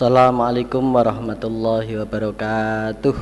Assalamualaikum 0.00 0.96
warahmatullahi 0.96 2.00
wabarakatuh. 2.00 3.12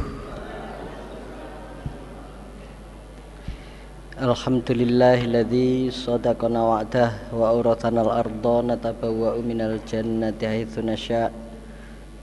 Alhamdulillahilladzi 4.14 5.90
sadaqana 5.90 6.62
wa'dah 6.62 7.34
wa 7.34 7.50
awrathana 7.50 8.06
al-ardha 8.06 8.62
natabawwa'u 8.62 9.42
minal 9.42 9.82
jannati 9.90 10.46
haitsu 10.46 10.86
nasya' 10.86 11.34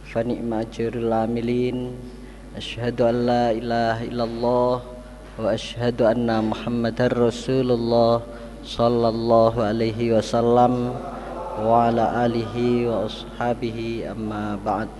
fa 0.08 0.24
ni'ma 0.24 0.64
ajrul 0.64 1.12
amilin. 1.12 1.92
Asyhadu 2.56 3.12
an 3.12 3.28
la 3.28 3.52
ilaha 3.52 4.08
illallah 4.08 4.76
wa 5.36 5.52
asyhadu 5.52 6.08
anna 6.08 6.40
muhammadar 6.40 7.12
rasulullah 7.12 8.24
sallallahu 8.64 9.60
alaihi 9.60 10.16
wasallam 10.16 10.96
alihi 11.56 12.84
wa 12.84 13.08
ashabihi 13.08 14.12
amma 14.12 14.60
ba'd. 14.60 14.92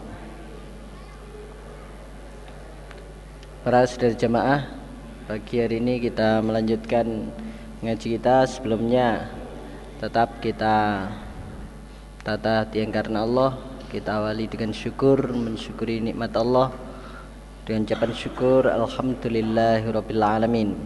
Para 3.66 3.82
saudara 3.90 4.14
jamaah 4.14 4.62
Pagi 5.26 5.58
hari 5.58 5.82
ini 5.82 5.98
kita 5.98 6.38
melanjutkan 6.46 7.34
ngaji 7.82 8.08
kita. 8.16 8.46
Sebelumnya 8.46 9.26
Tetap 9.98 10.38
kita 10.38 11.10
tata 12.22 12.70
tiang 12.70 12.94
karena 12.94 13.26
Allah 13.26 13.58
Kita 13.90 14.22
awali 14.22 14.46
dengan 14.46 14.70
syukur 14.70 15.18
Mensyukuri 15.34 15.98
nikmat 15.98 16.30
Allah. 16.38 16.70
Dengan 17.66 17.90
ucapan 17.90 18.14
syukur 18.14 18.70
Alhamdulillahirrabbilalamin 18.70 20.78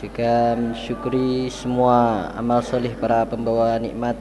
Juga 0.00 0.56
mensyukuri 0.56 1.52
semua 1.52 2.32
amal 2.34 2.64
solih 2.64 2.96
para 2.96 3.28
pembawa 3.28 3.76
nikmat 3.76 4.16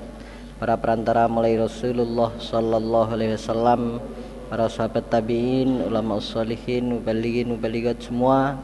Para 0.57 0.73
perantara 0.73 1.29
mulai 1.29 1.53
Rasulullah 1.53 2.33
Sallallahu 2.41 3.13
Alaihi 3.13 3.37
Wasallam 3.37 4.01
Para 4.49 4.65
sahabat 4.65 5.05
tabi'in, 5.05 5.85
ulama 5.85 6.17
ussalihin, 6.17 6.97
mubaligin, 6.97 7.53
mubaligat 7.53 8.01
semua 8.01 8.57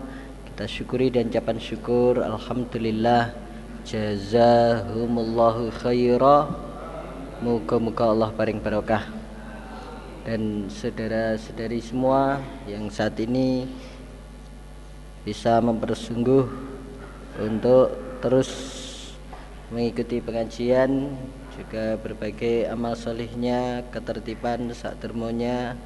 kita 0.50 0.66
syukuri 0.66 1.13
dan 1.13 1.30
ucapan 1.30 1.61
syukur 1.61 2.17
Alhamdulillah 2.25 3.30
Jazahumullahu 3.85 5.69
khaira. 5.85 6.50
Muka-muka 7.45 8.09
Allah 8.09 8.33
paling 8.33 8.57
barokah. 8.57 9.05
Dan 10.25 10.72
saudara-saudari 10.73 11.83
semua 11.83 12.39
Yang 12.63 12.95
saat 12.95 13.19
ini 13.19 13.67
Bisa 15.28 15.59
mempersungguh 15.59 16.47
Untuk 17.44 17.91
terus 18.23 18.50
Mengikuti 19.67 20.23
pengajian 20.23 21.11
Juga 21.53 22.01
berbagai 22.01 22.65
amal 22.65 22.97
solihnya 22.97 23.85
Ketertiban 23.93 24.73
saat 24.73 24.97
termonya 24.97 25.77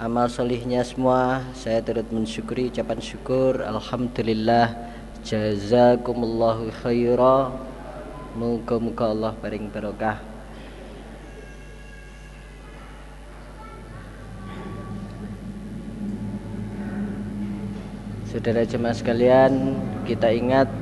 amal 0.00 0.26
solihnya 0.32 0.80
semua 0.80 1.44
saya 1.52 1.84
turut 1.84 2.08
mensyukuri 2.08 2.72
ucapan 2.72 2.98
syukur. 3.04 3.60
Alhamdulillah 3.60 4.72
jazakumullahu 5.22 6.72
khaira. 6.80 7.52
Muka-muka 8.32 9.12
Allah 9.12 9.36
paling 9.36 9.68
barokah. 9.68 10.16
Saudara 18.32 18.64
jemaah 18.64 18.96
sekalian 18.96 19.76
kita 20.08 20.32
ingat 20.32 20.72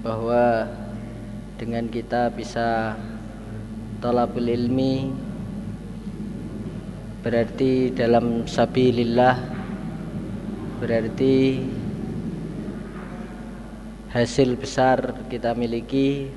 bahwa 0.00 0.64
dengan 1.60 1.84
kita 1.92 2.32
bisa 2.32 2.96
talabul 4.00 4.48
ilmi 4.48 5.12
berarti 7.20 7.92
dalam 7.92 8.48
sabilillah 8.48 9.36
berarti 10.80 11.60
hasil 14.10 14.56
besar 14.56 15.28
kita 15.28 15.52
miliki. 15.52 16.32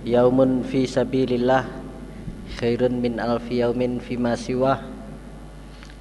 Yaumun 0.00 0.64
fi 0.64 0.88
sabilillah 0.88 1.68
khairun 2.56 3.04
min 3.04 3.20
alfi 3.20 3.60
yaumin 3.60 4.00
fi 4.00 4.16
ma 4.16 4.32
siwah 4.32 4.80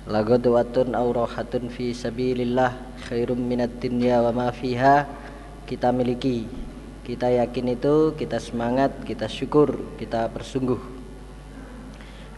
lagadwatun 0.07 0.95
aw 0.95 1.03
rahatun 1.11 1.67
fi 1.67 1.91
sabilillah 1.91 2.79
khairum 3.11 3.43
minad 3.43 3.75
dunya 3.83 4.23
wa 4.23 4.31
ma 4.31 4.47
fiha 4.55 5.03
kita 5.69 5.93
miliki. 5.93 6.49
Kita 7.05 7.29
yakin 7.29 7.77
itu 7.77 8.17
kita 8.17 8.41
semangat 8.41 9.05
kita 9.05 9.29
syukur 9.29 9.81
kita 9.97 10.29
bersungguh 10.29 10.99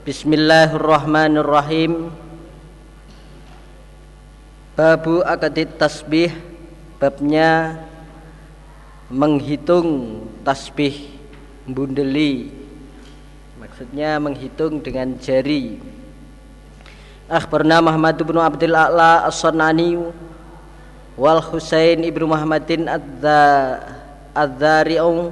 Bismillahirrahmanirrahim. 0.01 2.09
Babu 4.73 5.21
akadit 5.21 5.77
tasbih 5.77 6.33
babnya 6.97 7.77
menghitung 9.13 10.25
tasbih 10.41 11.05
bundeli. 11.69 12.49
Maksudnya 13.61 14.17
menghitung 14.17 14.81
dengan 14.81 15.13
jari. 15.21 15.77
Akhbarna 17.29 17.85
Muhammad 17.85 18.17
bin 18.25 18.41
Abdul 18.41 18.73
A'la 18.73 19.29
As-Sanani 19.29 20.01
wal 21.21 21.37
Husain 21.37 22.01
ibnu 22.01 22.25
Muhammadin 22.25 22.89
adza 22.89 23.77
Adzari'un 24.33 25.29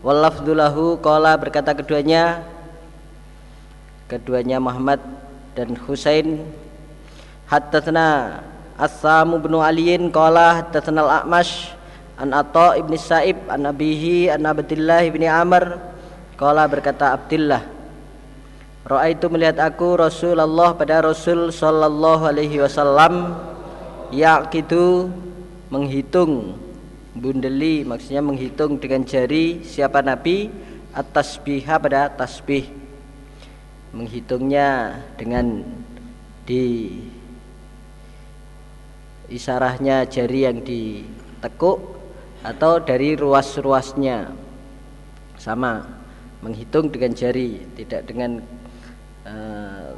wal 0.00 0.18
lafdzulahu 0.24 0.96
qala 1.04 1.36
berkata 1.36 1.76
keduanya 1.76 2.40
keduanya 4.08 4.56
Muhammad 4.56 4.96
dan 5.52 5.76
Husain 5.84 6.40
haddatsana 7.52 8.40
As-Samu 8.80 9.36
bin 9.36 9.60
Aliin 9.60 10.08
qala 10.08 10.64
haddatsana 10.64 11.04
Al-A'mash 11.04 11.76
an 12.16 12.32
Atha 12.32 12.80
ibn 12.80 12.96
Sa'ib 12.96 13.36
an 13.52 13.68
Abihi 13.68 14.32
an 14.32 14.40
Abdullah 14.40 15.04
ibn 15.04 15.20
Amr 15.20 15.76
qala 16.40 16.64
berkata 16.64 17.12
Abdullah 17.12 17.60
Ra'aitu 18.88 19.28
melihat 19.28 19.60
aku 19.60 20.00
Rasulullah 20.00 20.72
pada 20.72 21.04
Rasul 21.04 21.52
sallallahu 21.52 22.24
alaihi 22.24 22.62
wasallam 22.62 23.36
yaqitu 24.12 25.10
menghitung 25.70 26.54
bundeli 27.16 27.82
maksudnya 27.82 28.20
menghitung 28.20 28.76
dengan 28.76 29.02
jari 29.02 29.64
siapa 29.64 30.04
nabi 30.04 30.52
atas 30.96 31.36
biha 31.40 31.76
pada 31.76 32.08
tasbih. 32.08 32.72
Menghitungnya 33.92 35.00
dengan 35.16 35.64
di 36.44 36.92
isarahnya 39.28 40.04
jari 40.08 40.48
yang 40.48 40.60
ditekuk 40.60 41.80
atau 42.44 42.80
dari 42.80 43.16
ruas-ruasnya. 43.16 44.32
Sama 45.36 45.84
menghitung 46.40 46.88
dengan 46.92 47.12
jari 47.12 47.60
tidak 47.76 48.08
dengan 48.08 48.40
uh, 49.24 49.92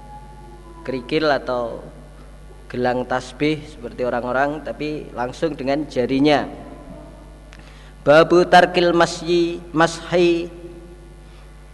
kerikil 0.86 1.30
atau 1.30 1.82
gelang 2.68 3.08
tasbih 3.08 3.64
seperti 3.64 4.04
orang-orang 4.04 4.60
tapi 4.60 5.08
langsung 5.16 5.56
dengan 5.56 5.88
jarinya. 5.88 6.44
Babu 8.04 8.44
tarkil 8.44 8.92
masyi 8.92 9.60
mashi 9.72 10.52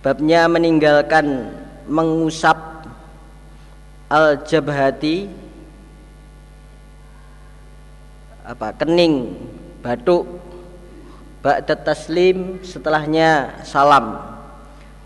babnya 0.00 0.46
meninggalkan 0.46 1.50
mengusap 1.90 2.86
al 4.08 4.40
jabhati 4.46 5.26
apa 8.46 8.70
kening 8.78 9.34
batuk 9.82 10.26
ba'da 11.42 11.74
taslim 11.74 12.62
setelahnya 12.62 13.60
salam. 13.66 14.22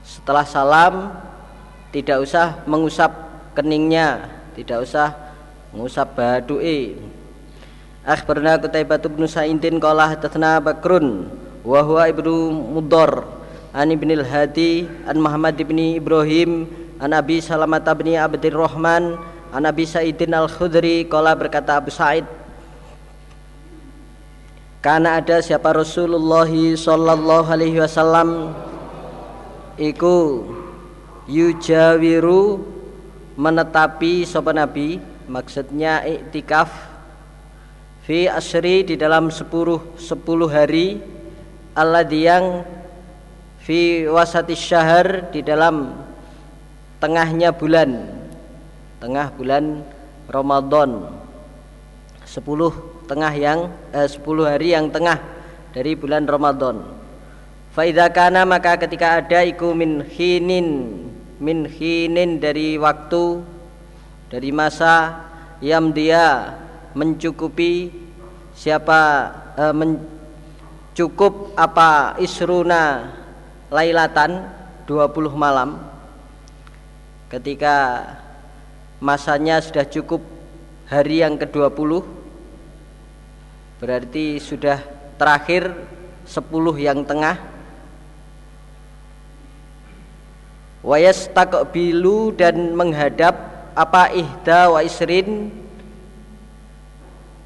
Setelah 0.05 0.45
salam 0.45 0.95
tidak 1.93 2.25
usah 2.25 2.61
mengusap 2.69 3.11
keningnya 3.57 4.39
tidak 4.59 4.83
usah 4.83 5.28
mengusap 5.79 6.19
badu'i 6.19 6.99
Akhbarna 8.03 8.59
Qutaibah 8.59 8.99
bin 9.07 9.31
Sa'idin 9.31 9.79
qala 9.79 10.11
hadatsana 10.11 10.59
Bakrun 10.59 11.31
wa 11.63 11.79
huwa 11.87 12.03
ibnu 12.11 12.51
Mudhar 12.75 13.23
an 13.71 13.95
ibn 13.95 14.11
al-Hadi 14.11 14.91
an 15.07 15.23
Muhammad 15.23 15.55
ibn 15.63 15.79
Ibrahim 15.79 16.67
an 16.99 17.15
Abi 17.15 17.39
Salamah 17.39 17.79
bin 17.95 18.19
Abdurrahman 18.19 19.23
an 19.55 19.63
Abi 19.71 19.87
Sa'idin 19.87 20.35
al-Khudri 20.35 21.07
qala 21.07 21.39
berkata 21.39 21.79
Abu 21.79 21.95
Sa'id 21.95 22.27
karena 24.83 25.23
ada 25.23 25.39
siapa 25.39 25.79
Rasulullah 25.79 26.51
sallallahu 26.51 27.47
alaihi 27.47 27.79
wasallam 27.79 28.51
iku 29.79 30.43
yujawiru 31.31 32.67
menetapi 33.39 34.27
sapa 34.27 34.51
nabi 34.51 35.18
maksudnya 35.29 36.03
iktikaf 36.09 36.73
fi 38.09 38.27
asri 38.27 38.83
di 38.89 38.97
dalam 38.97 39.29
sepuluh 39.29 39.95
sepuluh 40.01 40.49
hari 40.49 40.99
Allah 41.77 42.09
yang 42.09 42.65
fi 43.61 44.09
wasati 44.09 44.57
syahr 44.57 45.29
di 45.31 45.45
dalam 45.45 45.93
tengahnya 46.99 47.53
bulan 47.55 48.19
tengah 48.99 49.31
bulan 49.37 49.87
Ramadan. 50.29 51.17
10 52.29 53.09
tengah 53.09 53.33
yang 53.33 53.73
eh, 53.97 54.05
10 54.05 54.21
hari 54.45 54.77
yang 54.77 54.93
tengah 54.93 55.17
dari 55.73 55.97
bulan 55.97 56.29
Ramadan. 56.29 56.85
Faidha 57.73 58.13
kana 58.13 58.45
maka 58.45 58.77
ketika 58.77 59.25
ada 59.25 59.41
iku 59.49 59.73
min 59.73 60.05
hinin 60.05 60.69
min 61.41 61.65
hinin 61.65 62.37
dari 62.37 62.77
waktu 62.77 63.41
dari 64.29 64.53
masa 64.53 65.25
yang 65.65 65.91
dia 65.91 66.55
mencukupi 66.93 67.93
siapa 68.53 69.33
eh, 69.57 69.75
mencukup 69.75 71.57
apa 71.57 72.21
isruna 72.21 73.13
lailatan 73.73 74.49
20 74.89 75.33
malam. 75.37 75.81
Ketika 77.29 78.09
masanya 79.01 79.61
sudah 79.61 79.85
cukup 79.85 80.25
hari 80.89 81.21
yang 81.21 81.37
ke-20 81.37 82.01
berarti 83.79 84.41
sudah 84.41 84.81
terakhir 85.21 85.77
10 86.25 86.41
yang 86.81 87.05
tengah. 87.05 87.37
Wayas 90.81 91.29
bilu 91.69 92.33
dan 92.33 92.73
menghadap 92.73 93.58
apa 93.79 94.11
ihda 94.11 94.75
wa 94.75 94.83
isrin? 94.83 95.55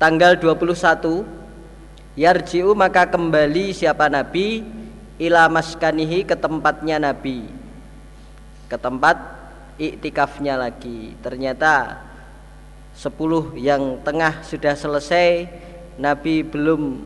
Tanggal 0.00 0.40
21 0.40 1.28
yarji'u 2.16 2.72
maka 2.72 3.04
kembali 3.04 3.76
siapa 3.76 4.08
nabi? 4.08 4.64
Ila 5.20 5.46
maskanihi 5.52 6.24
ke 6.24 6.32
tempatnya 6.32 6.96
nabi. 6.96 7.44
Ke 8.66 8.80
tempat 8.80 9.20
iktikafnya 9.76 10.56
lagi. 10.56 11.12
Ternyata 11.20 12.00
10 12.96 13.60
yang 13.60 14.00
tengah 14.00 14.40
sudah 14.40 14.72
selesai 14.72 15.46
Nabi 16.00 16.40
belum 16.40 17.04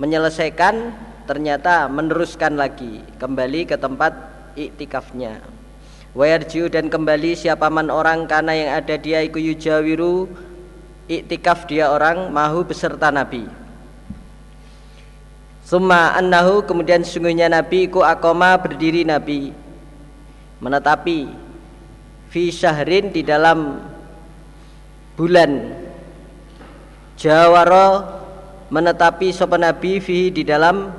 menyelesaikan 0.00 0.90
ternyata 1.28 1.86
meneruskan 1.92 2.56
lagi. 2.56 3.04
Kembali 3.20 3.68
ke 3.68 3.76
tempat 3.76 4.16
iktikafnya 4.56 5.53
wayarjiu 6.14 6.70
dan 6.70 6.86
kembali 6.86 7.34
siapa 7.34 7.66
man 7.68 7.90
orang 7.90 8.30
karena 8.30 8.52
yang 8.54 8.70
ada 8.78 8.94
dia 8.94 9.20
iku 9.26 9.42
yujawiru 9.42 10.30
iktikaf 11.10 11.66
dia 11.68 11.90
orang 11.90 12.30
mahu 12.30 12.64
beserta 12.64 13.10
Nabi. 13.10 13.44
Summa 15.66 16.14
annahu 16.14 16.62
kemudian 16.64 17.02
sungguhnya 17.02 17.50
Nabi 17.50 17.90
iku 17.90 18.06
akoma 18.06 18.56
berdiri 18.56 19.02
Nabi. 19.02 19.52
Menetapi 20.62 21.28
fi 22.30 22.42
syahrin 22.48 23.10
di 23.12 23.20
dalam 23.26 23.82
bulan 25.18 25.82
Jawaro 27.14 27.88
menetapi 28.74 29.30
sopan 29.30 29.62
Nabi 29.62 30.02
fi 30.02 30.34
di 30.34 30.42
dalam 30.42 30.90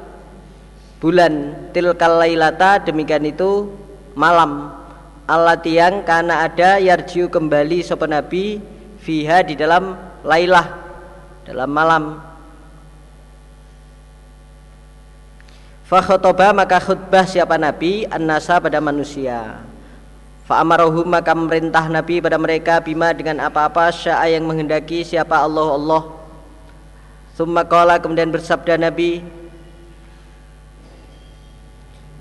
bulan 1.04 1.68
tilkal 1.76 2.24
lailata 2.24 2.80
demikian 2.80 3.28
itu 3.28 3.68
malam 4.16 4.72
Allah 5.26 5.58
tiang 5.58 6.06
karena 6.06 6.46
ada 6.46 6.78
yarjiu 6.78 7.26
kembali 7.34 7.82
sopan 7.82 8.14
Nabi 8.14 8.62
fiha 9.02 9.42
di 9.42 9.58
dalam 9.58 9.98
lailah 10.22 10.68
dalam 11.46 11.70
malam. 11.70 12.04
Fakhotoba 15.86 16.50
maka 16.54 16.82
khutbah 16.82 17.26
siapa 17.30 17.58
Nabi? 17.62 18.10
An-nasa 18.10 18.58
pada 18.58 18.82
manusia. 18.82 19.62
Fa'amarohum 20.46 21.10
maka 21.10 21.34
merintah 21.34 21.90
Nabi 21.90 22.22
pada 22.22 22.38
mereka 22.38 22.78
bima 22.82 23.10
dengan 23.14 23.42
apa-apa 23.50 23.90
sya'a 23.90 24.30
yang 24.30 24.46
menghendaki 24.46 25.02
siapa 25.02 25.42
Allah 25.42 25.74
Allah. 25.74 26.04
Summa 27.34 27.66
kemudian 28.02 28.30
bersabda 28.30 28.78
Nabi 28.78 29.26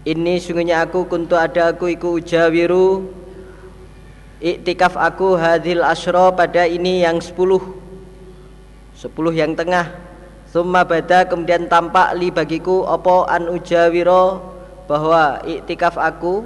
Ini 0.05 0.37
sungguhnya 0.37 0.85
aku 0.85 1.09
kuntu 1.09 1.33
ada 1.33 1.73
aku 1.73 1.89
iku 1.89 2.21
ujawiru 2.21 3.09
Iktikaf 4.37 5.01
aku 5.01 5.41
hadil 5.41 5.81
asro 5.81 6.29
pada 6.37 6.69
ini 6.69 7.01
yang 7.01 7.17
sepuluh. 7.25 7.81
Sepuluh 8.93 9.33
yang 9.33 9.57
tengah. 9.57 9.89
Summa 10.53 10.85
bada 10.85 11.25
kemudian 11.25 11.65
tampak 11.73 12.13
li 12.21 12.29
bagiku 12.29 12.85
Opo 12.85 13.25
an 13.25 13.49
ujawiro 13.49 14.45
Bahwa 14.85 15.41
iktikaf 15.49 15.97
aku 15.97 16.45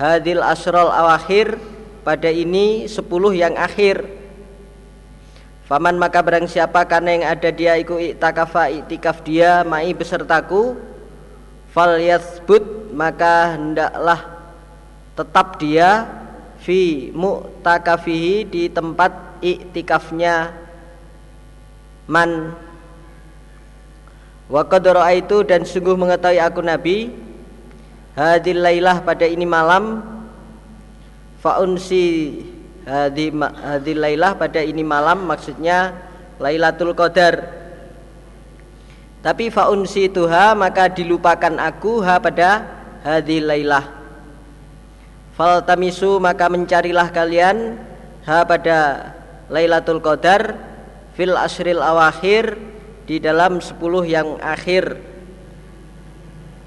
hadil 0.00 0.40
asrol 0.40 0.88
awakhir 0.88 1.60
pada 2.08 2.32
ini 2.32 2.88
sepuluh 2.88 3.36
yang 3.36 3.52
akhir. 3.52 4.00
Faman 5.68 6.00
maka 6.00 6.24
barang 6.24 6.48
siapa 6.48 6.88
karena 6.88 7.20
yang 7.20 7.26
ada 7.36 7.52
dia 7.52 7.76
iku 7.76 8.00
iktakafa 8.00 8.72
iktikaf 8.72 9.20
dia 9.20 9.60
mai 9.66 9.92
besertaku 9.92 10.95
fal 11.76 12.00
yathbut 12.00 12.88
maka 12.96 13.60
hendaklah 13.60 14.24
tetap 15.12 15.60
dia 15.60 16.08
fi 16.64 17.12
mu'takafihi 17.12 18.48
di 18.48 18.72
tempat 18.72 19.12
iktikafnya 19.44 20.56
man 22.08 22.56
wa 24.48 24.64
itu 25.12 25.44
dan 25.44 25.68
sungguh 25.68 26.00
mengetahui 26.00 26.40
aku 26.40 26.64
nabi 26.64 27.12
hadil 28.16 28.64
lailah 28.64 29.04
pada 29.04 29.28
ini 29.28 29.44
malam 29.44 30.00
faunsi 31.44 32.40
hadil 32.88 34.00
lailah 34.00 34.32
pada 34.40 34.64
ini 34.64 34.80
malam 34.80 35.28
maksudnya 35.28 35.92
Lailatul 36.36 36.92
Qadar 36.92 37.65
tapi 39.20 39.52
faunsi 39.52 40.08
tuha 40.10 40.52
maka 40.58 40.88
dilupakan 40.90 41.56
aku 41.60 42.00
ha 42.04 42.16
pada 42.18 42.64
hadil 43.04 43.46
lailah 43.46 43.84
faltamisu 45.36 46.18
maka 46.18 46.48
mencarilah 46.48 47.08
kalian 47.12 47.76
ha 48.24 48.42
pada 48.42 49.12
Lailatul 49.46 50.02
Qadar 50.02 50.58
fil 51.14 51.38
asril 51.38 51.78
awakhir 51.78 52.58
di 53.06 53.22
dalam 53.22 53.62
sepuluh 53.62 54.02
yang 54.02 54.42
akhir. 54.42 54.98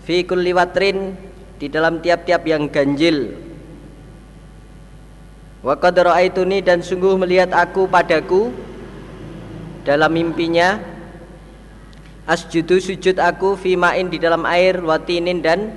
Fi 0.07 0.23
kulli 0.23 0.55
watrin 0.55 1.13
di 1.59 1.67
dalam 1.67 1.99
tiap-tiap 1.99 2.47
yang 2.47 2.71
ganjil. 2.71 3.35
Wa 5.59 5.75
qad 5.75 5.99
dan 6.63 6.79
sungguh 6.79 7.19
melihat 7.19 7.51
aku 7.51 7.83
padaku 7.91 8.55
dalam 9.83 10.15
mimpinya 10.15 10.79
asjudu 12.29 12.77
sujud 12.77 13.17
aku 13.17 13.57
fi 13.57 13.73
ma'in 13.73 14.05
di 14.05 14.21
dalam 14.21 14.45
air 14.45 14.77
watinin 14.85 15.41
dan 15.41 15.73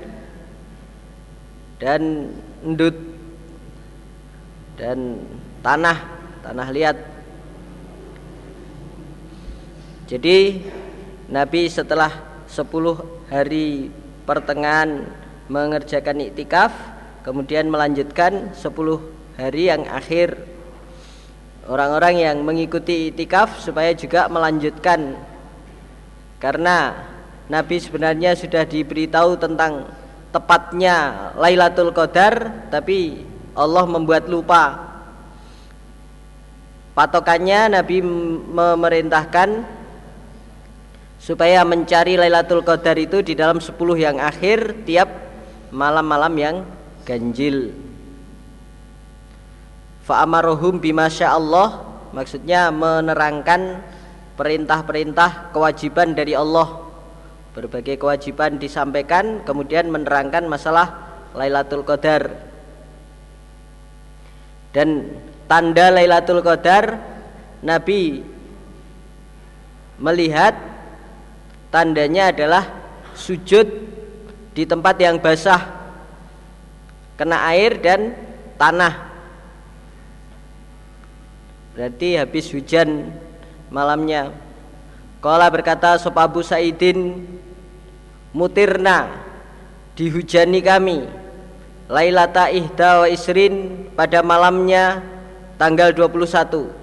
dan 1.80 2.28
endut 2.60 2.92
dan 4.76 5.16
tanah 5.64 5.98
tanah 6.44 6.68
liat. 6.68 6.96
Jadi 10.12 10.60
Nabi 11.32 11.72
setelah 11.72 12.12
10 12.44 13.32
hari 13.32 13.88
pertengahan 14.28 15.08
mengerjakan 15.48 16.20
iktikaf 16.28 16.76
kemudian 17.24 17.72
melanjutkan 17.72 18.52
10 18.52 19.40
hari 19.40 19.72
yang 19.72 19.88
akhir. 19.88 20.36
Orang-orang 21.64 22.20
yang 22.20 22.36
mengikuti 22.44 23.08
iktikaf 23.08 23.62
supaya 23.62 23.96
juga 23.96 24.28
melanjutkan 24.28 25.31
karena 26.42 27.06
Nabi 27.46 27.78
sebenarnya 27.78 28.34
sudah 28.34 28.66
diberitahu 28.66 29.38
tentang 29.38 29.86
tepatnya 30.34 31.30
Lailatul 31.38 31.94
Qadar 31.94 32.66
tapi 32.66 33.22
Allah 33.54 33.86
membuat 33.86 34.26
lupa. 34.26 34.90
Patokannya 36.98 37.78
Nabi 37.78 38.02
memerintahkan 38.50 39.64
supaya 41.22 41.62
mencari 41.62 42.18
Lailatul 42.18 42.66
Qadar 42.66 42.98
itu 42.98 43.22
di 43.22 43.38
dalam 43.38 43.62
10 43.62 43.78
yang 43.94 44.18
akhir 44.18 44.82
tiap 44.82 45.08
malam-malam 45.70 46.34
yang 46.34 46.56
ganjil. 47.06 47.70
Fa'amarohum 50.02 50.82
bima 50.82 51.06
Allah 51.06 51.86
maksudnya 52.10 52.74
menerangkan 52.74 53.91
perintah-perintah 54.36 55.52
kewajiban 55.52 56.16
dari 56.16 56.32
Allah. 56.32 56.88
Berbagai 57.52 58.00
kewajiban 58.00 58.56
disampaikan 58.56 59.44
kemudian 59.44 59.92
menerangkan 59.92 60.48
masalah 60.48 61.20
Lailatul 61.36 61.84
Qadar. 61.84 62.32
Dan 64.72 65.20
tanda 65.44 65.92
Lailatul 65.92 66.40
Qadar 66.40 66.96
Nabi 67.60 68.24
melihat 70.00 70.56
tandanya 71.68 72.32
adalah 72.32 72.64
sujud 73.12 73.68
di 74.56 74.64
tempat 74.64 74.96
yang 74.96 75.20
basah 75.20 75.60
kena 77.20 77.38
air 77.52 77.76
dan 77.78 78.16
tanah. 78.56 79.12
Berarti 81.72 82.20
habis 82.20 82.52
hujan 82.52 83.12
malamnya. 83.72 84.52
Kala 85.22 85.46
berkata 85.54 85.94
Sob 86.02 86.18
Abu 86.18 86.42
Saidin 86.42 87.22
Mutirna 88.34 89.06
Dihujani 89.94 90.58
kami 90.58 91.06
Lailata 91.86 92.50
ihda 92.50 93.06
wa 93.06 93.06
isrin 93.06 93.86
Pada 93.94 94.18
malamnya 94.26 94.98
Tanggal 95.62 95.94
21 95.94 96.74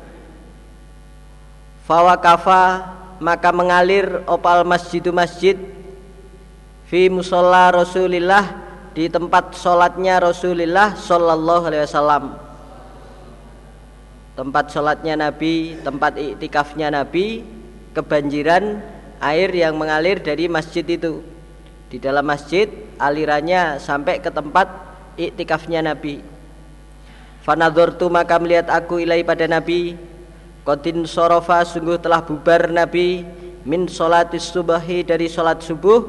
Fawakafa 1.84 2.96
Maka 3.20 3.52
mengalir 3.52 4.24
Opal 4.24 4.64
masjidu 4.64 5.12
masjid 5.12 5.60
Fi 6.88 7.12
musola 7.12 7.76
Rasulillah 7.76 8.56
Di 8.96 9.12
tempat 9.12 9.52
sholatnya 9.60 10.24
Rasulillah 10.24 10.96
Sallallahu 10.96 11.68
alaihi 11.68 11.84
wasallam 11.84 12.49
tempat 14.40 14.72
sholatnya 14.72 15.20
Nabi, 15.20 15.76
tempat 15.84 16.16
iktikafnya 16.16 16.88
Nabi, 16.88 17.44
kebanjiran 17.92 18.80
air 19.20 19.52
yang 19.52 19.76
mengalir 19.76 20.24
dari 20.24 20.48
masjid 20.48 20.88
itu. 20.88 21.20
Di 21.92 22.00
dalam 22.00 22.24
masjid 22.24 22.72
alirannya 22.96 23.84
sampai 23.84 24.24
ke 24.24 24.32
tempat 24.32 24.72
iktikafnya 25.20 25.84
Nabi. 25.84 26.24
Fanadortu 27.44 28.08
maka 28.08 28.40
melihat 28.40 28.72
aku 28.72 29.04
ilai 29.04 29.28
pada 29.28 29.44
Nabi 29.48 29.96
Kotin 30.68 31.08
sorofa 31.08 31.64
sungguh 31.64 31.98
telah 31.98 32.20
bubar 32.20 32.68
Nabi 32.68 33.24
Min 33.64 33.88
sholatis 33.88 34.52
subahi 34.52 35.08
dari 35.08 35.32
sholat 35.32 35.64
subuh 35.64 36.04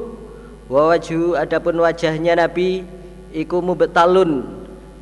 Wawaju 0.67 1.39
adapun 1.39 1.79
wajahnya 1.81 2.35
Nabi 2.35 2.83
Iku 3.31 3.63
mubetalun 3.63 4.43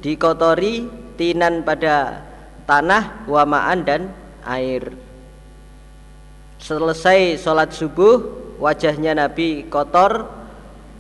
Dikotori 0.06 0.86
tinan 1.18 1.66
pada 1.66 2.29
tanah, 2.70 3.26
wamaan 3.26 3.82
dan 3.82 4.14
air. 4.46 4.94
Selesai 6.62 7.42
sholat 7.42 7.74
subuh, 7.74 8.22
wajahnya 8.62 9.18
Nabi 9.18 9.66
kotor 9.66 10.30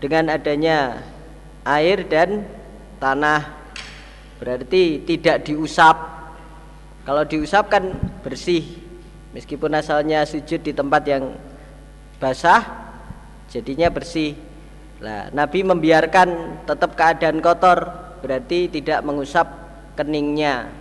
dengan 0.01 0.33
adanya 0.33 1.05
air 1.61 2.09
dan 2.09 2.49
tanah. 2.97 3.53
Berarti 4.41 5.05
tidak 5.05 5.45
diusap. 5.45 5.93
Kalau 7.05 7.21
diusap 7.29 7.69
kan 7.69 7.93
bersih. 8.25 8.65
Meskipun 9.29 9.69
asalnya 9.77 10.25
sujud 10.25 10.65
di 10.65 10.73
tempat 10.73 11.05
yang 11.05 11.37
basah, 12.17 12.65
jadinya 13.45 13.93
bersih. 13.93 14.33
Nah, 15.05 15.29
Nabi 15.29 15.61
membiarkan 15.61 16.59
tetap 16.65 16.97
keadaan 16.97 17.37
kotor, 17.45 17.93
berarti 18.25 18.73
tidak 18.73 19.05
mengusap 19.05 19.45
keningnya. 19.93 20.78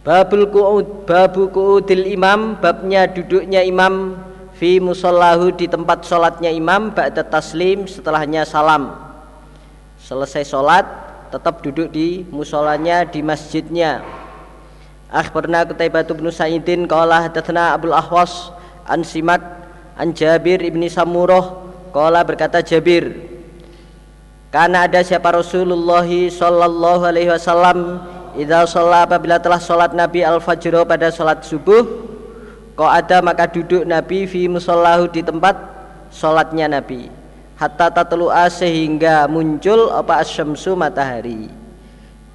Babul 0.00 0.48
ku'ud 0.48 1.04
babu 1.04 1.52
ku'udil 1.52 2.08
imam 2.08 2.56
babnya 2.56 3.04
duduknya 3.04 3.60
imam 3.60 4.16
fi 4.56 4.80
musallahu 4.80 5.52
di 5.52 5.68
tempat 5.68 6.08
sholatnya 6.08 6.48
imam 6.48 6.88
ba'da 6.88 7.20
taslim 7.20 7.84
setelahnya 7.84 8.48
salam. 8.48 8.96
Selesai 10.00 10.48
sholat 10.48 10.88
tetap 11.28 11.60
duduk 11.60 11.92
di 11.92 12.24
musolanya 12.32 13.04
di 13.04 13.20
masjidnya. 13.20 14.00
Akhbarna 15.10 15.68
Qutaibah 15.68 16.06
bin 16.06 16.30
Sa'idin 16.32 16.88
qala 16.88 17.26
hadatsana 17.28 17.76
Abdul 17.76 17.92
Ahwas 17.92 18.54
an 18.88 19.04
Simak 19.04 19.42
an 19.98 20.16
Jabir 20.16 20.62
ibni 20.64 20.88
Samuroh 20.88 21.66
qala 21.90 22.22
berkata 22.22 22.62
Jabir 22.62 23.10
karena 24.54 24.86
ada 24.86 25.02
siapa 25.02 25.34
Rasulullah 25.34 26.06
sallallahu 26.06 27.02
alaihi 27.06 27.30
wasallam 27.30 28.02
Idza 28.38 28.62
sholat 28.66 29.10
apabila 29.10 29.42
telah 29.42 29.58
sholat 29.58 29.90
Nabi 29.90 30.22
al-fajr 30.22 30.86
pada 30.86 31.10
sholat 31.10 31.42
subuh 31.42 32.10
Kau 32.80 32.88
ada 32.88 33.20
maka 33.20 33.44
duduk 33.44 33.84
Nabi 33.84 34.24
fi 34.24 34.48
musallahu 34.48 35.12
di 35.12 35.20
tempat 35.20 35.52
sholatnya 36.08 36.64
Nabi. 36.64 37.12
Hatta 37.60 37.92
tatlu'a 37.92 38.48
sehingga 38.48 39.28
muncul 39.28 39.92
apa 39.92 40.24
asyamsu 40.24 40.72
matahari. 40.80 41.52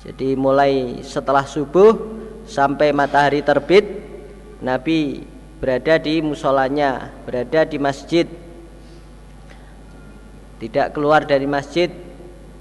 Jadi 0.06 0.38
mulai 0.38 1.02
setelah 1.02 1.50
subuh 1.50 1.98
sampai 2.46 2.94
matahari 2.94 3.42
terbit 3.42 4.06
Nabi 4.62 5.26
berada 5.58 5.98
di 5.98 6.22
musolanya 6.22 7.10
Berada 7.26 7.66
di 7.66 7.82
masjid. 7.82 8.30
Tidak 10.62 10.94
keluar 10.94 11.26
dari 11.26 11.50
masjid 11.50 11.90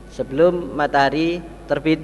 sebelum 0.09 0.73
matahari 0.73 1.45
terbit 1.69 2.01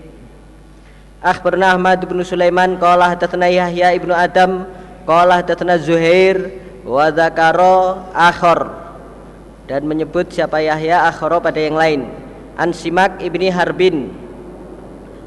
Akhbarna 1.21 1.77
Ahmad 1.77 2.01
bin 2.09 2.25
Sulaiman 2.25 2.81
qala 2.81 3.13
hadatsana 3.13 3.53
Yahya 3.53 3.93
ibnu 3.93 4.09
Adam 4.17 4.65
qala 5.05 5.45
hadatsana 5.45 5.77
Zuhair 5.77 6.49
wa 6.81 7.13
dzakara 7.13 8.09
akhar. 8.17 8.73
Dan 9.69 9.85
menyebut 9.85 10.33
siapa 10.33 10.65
Yahya 10.65 11.05
akhara 11.13 11.37
pada 11.45 11.61
yang 11.61 11.77
lain. 11.77 12.09
An 12.57 12.73
Simak 12.73 13.21
ibni 13.21 13.53
Harbin. 13.53 14.17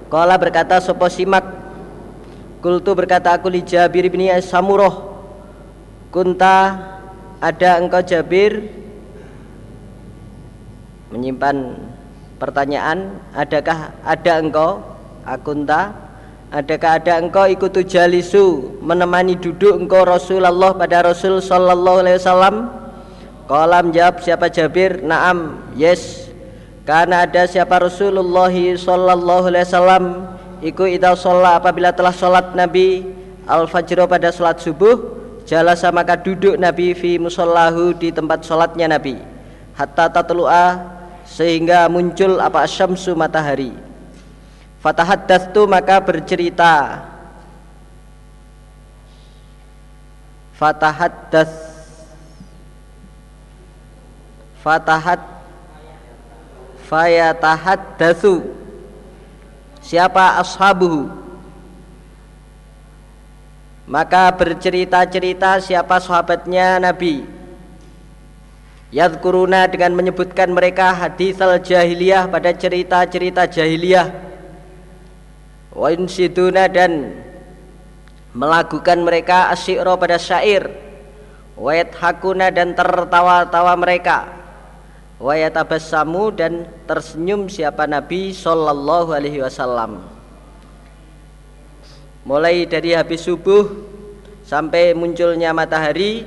Qala 0.10 0.34
berkata 0.42 0.82
sapa 0.82 1.14
Simak? 1.14 1.46
Kultu 2.66 2.98
berkata 2.98 3.38
aku 3.38 3.54
li 3.54 3.62
Jabir 3.62 4.10
ibni 4.10 4.34
Samuroh 4.42 5.14
kunta 6.10 6.74
ada 7.38 7.78
engkau 7.78 8.02
Jabir? 8.02 8.66
Menyimpan 11.14 11.78
pertanyaan 12.42 13.22
adakah 13.38 13.94
ada 14.02 14.42
engkau 14.42 14.93
akunta 15.24 15.96
adakah 16.54 17.02
ada 17.02 17.18
engkau 17.18 17.50
ikut 17.50 17.74
jalisu 17.88 18.78
menemani 18.80 19.34
duduk 19.40 19.76
engkau 19.76 20.06
Rasulullah 20.06 20.76
pada 20.78 21.04
Rasul 21.10 21.42
sallallahu 21.42 22.06
alaihi 22.06 22.20
wasallam? 22.22 22.56
Kolam 23.44 23.92
jawab 23.92 24.24
siapa 24.24 24.48
Jabir? 24.48 25.04
Naam 25.04 25.60
yes. 25.76 26.32
Karena 26.88 27.28
ada 27.28 27.44
siapa 27.48 27.80
Rasulullah 27.80 28.52
sallallahu 28.52 29.48
alaihi 29.52 29.68
wasallam 29.68 30.06
Iku 30.64 30.88
ida 30.88 31.12
sholat 31.12 31.60
apabila 31.60 31.92
telah 31.92 32.16
sholat 32.16 32.56
Nabi 32.56 33.04
Al-Fajr 33.44 34.08
pada 34.08 34.32
sholat 34.32 34.64
subuh 34.64 34.96
Jalasa 35.44 35.92
maka 35.92 36.16
duduk 36.16 36.56
Nabi 36.56 36.96
fi 36.96 37.20
musallahu 37.20 37.92
di 38.00 38.16
tempat 38.16 38.48
sholatnya 38.48 38.96
Nabi. 38.96 39.20
Hatta 39.76 40.08
tatlu'a 40.08 40.80
sehingga 41.28 41.92
muncul 41.92 42.40
apa 42.40 42.64
syamsu 42.64 43.12
matahari 43.12 43.76
Fatahaddatsu 44.84 45.64
maka 45.64 46.04
bercerita. 46.04 47.08
Fatahaddas 50.60 51.52
Fatahat 54.60 55.24
Fayatahaddatsu 56.92 58.44
Siapa 59.80 60.40
ashabuhu? 60.44 61.12
Maka 63.84 64.32
bercerita-cerita 64.32 65.60
siapa 65.60 66.00
sahabatnya 66.00 66.80
Nabi. 66.80 67.28
Yadkuruna 68.96 69.68
dengan 69.68 69.92
menyebutkan 69.92 70.48
mereka 70.52 70.96
hadis 70.96 71.36
al-jahiliyah 71.36 72.32
pada 72.32 72.56
cerita-cerita 72.56 73.44
jahiliyah 73.44 74.33
wa 75.74 75.90
insiduna 75.90 76.70
dan 76.70 77.18
melakukan 78.34 79.02
mereka 79.02 79.50
asyiro 79.50 79.98
pada 79.98 80.22
syair. 80.22 80.70
Wa 81.54 81.78
hakuna 81.78 82.50
dan 82.50 82.74
tertawa-tawa 82.74 83.74
mereka. 83.78 84.26
Wa 85.22 85.38
yatabassamu 85.38 86.34
dan 86.34 86.66
tersenyum 86.90 87.46
siapa 87.46 87.86
Nabi 87.86 88.34
sallallahu 88.34 89.14
alaihi 89.14 89.42
wasallam. 89.42 90.02
Mulai 92.26 92.66
dari 92.66 92.98
habis 92.98 93.22
subuh 93.28 93.70
sampai 94.48 94.98
munculnya 94.98 95.54
matahari 95.54 96.26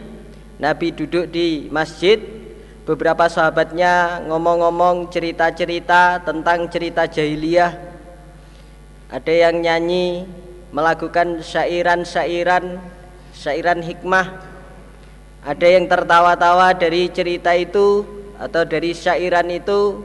Nabi 0.62 0.94
duduk 0.94 1.26
di 1.30 1.66
masjid. 1.74 2.22
Beberapa 2.86 3.26
sahabatnya 3.26 4.22
ngomong-ngomong 4.30 5.10
cerita-cerita 5.10 6.22
tentang 6.22 6.70
cerita 6.70 7.02
jahiliyah 7.10 7.95
ada 9.06 9.30
yang 9.30 9.62
nyanyi 9.62 10.26
melakukan 10.74 11.38
syairan-syairan 11.38 12.82
syairan 13.30 13.78
hikmah. 13.78 14.42
Ada 15.46 15.78
yang 15.78 15.86
tertawa-tawa 15.86 16.74
dari 16.74 17.06
cerita 17.14 17.54
itu 17.54 18.02
atau 18.34 18.66
dari 18.66 18.90
syairan 18.90 19.46
itu 19.54 20.02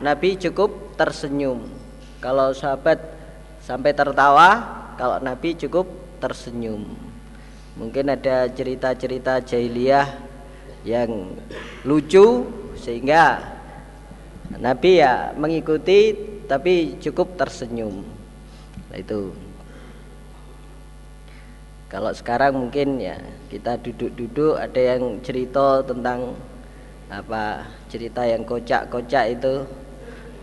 Nabi 0.00 0.40
cukup 0.40 0.96
tersenyum. 0.96 1.68
Kalau 2.24 2.56
sahabat 2.56 3.04
sampai 3.60 3.92
tertawa 3.92 4.64
kalau 4.96 5.20
Nabi 5.20 5.52
cukup 5.52 5.84
tersenyum. 6.16 6.88
Mungkin 7.76 8.16
ada 8.16 8.48
cerita-cerita 8.48 9.44
jahiliyah 9.44 10.08
yang 10.88 11.36
lucu 11.84 12.48
sehingga 12.80 13.44
Nabi 14.56 15.04
ya 15.04 15.36
mengikuti 15.36 16.16
tapi 16.48 16.96
cukup 16.96 17.36
tersenyum 17.36 18.21
nah, 18.92 19.00
itu. 19.00 19.32
Kalau 21.88 22.12
sekarang 22.12 22.56
mungkin 22.56 23.00
ya 23.00 23.16
kita 23.48 23.80
duduk-duduk 23.80 24.56
ada 24.56 24.80
yang 24.80 25.20
cerita 25.20 25.84
tentang 25.84 26.36
apa 27.12 27.68
cerita 27.92 28.24
yang 28.24 28.48
kocak-kocak 28.48 29.36
itu 29.36 29.64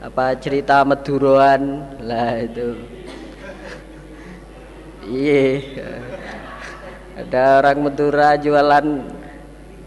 apa 0.01 0.33
cerita 0.37 0.81
meduroan. 0.81 1.89
Lah 2.01 2.41
itu. 2.41 2.69
Iya. 5.09 6.01
Ada 7.17 7.61
orang 7.61 7.77
Madura 7.85 8.37
jualan 8.37 8.85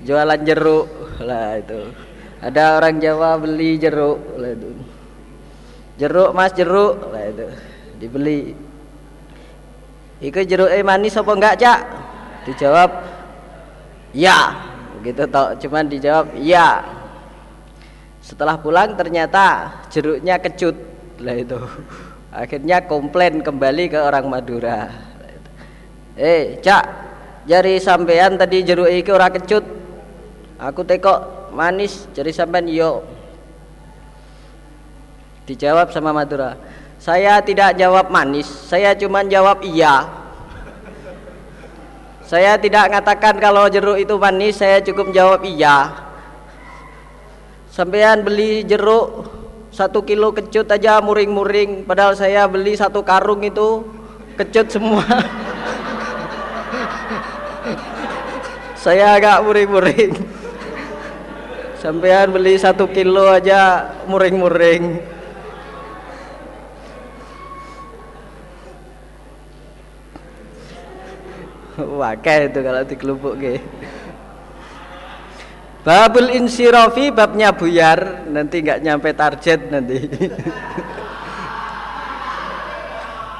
jualan 0.02 0.40
jeruk. 0.42 0.86
Lah 1.22 1.58
itu. 1.62 1.80
Ada 2.42 2.82
orang 2.82 2.98
Jawa 2.98 3.38
beli 3.38 3.78
jeruk. 3.78 4.18
Lah 4.34 4.50
itu. 4.50 4.70
Jeruk 5.98 6.30
mas 6.34 6.50
jeruk. 6.58 6.98
Lah 7.06 7.22
itu 7.30 7.71
dibeli. 8.02 8.58
Iku 10.18 10.42
jeruk 10.42 10.70
eh 10.74 10.82
manis 10.82 11.14
apa 11.14 11.30
enggak 11.30 11.58
cak? 11.62 11.80
Dijawab 12.50 12.90
ya. 14.10 14.58
Gitu 15.06 15.22
toh 15.30 15.54
cuman 15.62 15.86
dijawab 15.86 16.34
ya. 16.42 16.82
Setelah 18.22 18.58
pulang 18.58 18.98
ternyata 18.98 19.70
jeruknya 19.94 20.42
kecut. 20.42 20.74
Lah 21.22 21.38
itu. 21.38 21.58
Akhirnya 22.42 22.82
komplain 22.82 23.38
kembali 23.42 23.94
ke 23.94 23.98
orang 24.02 24.26
Madura. 24.26 24.90
Eh 26.18 26.58
cak 26.58 26.84
jari 27.46 27.78
sampean 27.78 28.34
tadi 28.34 28.66
jeruk 28.66 28.90
iki 28.90 29.10
ora 29.14 29.30
kecut. 29.30 29.62
Aku 30.58 30.86
tekok 30.86 31.50
manis 31.54 32.06
jari 32.14 32.30
sampean 32.30 32.66
yo. 32.70 33.02
Dijawab 35.42 35.90
sama 35.90 36.14
Madura 36.14 36.71
saya 37.02 37.42
tidak 37.42 37.74
jawab 37.74 38.14
manis 38.14 38.46
saya 38.46 38.94
cuma 38.94 39.26
jawab 39.26 39.58
iya. 39.66 40.22
Saya 42.22 42.56
tidak 42.56 42.88
mengatakan 42.88 43.36
kalau 43.42 43.68
jeruk 43.68 43.98
itu 43.98 44.14
manis 44.16 44.62
saya 44.62 44.78
cukup 44.78 45.10
jawab 45.10 45.42
iya. 45.42 45.90
Sampean 47.74 48.22
beli 48.22 48.62
jeruk 48.62 49.26
satu 49.74 50.06
kilo 50.06 50.30
kecut 50.30 50.70
aja 50.70 51.02
muring-muring 51.02 51.82
padahal 51.82 52.14
saya 52.14 52.46
beli 52.46 52.78
satu 52.78 53.02
karung 53.02 53.42
itu 53.42 53.82
kecut 54.38 54.70
semua. 54.70 55.02
Saya 58.82 59.14
agak 59.14 59.46
muring-muring. 59.46 60.10
Sampean 61.78 62.34
beli 62.34 62.58
satu 62.58 62.90
kilo 62.90 63.30
aja 63.30 63.94
muring-muring 64.10 65.11
wakai 72.00 72.52
itu 72.52 72.58
kalau 72.60 72.82
dikelupuk 72.84 73.34
ke 73.40 73.60
Babul 75.82 76.30
insirafi 76.30 77.10
babnya 77.10 77.50
buyar. 77.50 78.30
Nanti 78.30 78.62
nggak 78.62 78.86
nyampe 78.86 79.10
target 79.18 79.66
nanti. 79.66 79.98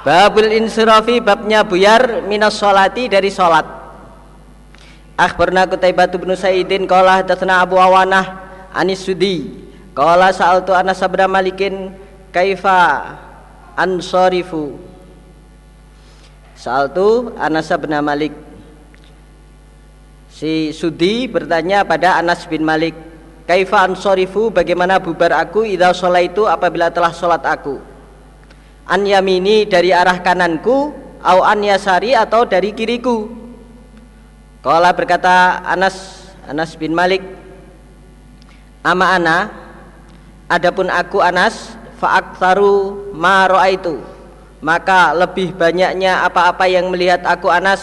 Babul 0.07 0.51
insirafi 0.51 1.23
babnya 1.23 1.63
buyar. 1.63 2.27
Minas 2.27 2.59
solati 2.59 3.07
dari 3.07 3.31
solat 3.31 3.63
Akhbarna 5.15 5.71
Qutaibah 5.71 6.11
bin 6.11 6.35
Sa'idin 6.35 6.83
qala 6.91 7.23
hadatsana 7.23 7.63
Abu 7.63 7.79
Awanah 7.79 8.43
Anis 8.75 9.07
Sudi. 9.07 9.63
Qala 9.95 10.35
sa'altu 10.35 10.75
Anas 10.75 10.99
bin 10.99 11.23
Malikin 11.31 11.75
kaifa 12.35 13.07
ansarifu 13.79 14.92
Sa'altu 16.63 17.35
Anas 17.43 17.75
bin 17.75 17.91
Malik. 17.99 18.31
Si 20.31 20.71
Sudi 20.71 21.27
bertanya 21.27 21.83
pada 21.83 22.23
Anas 22.23 22.47
bin 22.47 22.63
Malik 22.63 22.95
Kaifa 23.51 23.83
ansorifu? 23.83 24.55
Bagaimana 24.55 25.03
bubar 25.03 25.35
aku? 25.35 25.67
Idza 25.67 25.91
itu 26.23 26.47
apabila 26.47 26.95
telah 26.95 27.11
sholat 27.11 27.43
aku? 27.43 27.83
An 28.87 29.03
yamini 29.03 29.67
dari 29.67 29.91
arah 29.91 30.23
kananku? 30.23 30.95
Au 31.27 31.43
an 31.43 31.67
yasari 31.67 32.15
atau 32.15 32.47
dari 32.47 32.71
kiriku? 32.71 33.27
Kala 34.63 34.95
berkata 34.95 35.67
Anas 35.67 36.31
Anas 36.47 36.79
bin 36.79 36.95
Malik 36.95 37.27
Ama 38.87 39.19
ana 39.19 39.51
Adapun 40.47 40.87
aku 40.87 41.19
Anas 41.19 41.75
Fa'aktaru 41.99 43.11
ma 43.11 43.51
itu 43.67 44.12
Maka 44.63 45.11
lebih 45.13 45.59
banyaknya 45.59 46.23
apa-apa 46.23 46.71
yang 46.71 46.89
melihat 46.95 47.27
aku 47.27 47.51
Anas 47.51 47.83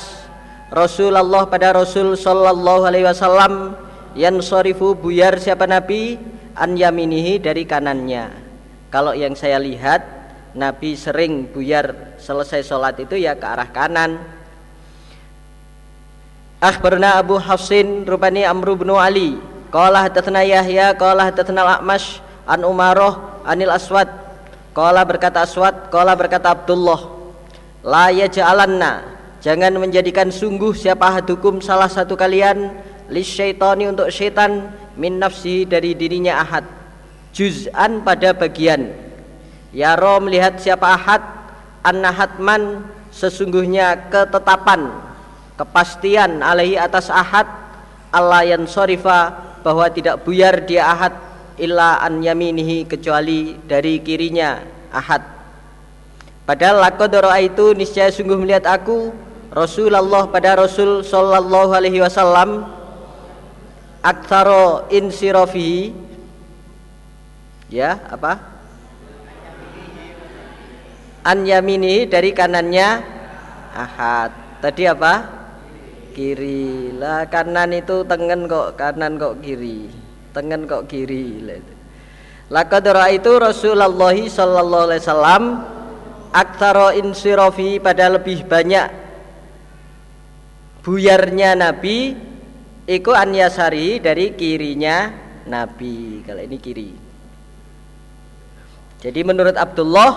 Rasulullah 0.72 1.44
pada 1.44 1.76
Rasul 1.76 2.16
Sallallahu 2.16 2.88
Alaihi 2.88 3.04
Wasallam 3.04 3.76
Yang 4.16 4.48
sorifu 4.48 4.96
buyar 4.96 5.38
siapa 5.38 5.68
Nabi 5.68 6.16
An 6.60 6.76
yaminihi 6.76 7.40
dari 7.40 7.64
kanannya. 7.64 8.36
Kalau 8.92 9.16
yang 9.16 9.32
saya 9.32 9.62
lihat 9.62 10.02
Nabi 10.58 10.98
sering 10.98 11.48
buyar 11.48 12.20
selesai 12.20 12.68
sholat 12.68 13.00
itu 13.00 13.16
ya 13.16 13.38
ke 13.38 13.48
arah 13.48 13.70
kanan. 13.72 14.20
Akhbarna 16.60 17.16
Abu 17.16 17.40
Hafsin 17.40 18.04
rupani 18.04 18.44
Amru 18.44 18.76
bin 18.76 18.92
Ali 18.92 19.40
Qala 19.72 20.04
hadatsana 20.04 20.44
Yahya 20.44 20.98
qala 21.00 21.32
hadatsana 21.32 21.64
Al-A'mash 21.64 22.20
an 22.44 22.66
Umaroh 22.68 23.46
anil 23.48 23.72
Aswad 23.72 24.10
Qala 24.80 25.04
berkata 25.04 25.44
Aswad 25.44 25.92
qala 25.92 26.16
berkata 26.16 26.56
Abdullah 26.56 27.12
La 27.84 28.16
yaj'alanna. 28.16 29.20
Jangan 29.44 29.76
menjadikan 29.76 30.32
sungguh 30.32 30.72
siapa 30.72 31.20
hadukum 31.20 31.60
salah 31.60 31.92
satu 31.92 32.16
kalian 32.16 32.80
syaitani 33.12 33.92
untuk 33.92 34.08
syaitan 34.08 34.72
min 34.96 35.20
nafsi 35.20 35.68
dari 35.68 36.00
dirinya 36.00 36.40
ahad. 36.40 36.64
Juz'an 37.36 38.08
pada 38.08 38.32
bagian. 38.32 38.96
Yaro 39.76 40.24
melihat 40.24 40.56
siapa 40.64 40.96
ahad 40.96 41.24
anna 41.84 42.16
hatman 42.16 42.88
sesungguhnya 43.12 44.08
ketetapan 44.08 44.96
kepastian 45.60 46.40
alaihi 46.40 46.80
atas 46.80 47.12
ahad 47.12 47.52
Allah 48.16 48.48
yang 48.48 48.64
sorifa 48.64 49.44
bahwa 49.60 49.92
tidak 49.92 50.24
buyar 50.24 50.64
dia 50.64 50.88
ahad 50.88 51.29
illa 51.60 52.00
an 52.00 52.24
yaminihi 52.24 52.88
kecuali 52.88 53.60
dari 53.68 54.00
kirinya 54.00 54.64
ahad. 54.90 55.22
Padahal 56.48 56.82
lakodoro 56.82 57.30
itu 57.38 57.78
niscaya 57.78 58.10
sungguh 58.10 58.40
melihat 58.40 58.66
aku 58.66 59.14
Rasulullah 59.54 60.26
pada 60.26 60.58
Rasul 60.58 61.06
sallallahu 61.06 61.70
alaihi 61.76 62.02
wasallam 62.02 62.66
aktaro 64.02 64.90
insirofihi 64.90 65.94
ya 67.70 68.02
apa? 68.10 68.42
An 71.22 71.46
yamini 71.46 72.10
dari 72.10 72.34
kanannya 72.34 73.06
ahad. 73.76 74.32
Tadi 74.64 74.90
apa? 74.90 75.14
Kiri. 76.18 76.98
Lah 76.98 77.30
kanan 77.30 77.78
itu 77.78 78.02
tengen 78.10 78.50
kok 78.50 78.74
kanan 78.74 79.22
kok 79.22 79.38
kiri 79.46 80.09
tengen 80.40 80.64
kok 80.64 80.88
kiri 80.88 81.44
Laqad 82.48 82.88
itu 83.12 83.32
Rasulullah 83.36 84.16
sallallahu 84.16 84.86
alaihi 84.88 85.04
wasallam 85.04 85.44
aktsara 86.32 86.96
insirofi 86.96 87.78
pada 87.84 88.08
lebih 88.08 88.48
banyak 88.48 88.88
buyarnya 90.82 91.60
Nabi 91.60 92.16
iku 92.90 93.12
anyasari 93.14 94.02
dari 94.02 94.34
kirinya 94.34 95.12
Nabi. 95.46 96.26
Kalau 96.26 96.42
ini 96.42 96.58
kiri. 96.58 96.90
Jadi 99.00 99.22
menurut 99.22 99.54
Abdullah 99.54 100.12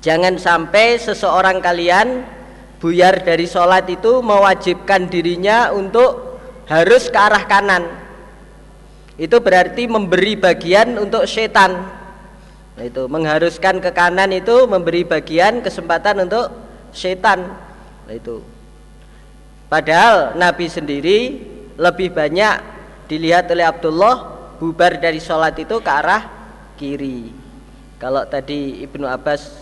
jangan 0.00 0.40
sampai 0.40 0.96
seseorang 0.96 1.60
kalian 1.60 2.24
buyar 2.80 3.20
dari 3.20 3.44
sholat 3.44 3.84
itu 3.92 4.24
mewajibkan 4.24 5.12
dirinya 5.12 5.68
untuk 5.76 6.40
harus 6.64 7.12
ke 7.12 7.18
arah 7.20 7.44
kanan 7.44 7.99
itu 9.20 9.36
berarti 9.36 9.84
memberi 9.84 10.32
bagian 10.32 10.96
untuk 10.96 11.28
setan. 11.28 11.76
Nah, 12.80 12.84
itu 12.88 13.04
mengharuskan 13.04 13.76
ke 13.84 13.92
kanan 13.92 14.32
itu 14.32 14.64
memberi 14.64 15.04
bagian 15.04 15.60
kesempatan 15.60 16.24
untuk 16.24 16.48
setan. 16.96 17.44
Nah, 18.08 18.14
itu. 18.16 18.40
Padahal 19.68 20.40
Nabi 20.40 20.72
sendiri 20.72 21.18
lebih 21.76 22.16
banyak 22.16 22.64
dilihat 23.12 23.52
oleh 23.52 23.68
Abdullah 23.68 24.16
bubar 24.56 24.96
dari 24.96 25.20
sholat 25.20 25.52
itu 25.60 25.76
ke 25.84 25.90
arah 25.92 26.24
kiri. 26.80 27.28
Kalau 28.00 28.24
tadi 28.24 28.80
Ibnu 28.88 29.04
Abbas 29.04 29.52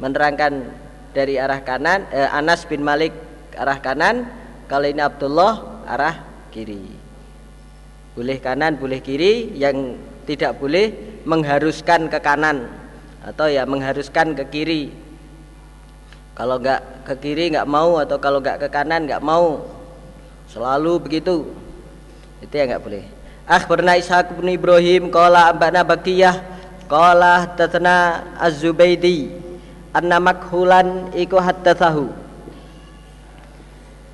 menerangkan 0.00 0.72
dari 1.12 1.36
arah 1.36 1.60
kanan 1.60 2.08
eh, 2.08 2.24
Anas 2.32 2.64
bin 2.64 2.80
Malik 2.80 3.12
arah 3.60 3.76
kanan 3.84 4.24
kalau 4.72 4.88
ini 4.88 5.04
Abdullah 5.04 5.84
arah 5.84 6.16
kiri 6.48 6.97
boleh 8.18 8.42
kanan 8.42 8.74
boleh 8.74 8.98
kiri 8.98 9.54
yang 9.54 9.94
tidak 10.26 10.58
boleh 10.58 10.90
mengharuskan 11.22 12.10
ke 12.10 12.18
kanan 12.18 12.66
atau 13.22 13.46
ya 13.46 13.62
mengharuskan 13.62 14.34
ke 14.34 14.42
kiri. 14.50 14.90
Kalau 16.34 16.58
nggak 16.58 17.06
ke 17.06 17.14
kiri 17.22 17.54
nggak 17.54 17.70
mau 17.70 18.02
atau 18.02 18.18
kalau 18.18 18.42
nggak 18.42 18.66
ke 18.66 18.68
kanan 18.74 19.06
nggak 19.06 19.22
mau. 19.22 19.62
Selalu 20.50 20.98
begitu. 20.98 21.46
Itu 22.42 22.50
ya 22.58 22.66
nggak 22.66 22.82
boleh. 22.82 23.06
Akhbarna 23.46 23.94
Ishaq 23.94 24.34
bin 24.34 24.50
Ibrahim 24.50 25.14
qala 25.14 25.54
ambana 25.54 25.86
Bakiyah 25.86 26.42
qala 26.90 27.54
tatna 27.54 28.26
Az-Zubaidi 28.34 29.30
anna 29.94 30.18
makhulan 30.18 31.14
iku 31.14 31.38
haddatsahu. 31.38 32.10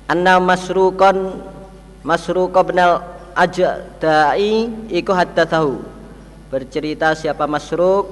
Anna 0.05 0.37
masruqan 0.37 1.41
masruq 2.05 2.53
bin 2.69 2.77
Ajdai 3.35 4.71
iku 4.95 5.11
haddatsahu. 5.11 5.83
Bercerita 6.47 7.11
siapa 7.11 7.43
Masruq 7.43 8.07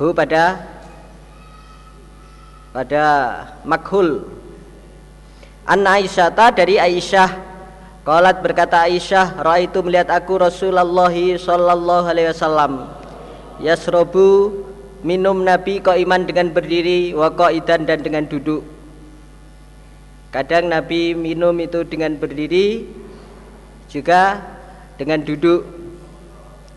hu 0.00 0.16
pada 0.16 0.64
pada 2.72 3.04
makhul. 3.68 4.24
An 5.68 5.84
Aisyah 5.84 6.32
dari 6.56 6.80
Aisyah. 6.80 7.52
Qalat 8.00 8.40
berkata 8.40 8.88
Aisyah, 8.88 9.44
"Raitu 9.44 9.84
melihat 9.84 10.08
aku 10.08 10.40
Rasulullah 10.40 11.12
sallallahu 11.12 12.06
alaihi 12.08 12.32
wasallam. 12.32 12.88
Yasrobu 13.60 14.64
minum 15.04 15.44
Nabi 15.44 15.84
kau 15.84 15.92
iman 15.92 16.24
dengan 16.24 16.48
berdiri 16.48 17.12
wa 17.12 17.28
qaidan 17.28 17.84
dan 17.84 18.00
dengan 18.00 18.24
duduk." 18.24 18.64
Kadang 20.32 20.72
Nabi 20.72 21.12
minum 21.12 21.52
itu 21.60 21.84
dengan 21.84 22.16
berdiri 22.16 22.88
juga 23.90 24.40
dengan 24.94 25.20
duduk. 25.20 25.66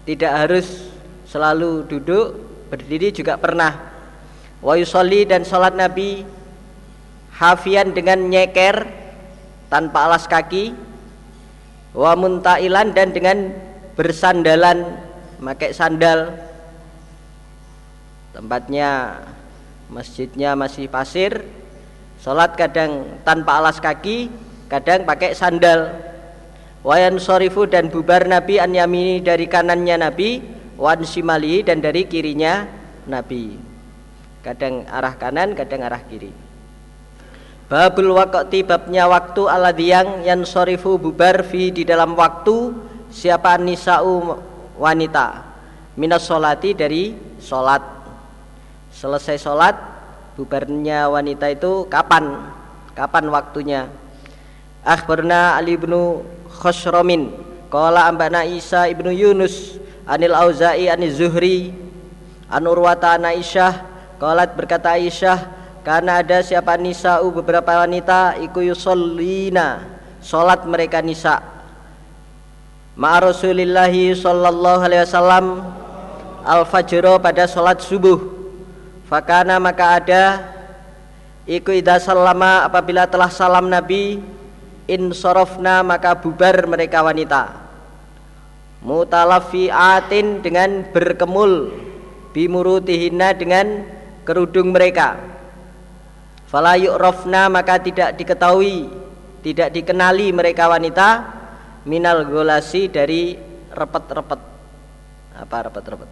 Tidak 0.04 0.34
harus 0.34 0.92
selalu 1.30 1.88
duduk, 1.88 2.36
berdiri 2.68 3.14
juga 3.16 3.40
pernah. 3.40 3.94
Wa 4.60 4.76
yusolli 4.76 5.24
dan 5.24 5.48
salat 5.48 5.78
Nabi 5.78 6.28
hafian 7.38 7.96
dengan 7.96 8.20
nyeker 8.30 8.88
tanpa 9.72 10.06
alas 10.06 10.30
kaki 10.30 10.76
wa 11.94 12.14
muntailan 12.14 12.94
dan 12.94 13.10
dengan 13.10 13.54
bersandalan 13.98 14.98
pakai 15.42 15.74
sandal 15.74 16.34
tempatnya 18.34 19.22
masjidnya 19.90 20.58
masih 20.58 20.90
pasir 20.90 21.46
sholat 22.22 22.58
kadang 22.58 23.06
tanpa 23.22 23.62
alas 23.62 23.78
kaki 23.78 24.30
kadang 24.70 25.06
pakai 25.06 25.38
sandal 25.38 25.94
wayan 26.84 27.18
sorifu 27.18 27.66
dan 27.66 27.88
bubar 27.88 28.28
nabi 28.28 28.60
an 28.60 28.76
yamini 28.76 29.24
dari 29.24 29.48
kanannya 29.48 29.96
nabi 29.98 30.44
wan 30.76 31.02
simali 31.08 31.64
dan 31.64 31.80
dari 31.80 32.06
kirinya 32.06 32.68
nabi. 33.08 33.56
Kadang 34.44 34.84
arah 34.92 35.16
kanan 35.16 35.56
kadang 35.56 35.88
arah 35.88 36.04
kiri. 36.04 36.36
Babul 37.72 38.12
waktu 38.14 38.62
babnya 38.68 39.08
waktu 39.08 39.48
aladiyang 39.48 40.28
yang 40.28 40.44
sorifu 40.44 41.00
bubar 41.00 41.48
fi 41.48 41.72
di 41.72 41.88
dalam 41.88 42.14
waktu 42.14 42.76
siapa 43.08 43.56
nisa'u 43.58 44.36
wanita? 44.78 45.42
Minas 45.96 46.28
solati 46.28 46.76
dari 46.76 47.16
solat. 47.40 47.82
Selesai 48.94 49.40
solat 49.40 49.74
bubarnya 50.36 51.08
wanita 51.08 51.50
itu 51.50 51.88
kapan? 51.88 52.52
Kapan 52.94 53.26
waktunya? 53.32 53.82
Akhbarna 54.84 55.56
Ali 55.56 55.80
ibnu 55.80 56.22
Khosromin. 56.64 57.36
Qala 57.68 58.08
ambana 58.08 58.48
Isa 58.48 58.88
ibnu 58.88 59.12
Yunus 59.12 59.76
Anil 60.08 60.32
Auza'i 60.32 60.88
Anil 60.88 61.12
Zuhri 61.12 61.76
Anurwata 62.48 63.20
Aisyah. 63.20 63.92
Qalat 64.16 64.56
berkata 64.56 64.96
Aisyah 64.96 65.64
karena 65.84 66.24
ada 66.24 66.40
siapa 66.40 66.80
nisa'u 66.80 67.28
beberapa 67.36 67.84
wanita 67.84 68.40
iku 68.40 68.64
yusallina. 68.64 69.84
Salat 70.24 70.64
mereka 70.64 71.04
nisa. 71.04 71.44
Ma 72.96 73.20
Rasulillahi 73.20 74.16
sallallahu 74.16 74.80
alaihi 74.80 75.04
wasallam 75.04 75.46
al 76.48 76.64
fajr 76.64 77.04
pada 77.20 77.44
salat 77.44 77.84
subuh. 77.84 78.16
Fakana 79.12 79.60
maka 79.60 80.00
ada 80.00 80.24
iku 81.44 81.76
idza 81.76 82.00
sallama 82.00 82.64
apabila 82.64 83.04
telah 83.04 83.28
salam 83.28 83.68
Nabi 83.68 84.24
in 84.88 85.12
sorofna 85.16 85.82
maka 85.86 86.18
bubar 86.18 86.68
mereka 86.68 87.04
wanita. 87.04 87.62
Mutalafiatin 88.84 90.44
dengan 90.44 90.92
berkemul 90.92 91.72
bimurutihinna 92.36 93.32
dengan 93.38 93.88
kerudung 94.28 94.76
mereka. 94.76 95.16
Fala 96.52 96.76
yu'rafna 96.76 97.48
maka 97.48 97.80
tidak 97.80 98.20
diketahui 98.20 99.04
tidak 99.44 99.76
dikenali 99.76 100.32
mereka 100.32 100.72
wanita 100.72 101.08
minal 101.84 102.24
golasi 102.24 102.88
dari 102.88 103.36
repet-repet. 103.76 104.42
Apa 105.36 105.58
repet-repet? 105.68 106.12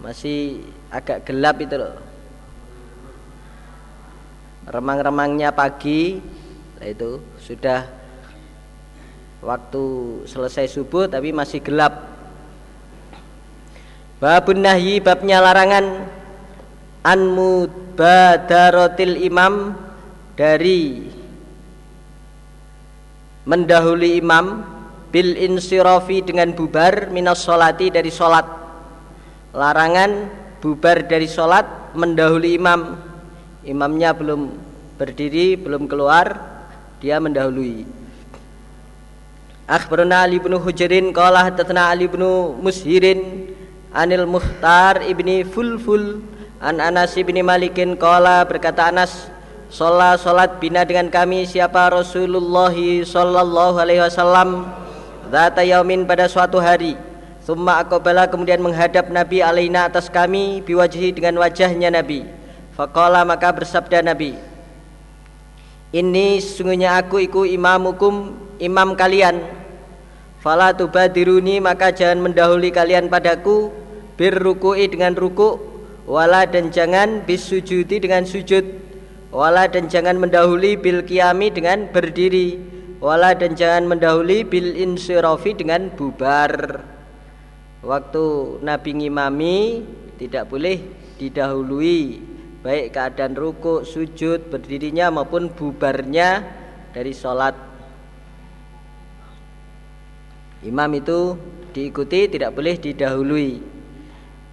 Masih 0.00 0.64
agak 0.88 1.28
gelap 1.28 1.60
itu 1.60 1.76
loh. 1.76 2.00
Remang-remangnya 4.66 5.52
pagi 5.52 6.22
itu 6.82 7.10
sudah 7.42 7.90
waktu 9.42 9.84
selesai 10.30 10.70
subuh 10.70 11.10
tapi 11.10 11.34
masih 11.34 11.58
gelap. 11.58 12.06
Babun 14.22 14.62
nahyi 14.62 15.02
babnya 15.02 15.42
larangan 15.42 16.06
an 17.02 17.20
mubadaratil 17.34 19.18
imam 19.26 19.74
dari 20.38 21.10
mendahului 23.42 24.22
imam 24.22 24.62
bil 25.10 25.34
insirafi 25.34 26.22
dengan 26.22 26.54
bubar 26.54 27.10
minas 27.10 27.42
solati 27.42 27.90
dari 27.90 28.14
solat 28.14 28.46
larangan 29.50 30.30
bubar 30.62 31.10
dari 31.10 31.26
solat 31.26 31.90
mendahului 31.98 32.54
imam. 32.54 33.10
Imamnya 33.62 34.14
belum 34.14 34.54
berdiri 34.98 35.58
belum 35.58 35.90
keluar 35.90 36.51
dia 37.02 37.18
mendahului. 37.18 37.82
Akhbarana 39.66 40.22
Ali 40.22 40.38
bin 40.38 40.54
Hujirin 40.54 41.10
qala 41.10 41.42
hadatsana 41.50 41.90
Ali 41.90 42.06
bin 42.06 42.22
Mushirin 42.62 43.50
anil 43.90 44.22
Muhtar 44.30 45.02
ibni 45.02 45.42
Fulful 45.42 46.22
An 46.62 46.78
Anas 46.78 47.18
bin 47.18 47.34
Malikin 47.42 47.98
Kola 47.98 48.46
berkata 48.46 48.94
Anas 48.94 49.26
Sholat 49.72 50.20
sholat 50.20 50.60
bina 50.62 50.84
dengan 50.84 51.08
kami 51.08 51.48
siapa 51.48 51.90
Rasulullah 51.90 52.70
Sallallahu 53.02 53.82
alaihi 53.82 54.04
wasallam 54.04 54.70
Zata 55.32 55.64
yaumin 55.64 56.04
pada 56.04 56.28
suatu 56.28 56.60
hari. 56.60 56.94
Summa 57.42 57.80
akobala 57.80 58.28
kemudian 58.28 58.60
menghadap 58.60 59.08
Nabi 59.10 59.40
alaina 59.42 59.88
atas 59.90 60.06
kami 60.06 60.60
Biwajhi 60.62 61.16
dengan 61.16 61.40
wajahnya 61.40 61.88
Nabi. 61.88 62.28
Fakola 62.76 63.24
maka 63.26 63.50
bersabda 63.50 64.04
Nabi 64.06 64.51
Ini 65.92 66.40
sesungguhnya 66.40 66.96
aku 67.04 67.20
iku 67.20 67.44
imamukum 67.44 68.32
imam 68.56 68.96
kalian. 68.96 69.44
Fala 70.40 70.72
tubadiruni 70.72 71.60
maka 71.60 71.92
jangan 71.92 72.24
mendahului 72.24 72.72
kalian 72.72 73.12
padaku. 73.12 73.68
Birruku'i 74.16 74.88
dengan 74.88 75.12
ruku' 75.12 75.60
wala 76.08 76.48
dan 76.48 76.72
jangan 76.72 77.28
bisujudi 77.28 78.00
dengan 78.00 78.24
sujud. 78.24 78.64
Wala 79.32 79.68
dan 79.68 79.92
jangan 79.92 80.16
mendahului 80.16 80.80
bil 80.80 81.04
kiami 81.04 81.52
dengan 81.52 81.84
berdiri. 81.92 82.56
Wala 82.96 83.36
dan 83.36 83.52
jangan 83.52 83.84
mendahului 83.84 84.48
bil 84.48 84.72
insirafi 84.72 85.52
dengan 85.52 85.92
bubar. 85.92 86.80
Waktu 87.84 88.24
Nabi 88.64 88.90
ngimami 88.96 89.56
tidak 90.16 90.48
boleh 90.48 90.80
didahului 91.20 92.31
baik 92.62 92.94
keadaan 92.94 93.34
ruku, 93.34 93.82
sujud, 93.82 94.48
berdirinya 94.48 95.10
maupun 95.10 95.50
bubarnya 95.50 96.46
dari 96.94 97.10
sholat 97.10 97.58
imam 100.62 100.90
itu 100.94 101.34
diikuti 101.74 102.30
tidak 102.30 102.54
boleh 102.54 102.78
didahului 102.78 103.72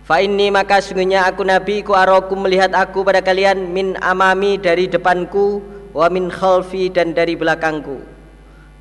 Fa 0.09 0.25
ini 0.25 0.49
maka 0.49 0.81
sungguhnya 0.81 1.29
aku 1.29 1.45
Nabi 1.45 1.85
ku 1.85 1.93
aroku 1.93 2.33
melihat 2.33 2.73
aku 2.73 3.05
pada 3.05 3.21
kalian 3.21 3.69
min 3.69 3.93
amami 4.01 4.57
dari 4.57 4.89
depanku 4.89 5.61
wa 5.93 6.09
min 6.09 6.33
khalfi 6.33 6.89
dan 6.89 7.13
dari 7.13 7.37
belakangku. 7.37 8.01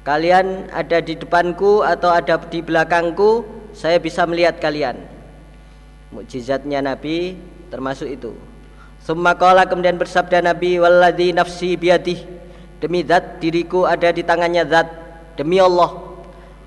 Kalian 0.09 0.73
ada 0.73 1.05
di 1.05 1.21
depanku 1.21 1.85
atau 1.85 2.09
ada 2.09 2.41
di 2.49 2.65
belakangku, 2.65 3.45
saya 3.77 4.01
bisa 4.01 4.25
melihat 4.25 4.57
kalian. 4.57 5.05
Mukjizatnya 6.17 6.81
Nabi 6.81 7.37
termasuk 7.69 8.09
itu. 8.09 8.33
Summa 9.09 9.33
qala 9.33 9.65
kemudian 9.65 9.97
bersabda 9.97 10.45
Nabi 10.45 10.77
walladzi 10.77 11.33
nafsi 11.33 11.81
biadih 11.81 12.29
demi 12.77 13.01
zat 13.01 13.41
diriku 13.41 13.89
ada 13.89 14.13
di 14.13 14.21
tangannya 14.21 14.69
zat. 14.69 14.85
Demi 15.33 15.57
Allah 15.57 15.97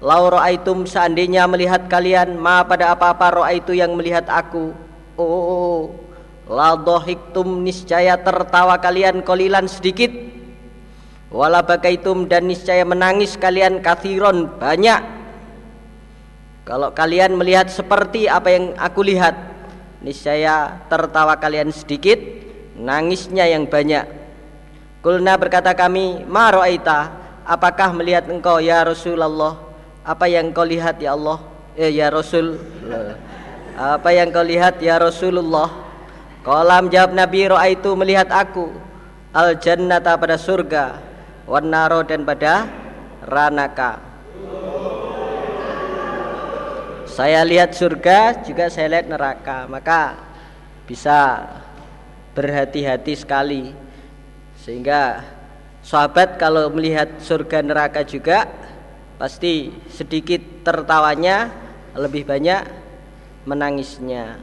lau 0.02 0.24
ra'aitum 0.26 0.90
seandainya 0.90 1.46
melihat 1.46 1.86
kalian 1.86 2.42
ma 2.42 2.66
pada 2.66 2.98
apa-apa 2.98 3.46
ra'aitu 3.46 3.78
yang 3.78 3.94
melihat 3.94 4.26
aku. 4.26 4.74
Oh 5.22 5.94
la 6.50 6.74
dohiktum 6.74 7.62
niscaya 7.62 8.18
tertawa 8.18 8.82
kalian 8.82 9.22
kolilan 9.22 9.70
sedikit. 9.70 10.10
Wala 11.30 11.62
bakaitum 11.62 12.26
dan 12.26 12.50
niscaya 12.50 12.82
menangis 12.82 13.38
kalian 13.38 13.86
kathiron 13.86 14.50
banyak. 14.58 14.98
Kalau 16.66 16.90
kalian 16.90 17.38
melihat 17.38 17.70
seperti 17.70 18.26
apa 18.26 18.50
yang 18.50 18.74
aku 18.82 19.06
lihat 19.06 19.51
niscaya 20.02 20.82
tertawa 20.90 21.38
kalian 21.38 21.70
sedikit 21.70 22.18
nangisnya 22.78 23.48
yang 23.48 23.70
banyak. 23.70 24.06
Kulna 25.02 25.38
berkata 25.38 25.74
kami 25.74 26.26
ma 26.26 26.54
ra'aita? 26.54 27.22
Apakah 27.42 27.94
melihat 27.98 28.30
engkau 28.30 28.62
ya 28.62 28.86
Rasulullah? 28.86 29.58
Apa 30.06 30.30
yang 30.30 30.54
kau 30.54 30.66
lihat 30.66 31.02
ya 31.02 31.18
Allah? 31.18 31.42
Eh, 31.74 31.90
ya 31.90 32.12
Rasul 32.12 32.60
apa 33.82 34.12
yang 34.12 34.30
kau 34.30 34.44
lihat 34.44 34.84
ya 34.84 35.00
Rasulullah? 35.00 35.72
Kolam 36.46 36.90
jawab 36.92 37.16
Nabi 37.16 37.48
itu 37.48 37.90
melihat 37.98 38.28
aku. 38.30 38.70
Al 39.32 39.56
jannata 39.58 40.20
pada 40.20 40.36
surga 40.36 41.00
wan 41.48 41.72
naro 41.72 42.04
dan 42.04 42.28
pada 42.28 42.68
ranaka 43.24 44.11
saya 47.12 47.44
lihat 47.44 47.76
surga 47.76 48.48
juga 48.48 48.72
saya 48.72 48.88
lihat 48.98 49.12
neraka. 49.12 49.68
Maka 49.68 50.16
bisa 50.88 51.44
berhati-hati 52.32 53.14
sekali. 53.20 53.76
Sehingga 54.64 55.20
sahabat 55.84 56.40
kalau 56.40 56.72
melihat 56.72 57.20
surga 57.20 57.60
neraka 57.60 58.08
juga 58.08 58.48
pasti 59.20 59.76
sedikit 59.92 60.40
tertawanya 60.64 61.52
lebih 62.00 62.24
banyak 62.24 62.64
menangisnya. 63.44 64.40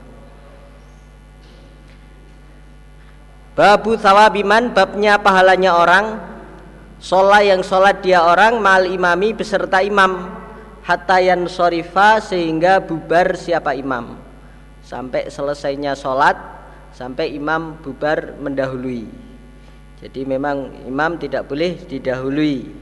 Babu 3.57 3.99
sawabiman 3.99 4.71
babnya 4.71 5.19
pahalanya 5.19 5.75
orang. 5.75 6.07
Sholat 6.99 7.47
yang 7.47 7.63
sholat 7.63 8.03
dia 8.03 8.27
orang 8.27 8.59
mal 8.59 8.83
imami 8.83 9.31
beserta 9.31 9.79
imam 9.79 10.35
Hatta 10.89 11.21
yang 11.21 11.45
sorifa 11.53 12.17
sehingga 12.17 12.81
bubar 12.81 13.37
siapa 13.37 13.77
imam. 13.77 14.17
Sampai 14.81 15.29
selesainya 15.29 15.93
sholat 15.93 16.59
Sampai 16.99 17.31
imam 17.37 17.79
bubar 17.79 18.35
mendahului. 18.43 19.07
Jadi 20.03 20.27
memang 20.27 20.83
imam 20.83 21.15
tidak 21.15 21.47
boleh 21.47 21.79
didahului. 21.87 22.75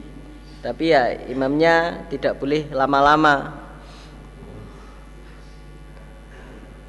Tapi 0.64 0.85
ya 0.88 1.12
imamnya 1.29 2.09
tidak 2.09 2.40
boleh 2.40 2.64
lama-lama. 2.73 3.61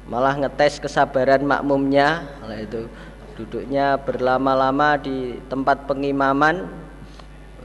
Malah 0.08 0.40
ngetes 0.40 0.80
kesabaran 0.80 1.44
makmumnya 1.44 2.24
itu. 2.56 2.88
Duduknya 3.36 4.00
berlama-lama 4.00 4.96
di 4.96 5.36
tempat 5.52 5.84
pengimaman 5.84 6.64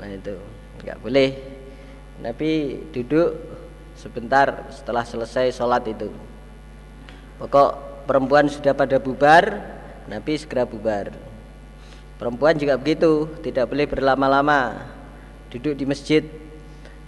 itu. 0.04 0.36
Nggak 0.84 1.00
boleh 1.00 1.30
Nabi 2.24 2.80
duduk 2.96 3.36
sebentar 4.00 4.72
setelah 4.72 5.04
selesai 5.04 5.52
sholat 5.52 5.84
itu. 5.92 6.08
Pokok 7.38 8.04
perempuan 8.08 8.48
sudah 8.48 8.72
pada 8.72 8.96
bubar 8.96 9.60
Nabi 10.08 10.40
segera 10.40 10.64
bubar. 10.64 11.12
Perempuan 12.16 12.56
juga 12.56 12.80
begitu 12.80 13.28
tidak 13.44 13.68
boleh 13.68 13.84
berlama-lama 13.84 14.88
duduk 15.52 15.76
di 15.76 15.86
masjid 15.86 16.24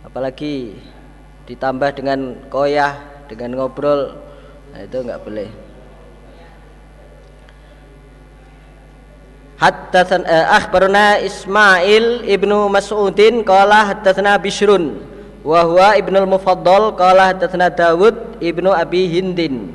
apalagi 0.06 0.78
ditambah 1.50 1.98
dengan 1.98 2.38
koyah 2.52 2.94
dengan 3.26 3.58
ngobrol 3.58 4.22
nah 4.70 4.86
itu 4.86 5.02
nggak 5.02 5.22
boleh 5.26 5.50
Haddatsan 9.56 10.28
eh, 10.28 10.46
akhbarana 10.52 11.24
Ismail 11.24 12.28
ibnu 12.28 12.68
Mas'udin 12.68 13.42
qala 13.48 13.88
haddatsana 13.94 14.36
Bishrun 14.36 15.00
wa 15.48 15.64
huwa 15.64 15.96
ibnu 15.96 16.20
al-Mufaddal 16.20 16.92
qala 17.00 17.32
haddatsana 17.32 17.72
Dawud 17.72 18.44
ibnu 18.44 18.76
Abi 18.76 19.08
Hindin 19.08 19.72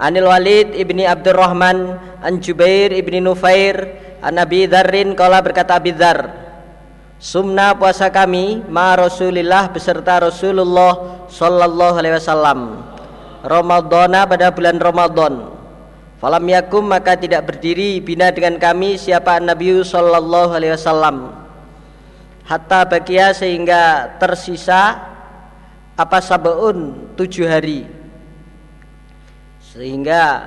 Anil 0.00 0.26
Walid 0.26 0.74
ibni 0.74 1.06
Abdurrahman 1.06 2.00
an 2.24 2.42
Jubair 2.42 2.90
ibni 2.90 3.22
Nufair 3.22 3.94
an 4.18 4.40
Abi 4.40 4.66
Dzarrin 4.66 5.14
qala 5.14 5.38
berkata 5.44 5.78
Abi 5.78 5.94
Dzar 5.94 6.40
Sumna 7.20 7.76
puasa 7.76 8.08
kami 8.08 8.64
ma 8.64 8.96
Rasulillah 8.96 9.68
beserta 9.68 10.24
Rasulullah 10.24 11.28
sallallahu 11.28 12.00
alaihi 12.00 12.16
wasallam. 12.16 12.80
Ramadana 13.44 14.24
pada 14.24 14.48
bulan 14.48 14.80
Ramadan. 14.80 15.52
Falam 16.20 16.44
yakum 16.52 16.84
maka 16.84 17.16
tidak 17.16 17.48
berdiri 17.48 17.96
bina 18.04 18.28
dengan 18.28 18.60
kami 18.60 19.00
siapa 19.00 19.40
Nabi 19.40 19.80
sallallahu 19.80 20.52
alaihi 20.52 20.76
wasallam. 20.76 21.32
Hatta 22.44 22.84
bagia 22.84 23.32
sehingga 23.32 24.12
tersisa 24.20 25.00
apa 25.96 26.20
sabaun 26.20 27.08
tujuh 27.16 27.48
hari. 27.48 27.88
Sehingga 29.64 30.44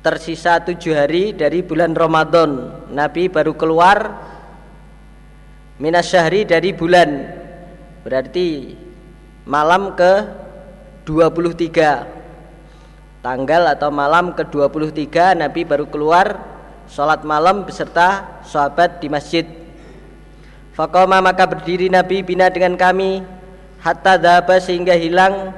tersisa 0.00 0.56
tujuh 0.64 0.96
hari 0.96 1.36
dari 1.36 1.60
bulan 1.60 1.92
Ramadan. 1.92 2.80
Nabi 2.88 3.28
baru 3.28 3.52
keluar 3.52 4.08
minas 5.76 6.08
syahri 6.08 6.48
dari 6.48 6.72
bulan. 6.72 7.28
Berarti 8.08 8.72
malam 9.44 9.92
ke 9.92 10.24
23 11.04 12.15
tanggal 13.26 13.66
atau 13.74 13.90
malam 13.90 14.38
ke 14.38 14.46
23 14.46 15.34
Nabi 15.42 15.66
baru 15.66 15.90
keluar 15.90 16.38
sholat 16.86 17.26
malam 17.26 17.66
beserta 17.66 18.38
sahabat 18.46 19.02
di 19.02 19.10
masjid. 19.10 19.42
Fakoma 20.70 21.18
maka 21.18 21.42
berdiri 21.42 21.90
Nabi 21.90 22.22
bina 22.22 22.46
dengan 22.54 22.78
kami 22.78 23.26
hatta 23.82 24.14
dhaba 24.14 24.62
sehingga 24.62 24.94
hilang. 24.94 25.50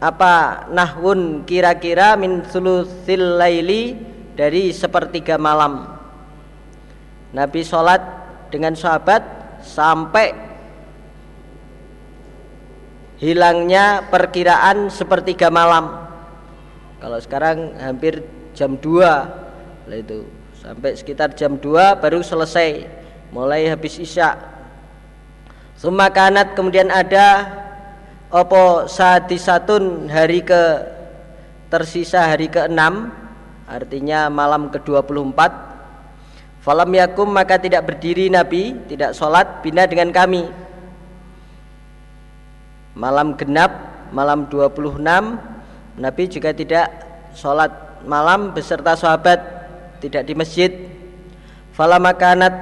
Apa 0.00 0.66
nahwun 0.72 1.44
kira-kira 1.44 2.16
min 2.16 2.42
sulusil 2.48 3.38
laili 3.38 3.94
dari 4.32 4.72
sepertiga 4.72 5.36
malam. 5.36 5.84
Nabi 7.36 7.60
sholat 7.60 8.00
dengan 8.48 8.72
sahabat 8.72 9.22
sampai 9.60 10.32
hilangnya 13.20 14.08
perkiraan 14.10 14.90
sepertiga 14.90 15.52
malam 15.52 16.11
kalau 17.02 17.18
sekarang 17.18 17.74
hampir 17.82 18.22
jam 18.54 18.78
2 18.78 19.90
itu. 19.90 20.22
Sampai 20.62 20.94
sekitar 20.94 21.34
jam 21.34 21.58
2 21.58 21.98
baru 21.98 22.22
selesai. 22.22 22.86
Mulai 23.34 23.66
habis 23.66 23.98
isya. 23.98 24.38
Sumakanat 25.74 26.54
kemudian 26.54 26.86
ada 26.94 27.50
opo 28.30 28.86
sadisatun 28.86 30.06
hari 30.06 30.46
ke 30.46 30.62
tersisa 31.66 32.22
hari 32.22 32.46
ke-6 32.46 33.10
artinya 33.66 34.30
malam 34.30 34.70
ke-24 34.70 35.72
Falam 36.62 36.94
yakum 36.94 37.26
maka 37.26 37.58
tidak 37.58 37.90
berdiri 37.90 38.30
Nabi, 38.30 38.78
tidak 38.86 39.18
sholat 39.18 39.66
bina 39.66 39.82
dengan 39.82 40.14
kami. 40.14 40.46
Malam 42.94 43.34
genap, 43.34 43.74
malam 44.14 44.46
26 44.46 45.02
Nabi 45.96 46.28
juga 46.28 46.56
tidak 46.56 46.88
sholat 47.36 47.72
malam 48.08 48.56
beserta 48.56 48.96
sahabat, 48.96 49.40
tidak 50.00 50.22
di 50.24 50.34
masjid. 50.36 50.70
Falam 51.72 52.04
makanat 52.04 52.52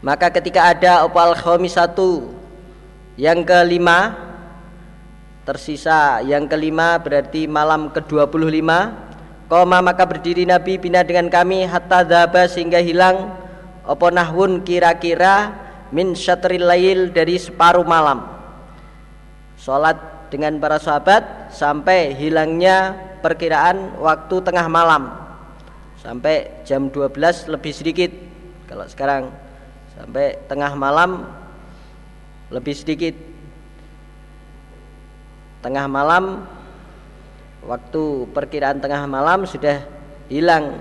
maka 0.00 0.32
ketika 0.32 0.72
ada 0.72 1.04
opal 1.04 1.36
satu 1.68 2.32
yang 3.20 3.44
kelima 3.44 4.16
tersisa 5.44 6.24
yang 6.24 6.48
kelima 6.48 6.96
berarti 7.00 7.44
malam 7.44 7.92
ke-25 7.92 8.68
Koma 9.50 9.82
maka 9.82 10.06
berdiri 10.06 10.46
Nabi 10.46 10.78
bina 10.78 11.02
dengan 11.02 11.26
kami 11.26 11.66
hatta 11.66 12.06
dhaba 12.06 12.46
sehingga 12.46 12.78
hilang 12.78 13.34
apa 13.82 14.06
nahwun 14.14 14.62
kira-kira 14.62 15.50
min 15.90 16.14
syatril 16.14 16.70
lail 16.70 17.10
dari 17.10 17.34
separuh 17.34 17.82
malam. 17.82 18.30
Salat 19.58 19.98
dengan 20.30 20.56
para 20.62 20.78
sahabat 20.78 21.50
sampai 21.50 22.14
hilangnya 22.14 22.94
perkiraan 23.20 23.98
waktu 23.98 24.36
tengah 24.40 24.66
malam. 24.70 25.10
Sampai 26.00 26.64
jam 26.64 26.88
12 26.88 27.50
lebih 27.52 27.72
sedikit 27.74 28.08
kalau 28.70 28.86
sekarang. 28.88 29.28
Sampai 29.92 30.40
tengah 30.48 30.72
malam 30.78 31.28
lebih 32.48 32.72
sedikit. 32.72 33.12
Tengah 35.60 35.84
malam 35.90 36.48
waktu 37.66 38.24
perkiraan 38.32 38.80
tengah 38.80 39.04
malam 39.04 39.44
sudah 39.44 39.84
hilang. 40.32 40.80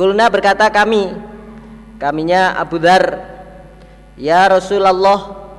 Kulna 0.00 0.32
berkata 0.32 0.72
kami 0.72 1.12
kaminya 2.00 2.56
Abu 2.56 2.80
Dhar 2.80 3.36
Ya 4.20 4.48
Rasulullah 4.48 5.49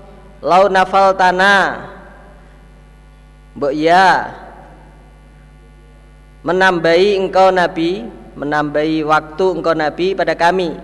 lau 0.42 0.68
nafal 0.68 1.14
tanah. 1.16 1.88
Mbok 3.56 3.74
ya 3.78 4.32
menambahi 6.42 7.20
engkau 7.22 7.54
nabi 7.54 8.10
menambahi 8.34 9.06
waktu 9.06 9.46
engkau 9.62 9.78
nabi 9.78 10.18
pada 10.18 10.34
kami. 10.34 10.76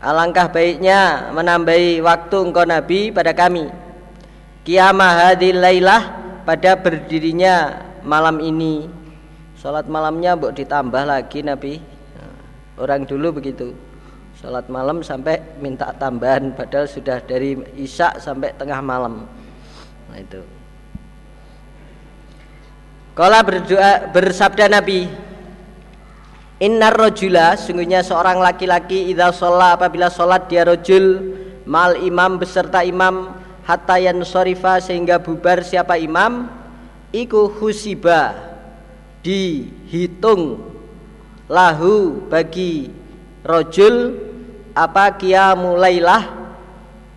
Alangkah 0.00 0.48
baiknya 0.48 1.28
menambahi 1.36 2.00
waktu 2.00 2.36
engkau 2.40 2.64
nabi 2.64 3.12
pada 3.12 3.36
kami. 3.36 3.68
Kiamah 4.64 5.28
hadil 5.28 5.60
lailah 5.60 6.02
pada 6.48 6.76
berdirinya 6.80 7.84
malam 8.00 8.40
ini. 8.40 8.88
Sholat 9.60 9.84
malamnya 9.92 10.40
mbok 10.40 10.56
ditambah 10.56 11.04
lagi 11.04 11.44
Nabi. 11.44 11.84
Orang 12.80 13.04
dulu 13.04 13.36
begitu 13.36 13.76
Sholat 14.40 14.72
malam 14.72 15.04
sampai 15.04 15.36
minta 15.60 15.92
tambahan 16.00 16.56
Padahal 16.56 16.88
sudah 16.88 17.20
dari 17.20 17.60
isya 17.76 18.16
sampai 18.16 18.56
tengah 18.56 18.80
malam. 18.80 19.28
Nah 20.08 20.16
itu. 20.16 20.40
Kala 23.12 23.44
berdoa 23.44 24.08
bersabda 24.08 24.72
Nabi 24.72 25.04
Innar 26.60 26.92
rojula 26.92 27.56
sungguhnya 27.56 28.04
seorang 28.04 28.36
laki-laki 28.40 29.12
idza 29.12 29.32
sholat 29.32 29.80
apabila 29.80 30.12
sholat 30.12 30.44
dia 30.48 30.64
rojul 30.64 31.36
mal 31.64 31.96
imam 31.96 32.36
beserta 32.36 32.84
imam 32.84 33.32
hatta 33.64 33.96
sorifa 34.28 34.76
sehingga 34.76 35.16
bubar 35.16 35.64
siapa 35.64 35.96
imam 35.96 36.52
iku 37.16 37.48
husiba 37.48 38.36
dihitung 39.24 40.60
lahu 41.48 42.28
bagi 42.28 42.92
rojul 43.40 44.29
apa 44.74 45.14
kia 45.18 45.54
mulailah 45.54 46.30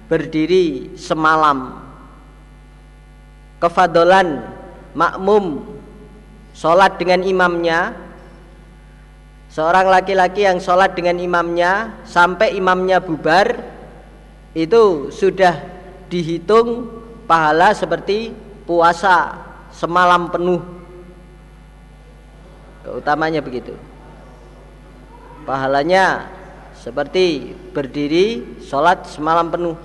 berdiri 0.10 0.94
semalam. 1.00 1.82
Kefadolan 3.58 4.44
makmum 4.94 5.64
sholat 6.54 7.00
dengan 7.00 7.26
imamnya. 7.26 7.98
Seorang 9.54 9.86
laki-laki 9.86 10.50
yang 10.50 10.58
sholat 10.58 10.98
dengan 10.98 11.22
imamnya 11.22 12.02
sampai 12.10 12.58
imamnya 12.58 12.98
bubar 12.98 13.54
itu 14.58 15.14
sudah 15.14 15.62
dihitung 16.10 16.90
pahala 17.30 17.70
seperti 17.78 18.34
puasa 18.66 19.38
semalam 19.70 20.30
penuh. 20.34 20.62
Keutamanya 22.82 23.46
begitu. 23.46 23.78
Pahalanya 25.46 26.28
seperti 26.84 27.56
berdiri 27.72 28.60
sholat 28.60 29.08
semalam 29.08 29.48
penuh. 29.48 29.80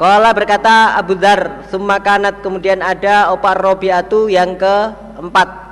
Kala 0.00 0.32
berkata 0.32 0.96
Abu 0.96 1.12
Dhar 1.12 1.68
Summa 1.68 2.00
kanat. 2.00 2.40
Kemudian 2.40 2.80
ada 2.80 3.28
opar 3.36 3.60
robiatu 3.60 4.32
yang 4.32 4.56
keempat 4.56 5.68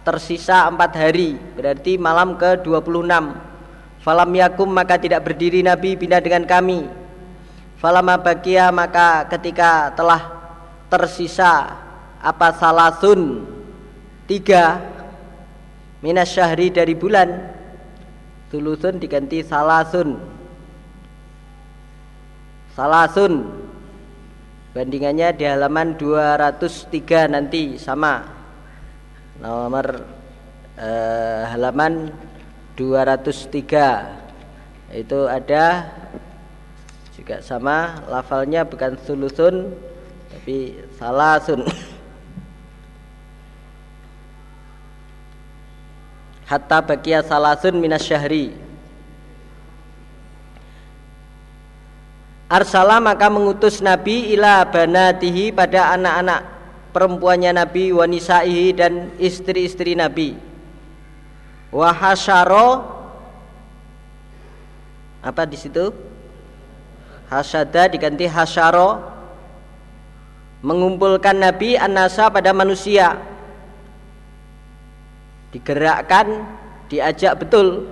Tersisa 0.00 0.64
empat 0.70 0.96
hari 0.96 1.34
Berarti 1.54 2.00
malam 2.00 2.40
ke 2.40 2.56
26 2.64 3.04
Falam 4.00 4.30
yakum 4.32 4.70
maka 4.70 4.96
tidak 4.96 5.26
berdiri 5.28 5.60
Nabi 5.66 5.98
pindah 5.98 6.22
dengan 6.22 6.46
kami. 6.48 6.86
Falama 7.78 8.16
bagia 8.18 8.72
maka 8.72 9.28
ketika 9.30 9.94
telah 9.94 10.24
tersisa 10.90 11.76
Apa 12.18 12.50
salasun? 12.56 13.46
Tiga. 14.26 14.82
Minas 16.00 16.32
syahri 16.32 16.72
dari 16.72 16.96
bulan 16.96 17.55
tulusun 18.52 19.02
diganti 19.02 19.42
salasun. 19.42 20.36
Salasun. 22.76 23.64
Bandingannya 24.76 25.32
di 25.32 25.48
halaman 25.48 25.96
203 25.96 27.32
nanti 27.32 27.80
sama. 27.80 28.20
Nomor 29.40 30.04
eh, 30.76 31.42
halaman 31.48 32.12
203 32.76 34.92
itu 34.92 35.24
ada 35.24 35.88
juga 37.16 37.40
sama. 37.40 38.04
Lafalnya 38.04 38.68
bukan 38.68 39.00
sulusun 39.00 39.72
tapi 40.28 40.76
salasun 41.00 41.64
hatta 46.46 46.78
bakia 46.80 47.20
salasun 47.26 47.76
minas 47.76 48.06
syahri. 48.06 48.54
Arsala 52.46 53.02
maka 53.02 53.26
mengutus 53.26 53.82
Nabi 53.82 54.30
ila 54.38 54.62
banatihi 54.62 55.50
pada 55.50 55.90
anak-anak 55.98 56.40
perempuannya 56.94 57.50
Nabi 57.50 57.90
wanisaihi 57.90 58.70
dan 58.70 59.10
istri-istri 59.18 59.98
Nabi. 59.98 60.38
Wahasyaro 61.74 62.96
apa 65.26 65.42
di 65.42 65.58
situ? 65.58 65.90
Hasyada 67.26 67.90
diganti 67.90 68.30
hasyaro. 68.30 69.18
Mengumpulkan 70.62 71.34
Nabi 71.34 71.74
anasa 71.74 72.30
pada 72.30 72.54
manusia 72.54 73.18
digerakkan 75.56 76.44
diajak 76.92 77.40
betul. 77.40 77.88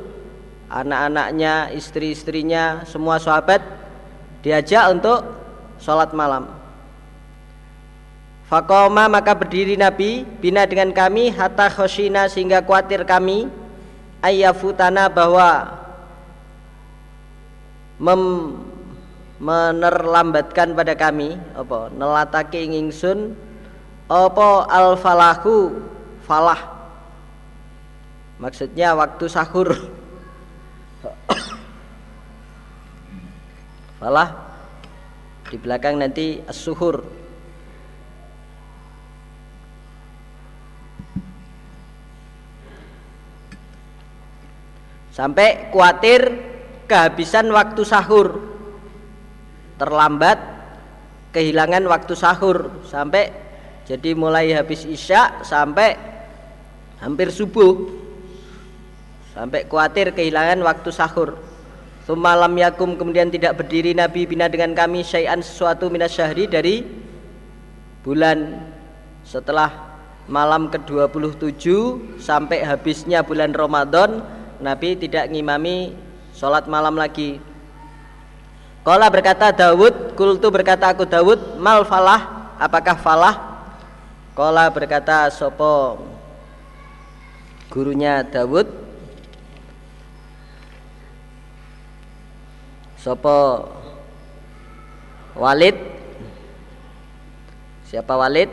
Anak-anaknya 0.68 1.72
istri-istrinya 1.72 2.84
semua 2.84 3.16
sahabat 3.16 3.64
diajak 4.44 4.92
untuk 4.92 5.24
sholat 5.80 6.12
malam. 6.12 6.50
Fakoma 8.44 9.08
maka 9.08 9.32
berdiri 9.32 9.80
Nabi 9.80 10.28
bina 10.42 10.68
dengan 10.68 10.92
kami 10.92 11.32
hatta 11.32 11.72
khoshina 11.72 12.28
sehingga 12.28 12.60
khawatir 12.60 13.08
kami 13.08 13.48
ayafutana 14.20 15.08
bahwa 15.08 15.78
mem, 17.96 18.20
menerlambatkan 19.40 20.76
pada 20.76 20.92
kami 20.92 21.40
apa 21.56 21.88
nelatake 21.96 22.60
ingsun 22.68 23.32
apa 24.10 24.68
al 24.68 25.00
falahu 25.00 25.80
falah 26.28 26.73
Maksudnya 28.44 28.92
waktu 28.92 29.24
sahur. 29.24 29.72
Falah 33.96 34.36
di 35.48 35.56
belakang 35.56 35.96
nanti 35.96 36.44
as-suhur. 36.44 37.00
Sampai 45.08 45.72
khawatir 45.72 46.20
kehabisan 46.84 47.48
waktu 47.48 47.80
sahur. 47.80 48.44
Terlambat 49.80 50.36
kehilangan 51.32 51.88
waktu 51.88 52.12
sahur 52.12 52.84
sampai 52.84 53.32
jadi 53.88 54.12
mulai 54.12 54.52
habis 54.52 54.84
isya 54.84 55.40
sampai 55.40 55.96
hampir 57.00 57.32
subuh 57.32 58.03
sampai 59.34 59.66
khawatir 59.66 60.14
kehilangan 60.14 60.62
waktu 60.62 60.90
sahur. 60.94 61.36
Sumalam 62.06 62.52
yakum 62.54 62.94
kemudian 62.94 63.32
tidak 63.32 63.58
berdiri 63.58 63.92
Nabi 63.96 64.28
bina 64.28 64.46
dengan 64.46 64.76
kami 64.76 65.02
syai'an 65.02 65.42
sesuatu 65.42 65.90
minas 65.90 66.14
syahri 66.14 66.46
dari 66.46 66.86
bulan. 68.06 68.60
Setelah 69.24 69.72
malam 70.28 70.68
ke-27 70.68 71.64
sampai 72.20 72.60
habisnya 72.60 73.24
bulan 73.24 73.56
Ramadan 73.56 74.20
Nabi 74.60 75.00
tidak 75.00 75.32
ngimami 75.32 75.96
sholat 76.36 76.68
malam 76.68 76.94
lagi. 76.94 77.40
Kala 78.84 79.08
berkata 79.08 79.48
Dawud 79.48 80.12
kultu 80.12 80.52
berkata 80.52 80.92
aku 80.92 81.08
Dawud 81.08 81.56
mal 81.56 81.88
falah? 81.88 82.52
Apakah 82.60 83.00
falah? 83.00 83.64
Kala 84.36 84.68
berkata 84.68 85.32
sopo? 85.32 86.04
Gurunya 87.72 88.20
Dawud 88.20 88.83
Sopo? 93.04 93.68
Walid? 95.36 95.76
Siapa 97.84 98.16
Walid? 98.16 98.48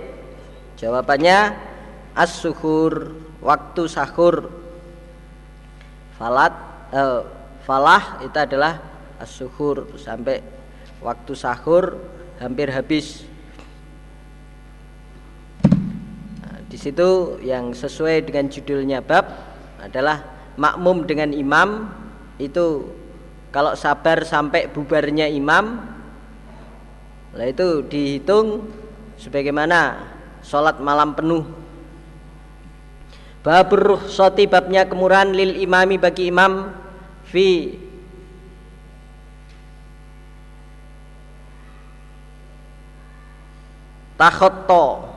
Jawabannya 0.76 1.56
As-suhur 2.12 3.16
Waktu 3.40 3.88
sahur. 3.88 4.52
Falat 6.20 6.52
eh, 6.92 7.24
Falah 7.64 8.20
itu 8.28 8.36
adalah 8.36 8.84
As-suhur 9.24 9.96
Sampai 9.96 10.44
waktu 11.00 11.32
sahur 11.32 11.96
Hampir 12.44 12.76
habis. 12.76 13.24
Nah, 16.44 16.60
Di 16.68 16.76
situ 16.76 17.40
yang 17.40 17.72
sesuai 17.72 18.28
dengan 18.28 18.52
judulnya 18.52 19.00
bab 19.00 19.32
Adalah 19.80 20.28
makmum 20.60 21.08
dengan 21.08 21.32
imam 21.32 21.88
Itu 22.36 23.00
kalau 23.52 23.76
sabar 23.76 24.24
sampai 24.24 24.72
bubarnya 24.72 25.28
imam 25.28 25.84
lah 27.32 27.48
itu 27.48 27.84
dihitung 27.88 28.68
sebagaimana 29.16 30.08
sholat 30.44 30.80
malam 30.84 31.16
penuh. 31.16 31.44
Babur 33.42 34.06
soti 34.06 34.46
babnya 34.46 34.86
kemurahan 34.86 35.32
lil 35.32 35.58
imami 35.64 35.98
bagi 35.98 36.30
imam 36.30 36.76
fi 37.26 37.74
takhotto 44.20 45.10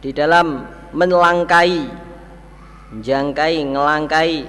di 0.00 0.16
dalam 0.16 0.64
melangkai 0.96 1.92
jangkai 3.04 3.54
ngelangkai 3.68 4.48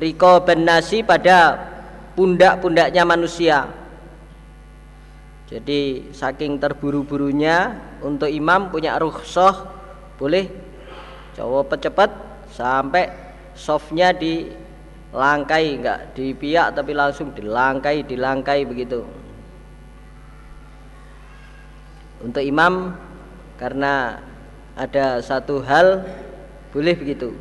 riko 0.00 0.40
benasi 0.40 1.04
pada 1.04 1.71
pundak-pundaknya 2.14 3.02
manusia. 3.04 3.68
Jadi 5.52 6.08
saking 6.16 6.56
terburu-burunya 6.56 7.76
untuk 8.00 8.32
imam 8.32 8.72
punya 8.72 8.96
rukhsah 8.96 9.68
boleh 10.16 10.48
cowok 11.36 11.76
cepat 11.76 12.10
sampai 12.48 13.12
softnya 13.52 14.16
dilangkai. 14.16 15.76
Enggak 15.76 16.16
dipiak 16.16 16.72
tapi 16.72 16.96
langsung 16.96 17.36
dilangkai 17.36 18.00
dilangkai 18.08 18.64
begitu. 18.64 19.04
Untuk 22.24 22.40
imam 22.40 22.96
karena 23.60 24.24
ada 24.72 25.20
satu 25.20 25.60
hal 25.60 26.06
boleh 26.72 26.96
begitu. 26.96 27.36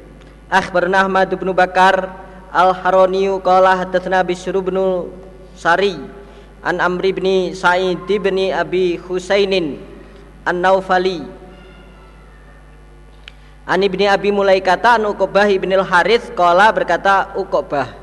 Akhbarna 0.52 1.08
Ahmad 1.08 1.32
bin 1.32 1.48
Bakar 1.56 2.12
Al-Haroniyu 2.52 3.40
qala 3.40 3.80
hadatsana 3.80 4.28
Bishr 4.28 4.56
bin 4.60 4.76
Sari 5.56 5.96
an 6.62 6.84
Amri 6.84 7.16
bin 7.16 7.56
Sa'id 7.56 8.04
bin 8.06 8.38
Abi 8.52 9.00
Husainin 9.00 9.80
An-Naufali 10.44 11.24
An 13.66 13.80
ibni 13.80 14.04
Abi 14.04 14.36
Mulaikata 14.36 15.00
an 15.00 15.08
Uqbah 15.08 15.48
ibn 15.48 15.72
al-Harith 15.72 16.36
Qala 16.36 16.76
berkata 16.76 17.32
Uqbah 17.40 18.02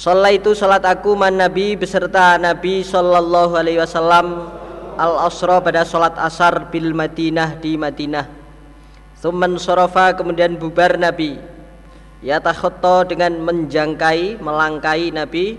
Salat 0.00 0.40
itu 0.40 0.56
salat 0.56 0.80
aku 0.80 1.12
man 1.12 1.36
Nabi 1.36 1.76
beserta 1.76 2.40
Nabi 2.40 2.80
sallallahu 2.80 3.52
alaihi 3.52 3.84
wasallam 3.84 4.48
al-asra 4.96 5.60
pada 5.60 5.84
salat 5.84 6.16
asar 6.16 6.72
bil 6.72 6.96
Madinah 6.96 7.60
di 7.60 7.76
Madinah. 7.76 8.24
Thumman 9.20 9.60
sorofa 9.60 10.16
kemudian 10.16 10.56
bubar 10.56 10.96
Nabi. 10.96 11.36
Ya 12.20 12.36
takhoto 12.36 13.08
dengan 13.08 13.40
menjangkai, 13.40 14.36
melangkai 14.44 15.08
Nabi 15.08 15.56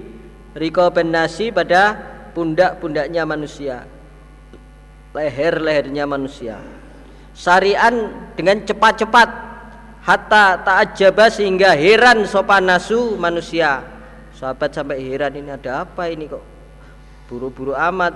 Riko 0.52 0.92
ben 0.92 1.16
nasi 1.16 1.48
pada 1.48 1.96
pundak-pundaknya 2.36 3.24
manusia. 3.24 3.88
Leher-lehernya 5.16 6.04
manusia. 6.04 6.60
Sarian 7.32 8.12
dengan 8.36 8.60
cepat-cepat. 8.64 9.50
Hatta 10.02 10.58
ta'ajaba 10.66 11.30
sehingga 11.30 11.78
heran 11.78 12.26
sopan 12.26 12.66
nasu 12.66 13.16
manusia. 13.22 13.86
Sahabat 14.34 14.74
sampai 14.74 14.98
heran 14.98 15.38
ini 15.38 15.54
ada 15.54 15.86
apa 15.86 16.10
ini 16.10 16.26
kok? 16.26 16.42
Buru-buru 17.30 17.78
amat. 17.78 18.12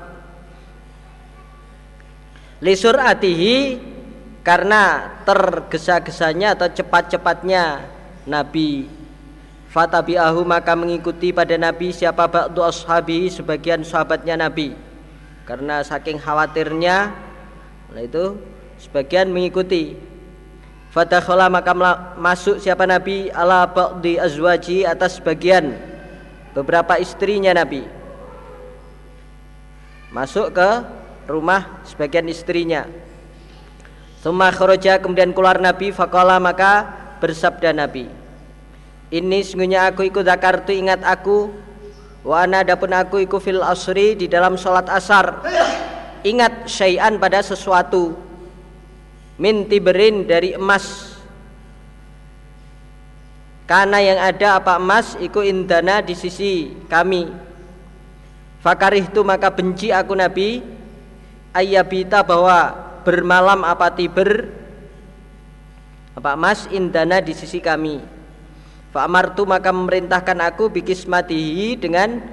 Lisur 2.65 2.97
atihi 2.97 3.77
karena 4.41 5.13
tergesa-gesanya 5.23 6.57
atau 6.57 6.67
cepat-cepatnya 6.73 7.94
Nabi. 8.25 8.89
Fatabi'ahu 9.69 10.47
maka 10.47 10.71
mengikuti 10.73 11.35
pada 11.35 11.53
Nabi 11.59 11.91
siapa 11.91 12.25
ba'du 12.25 12.63
ashabi 12.63 13.27
sebagian 13.29 13.85
sahabatnya 13.85 14.39
Nabi. 14.39 14.73
Karena 15.45 15.85
saking 15.85 16.17
khawatirnya 16.17 17.13
nah 17.93 18.01
itu 18.01 18.39
sebagian 18.81 19.29
mengikuti. 19.29 19.95
Fadakhala 20.91 21.51
maka 21.51 21.75
masuk 22.15 22.63
siapa 22.63 22.87
Nabi? 22.87 23.27
Ala 23.29 23.67
ba'di 23.67 24.15
azwaji 24.15 24.87
atas 24.87 25.19
sebagian 25.19 25.75
beberapa 26.55 26.95
istrinya 26.95 27.51
Nabi. 27.51 27.83
Masuk 30.15 30.55
ke 30.55 30.69
rumah 31.27 31.83
sebagian 31.83 32.31
istrinya. 32.31 32.87
Kharaja 34.25 34.97
kemudian 34.97 35.35
keluar 35.37 35.61
Nabi 35.61 35.93
faqala 35.93 36.41
maka 36.41 37.04
bersabda 37.25 37.73
Nabi. 37.73 38.05
Ini 39.09 39.37
sungguhnya 39.41 39.89
aku 39.89 40.05
ikut 40.05 40.21
zakartu 40.21 40.69
ingat 40.69 41.01
aku 41.01 41.49
wa 42.21 42.45
ana 42.45 42.61
aku 42.61 43.25
ikut 43.25 43.41
fil 43.41 43.65
asri 43.65 44.13
di 44.13 44.29
dalam 44.29 44.53
sholat 44.53 44.85
asar. 44.93 45.41
Ingat 46.21 46.69
syai'an 46.69 47.17
pada 47.17 47.41
sesuatu 47.41 48.13
min 49.41 49.65
tiberin 49.65 50.29
dari 50.29 50.53
emas 50.53 51.17
karena 53.65 53.97
yang 53.97 54.19
ada 54.21 54.61
apa 54.61 54.77
emas 54.77 55.17
iku 55.17 55.41
indana 55.41 55.99
di 55.99 56.13
sisi 56.13 56.71
kami 56.85 57.45
Fakarih 58.65 59.05
itu 59.05 59.21
maka 59.21 59.53
benci 59.53 59.93
aku 59.93 60.17
Nabi 60.17 60.65
ayyabita 61.53 62.25
bahwa 62.25 62.73
bermalam 63.05 63.61
apa 63.61 63.93
tiber 63.93 64.49
apa 66.15 66.39
mas 66.39 66.65
indana 66.71 67.19
di 67.19 67.35
sisi 67.35 67.59
kami. 67.59 67.99
Fa'amartu 68.95 69.43
maka 69.43 69.75
memerintahkan 69.75 70.39
aku 70.39 70.71
bikismatihi 70.71 71.75
dengan 71.75 72.23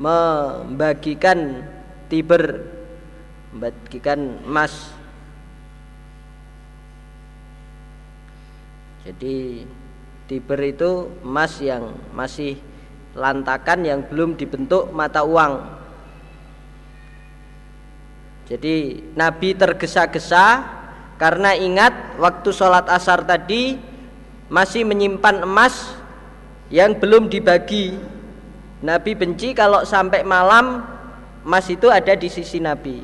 membagikan 0.00 1.60
tiber 2.08 2.64
membagikan 3.52 4.40
emas. 4.48 4.72
Jadi 9.04 9.68
tiber 10.24 10.60
itu 10.64 11.12
emas 11.20 11.60
yang 11.60 11.92
masih 12.16 12.56
lantakan 13.12 13.84
yang 13.84 14.00
belum 14.08 14.40
dibentuk 14.40 14.88
mata 14.96 15.20
uang. 15.20 15.76
Jadi 18.48 19.04
Nabi 19.12 19.52
tergesa-gesa 19.52 20.77
karena 21.18 21.52
ingat 21.58 22.16
waktu 22.22 22.48
sholat 22.54 22.86
asar 22.86 23.26
tadi 23.26 23.74
masih 24.46 24.86
menyimpan 24.86 25.42
emas 25.42 25.98
yang 26.70 26.94
belum 26.94 27.26
dibagi. 27.26 27.98
Nabi 28.78 29.18
benci 29.18 29.50
kalau 29.52 29.82
sampai 29.82 30.22
malam 30.22 30.86
emas 31.42 31.66
itu 31.66 31.90
ada 31.90 32.14
di 32.14 32.30
sisi 32.30 32.62
Nabi. 32.62 33.02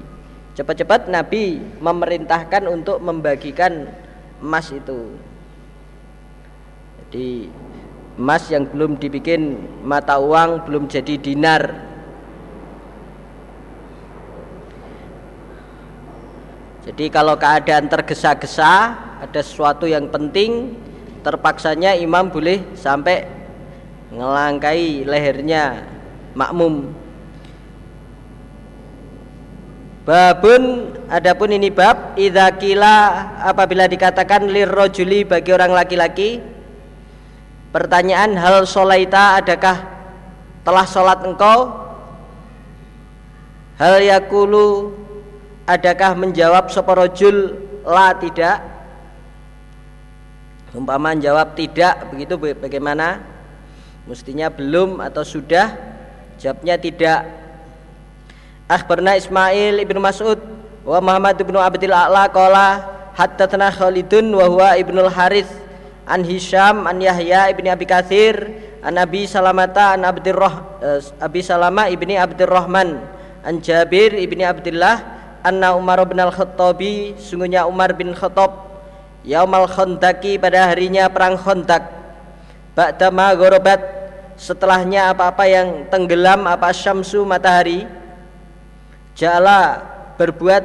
Cepat-cepat 0.55 1.11
Nabi 1.11 1.59
memerintahkan 1.83 2.71
untuk 2.71 3.03
membagikan 3.03 3.91
emas 4.39 4.71
itu. 4.71 5.19
Jadi 7.03 7.51
emas 8.15 8.47
yang 8.47 8.71
belum 8.71 8.95
dibikin 9.03 9.59
mata 9.83 10.23
uang 10.23 10.71
belum 10.71 10.87
jadi 10.87 11.19
dinar 11.19 11.94
Jadi 16.85 17.09
kalau 17.09 17.33
keadaan 17.41 17.89
tergesa-gesa, 17.89 18.93
ada 19.25 19.41
sesuatu 19.41 19.89
yang 19.89 20.13
penting, 20.13 20.77
terpaksanya 21.25 21.97
imam 21.97 22.29
boleh 22.29 22.61
sampai 22.77 23.25
ngelangkai 24.13 25.09
lehernya. 25.09 25.89
Makmum. 26.37 26.93
Babun 30.05 30.93
adapun 31.09 31.57
ini 31.57 31.73
bab 31.73 32.13
idza 32.21 32.53
kila 32.61 32.97
apabila 33.41 33.89
dikatakan 33.89 34.53
lirrojuli 34.53 35.25
bagi 35.25 35.57
orang 35.57 35.73
laki-laki. 35.73 36.45
Pertanyaan 37.73 38.37
hal 38.37 38.69
solaita 38.69 39.41
adakah 39.41 39.89
telah 40.61 40.85
sholat 40.85 41.25
engkau? 41.25 41.81
Hal 43.81 44.05
yakulu 44.05 44.93
adakah 45.65 46.17
menjawab 46.17 46.69
seporojul 46.69 47.37
la 47.85 48.17
tidak. 48.17 48.59
Umpama 50.75 51.15
jawab 51.15 51.55
tidak 51.55 52.11
begitu 52.11 52.35
bagaimana? 52.59 53.23
Mestinya 54.11 54.51
belum 54.51 54.99
atau 55.01 55.23
sudah? 55.23 55.71
Jawabnya 56.43 56.75
tidak. 56.77 57.31
Akhbarna 58.67 59.15
Ismail 59.15 59.79
ibnu 59.87 60.03
Mas'ud 60.03 60.41
wa 60.83 60.99
Muhammad 60.99 61.39
ibnu 61.39 61.63
Abdul 61.63 61.95
A'la 61.95 62.27
qala 62.27 62.67
haddatsana 63.15 63.71
Khalidun 63.71 64.35
wa 64.35 64.51
huwa 64.51 64.75
ibnul 64.75 65.09
Harith 65.15 65.49
an 66.11 66.27
Hisham 66.27 66.91
an 66.91 66.99
Yahya 66.99 67.55
ibni 67.55 67.71
Abi 67.71 67.87
Katsir 67.87 68.35
an 68.83 68.99
Abi 68.99 69.31
Salamata 69.31 69.95
an 69.95 70.03
Abdurrah 70.03 70.55
uh, 70.83 71.01
Abi 71.23 71.41
Salama 71.41 71.87
ibni 71.87 72.19
Abdurrahman 72.19 72.99
an 73.47 73.63
Jabir 73.63 74.19
ibni 74.19 74.43
Abdullah 74.43 75.14
anna 75.45 75.77
Umar 75.77 76.01
bin 76.09 76.17
Al-Khattabi 76.17 77.21
sungguhnya 77.21 77.69
Umar 77.69 77.93
bin 77.93 78.17
Khattab 78.17 78.65
yaumal 79.23 79.69
khandaki 79.69 80.41
pada 80.41 80.73
harinya 80.73 81.07
perang 81.13 81.37
khandak 81.37 81.85
ba'dama 82.73 83.37
gharabat 83.37 83.81
setelahnya 84.41 85.13
apa-apa 85.13 85.45
yang 85.45 85.69
tenggelam 85.93 86.49
apa 86.49 86.73
syamsu 86.73 87.23
matahari 87.23 87.85
jala 89.15 89.85
berbuat 90.17 90.65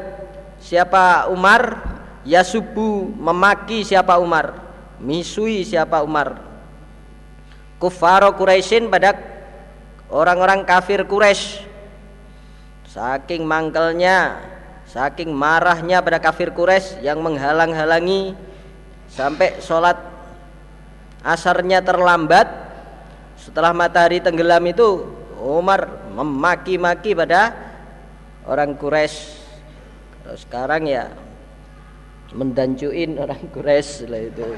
siapa 0.63 1.27
Umar 1.29 1.83
yasubu 2.23 3.11
memaki 3.19 3.83
siapa 3.83 4.17
Umar 4.17 4.69
misui 4.99 5.63
siapa 5.63 6.03
Umar. 6.03 6.43
Kufaro 7.79 8.35
Quraisyin 8.35 8.91
pada 8.91 9.15
orang-orang 10.11 10.67
kafir 10.67 11.07
Quraisy. 11.07 11.63
Saking 12.91 13.47
mangkelnya 13.47 14.43
saking 14.89 15.29
marahnya 15.29 16.01
pada 16.01 16.17
kafir 16.17 16.49
Quraisy 16.49 17.05
yang 17.05 17.21
menghalang-halangi 17.21 18.33
sampai 19.05 19.61
sholat 19.61 20.01
asarnya 21.21 21.85
terlambat 21.85 22.49
setelah 23.37 23.69
matahari 23.69 24.17
tenggelam 24.17 24.65
itu 24.65 25.05
Umar 25.37 26.09
memaki-maki 26.09 27.13
pada 27.13 27.53
orang 28.49 28.73
Quraisy. 28.73 29.37
Sekarang 30.35 30.85
ya 30.89 31.09
mendancuin 32.33 33.17
orang 33.21 33.45
Quraisy 33.53 34.09
lah 34.09 34.21
itu. 34.25 34.45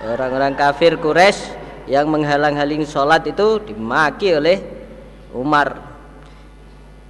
Orang-orang 0.00 0.56
kafir 0.56 0.96
Quraisy 0.98 1.59
yang 1.90 2.06
menghalang-halangi 2.06 2.86
sholat 2.86 3.26
itu 3.26 3.58
dimaki 3.66 4.38
oleh 4.38 4.62
Umar. 5.34 5.74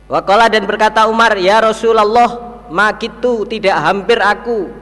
Wakola 0.08 0.48
dan 0.48 0.64
berkata 0.64 1.04
Umar 1.04 1.36
ya 1.36 1.60
Rasulullah 1.60 2.64
makitu 2.72 3.44
tidak 3.44 3.76
hampir 3.76 4.16
aku. 4.24 4.72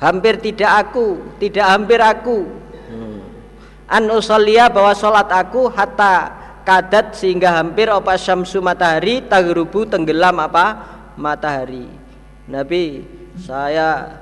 Hampir 0.00 0.40
tidak 0.40 0.88
aku 0.88 1.36
tidak 1.36 1.68
hampir 1.68 2.00
aku. 2.00 2.48
Hmm. 2.88 3.20
an 3.84 4.08
usalliya 4.08 4.72
bahwa 4.72 4.96
sholat 4.96 5.28
aku 5.28 5.68
hatta 5.68 6.32
kadat 6.64 7.12
sehingga 7.14 7.52
hampir 7.52 7.92
apa 7.92 8.16
syamsu 8.16 8.64
matahari 8.64 9.20
tagrubu 9.20 9.84
tenggelam 9.84 10.40
apa 10.40 10.88
matahari. 11.20 11.86
Nabi 12.48 13.04
saya 13.36 14.20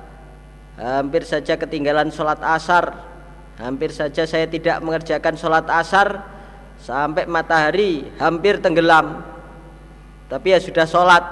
hampir 0.74 1.22
saja 1.22 1.54
ketinggalan 1.54 2.10
sholat 2.10 2.42
asar 2.42 3.13
hampir 3.58 3.94
saja 3.94 4.26
saya 4.26 4.46
tidak 4.50 4.82
mengerjakan 4.82 5.34
sholat 5.38 5.66
asar 5.70 6.22
sampai 6.80 7.24
matahari 7.24 8.10
hampir 8.18 8.58
tenggelam. 8.58 9.22
Tapi 10.26 10.56
ya 10.56 10.58
sudah 10.58 10.86
sholat 10.88 11.24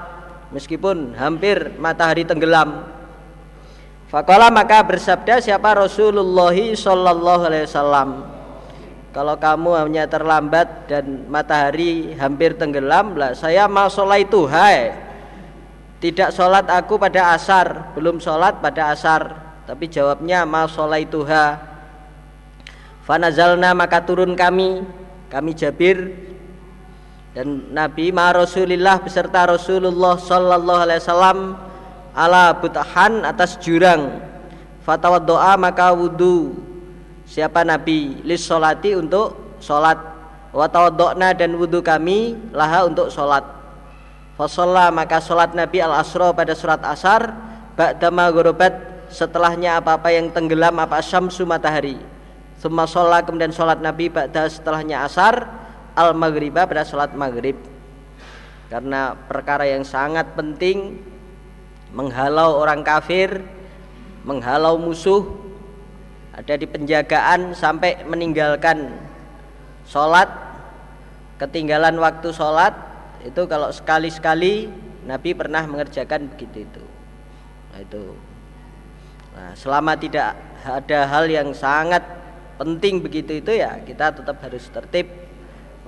meskipun 0.53 1.17
hampir 1.17 1.75
matahari 1.81 2.23
tenggelam. 2.23 2.87
Fakola 4.07 4.53
maka 4.53 4.85
bersabda 4.85 5.41
siapa 5.41 5.73
Rasulullah 5.73 6.53
Sallallahu 6.53 7.43
Alaihi 7.49 7.65
Wasallam? 7.65 8.09
Kalau 9.13 9.37
kamu 9.37 9.77
hanya 9.77 10.05
terlambat 10.09 10.89
dan 10.89 11.29
matahari 11.29 12.17
hampir 12.17 12.57
tenggelam 12.57 13.13
lah 13.17 13.33
saya 13.33 13.65
mau 13.65 13.89
sholat 13.89 14.25
itu 14.25 14.45
hai. 14.49 14.93
Tidak 15.97 16.35
sholat 16.35 16.67
aku 16.67 16.99
pada 16.99 17.33
asar 17.33 17.93
belum 17.97 18.21
sholat 18.21 18.61
pada 18.61 18.93
asar. 18.93 19.21
Tapi 19.63 19.87
jawabnya 19.87 20.43
mau 20.43 20.67
sholat 20.67 21.07
itu 21.07 21.23
fanazalna 23.03 23.75
maka 23.75 24.01
turun 24.03 24.33
kami 24.33 24.83
kami 25.31 25.51
Jabir. 25.57 26.31
Dan 27.33 27.73
Nabi 27.73 28.13
ma 28.13 28.29
Rasulillah 28.29 29.01
beserta 29.01 29.49
Rasulullah 29.49 30.21
sallallahu 30.21 30.81
alaihi 30.85 31.01
wasallam 31.01 31.39
ala 32.13 32.53
butahan 32.53 33.25
atas 33.25 33.57
jurang. 33.57 34.21
Fatawad 34.85 35.25
doa 35.25 35.57
maka 35.57 35.89
wudu. 35.97 36.53
Siapa 37.25 37.65
Nabi? 37.65 38.21
Lis 38.21 38.45
solati 38.45 38.93
untuk 38.93 39.57
solat 39.57 39.97
wa 40.53 40.69
dan 41.33 41.57
wudhu 41.57 41.81
kami 41.81 42.37
laha 42.53 42.85
untuk 42.85 43.09
solat 43.09 43.41
fasolla 44.37 44.93
maka 44.93 45.17
solat 45.17 45.57
Nabi 45.57 45.81
al 45.81 45.97
asro 45.97 46.29
pada 46.29 46.53
surat 46.53 46.77
asar 46.85 47.33
ba'dama 47.73 48.29
gorobat 48.29 48.73
setelahnya 49.09 49.81
apa-apa 49.81 50.13
yang 50.13 50.29
tenggelam 50.29 50.77
apa 50.77 51.01
syamsu 51.01 51.41
matahari 51.41 51.97
semua 52.63 52.87
sholat 52.87 53.27
kemudian 53.27 53.51
sholat 53.51 53.83
Nabi 53.83 54.07
ba'da 54.07 54.47
setelahnya 54.47 55.03
asar 55.03 55.51
al 55.99 56.15
maghriba 56.15 56.63
pada 56.63 56.87
sholat 56.87 57.11
maghrib. 57.11 57.59
Karena 58.71 59.19
perkara 59.19 59.67
yang 59.67 59.83
sangat 59.83 60.31
penting 60.31 60.95
menghalau 61.91 62.63
orang 62.63 62.79
kafir 62.79 63.43
menghalau 64.23 64.79
musuh 64.79 65.27
ada 66.31 66.55
di 66.55 66.63
penjagaan 66.63 67.51
sampai 67.51 67.99
meninggalkan 68.07 68.95
sholat 69.83 70.31
ketinggalan 71.43 71.99
waktu 71.99 72.31
sholat 72.31 72.71
itu 73.27 73.43
kalau 73.43 73.75
sekali-sekali 73.75 74.71
Nabi 75.03 75.35
pernah 75.35 75.67
mengerjakan 75.67 76.31
begitu 76.31 76.63
itu. 76.63 76.83
Nah 77.75 77.79
itu. 77.83 78.03
Nah, 79.35 79.51
selama 79.51 79.99
tidak 79.99 80.39
ada 80.63 80.99
hal 81.11 81.27
yang 81.27 81.51
sangat 81.51 82.22
penting 82.57 83.01
begitu 83.01 83.41
itu 83.41 83.51
ya 83.53 83.81
kita 83.81 84.13
tetap 84.13 84.37
harus 84.41 84.65
tertib 84.69 85.07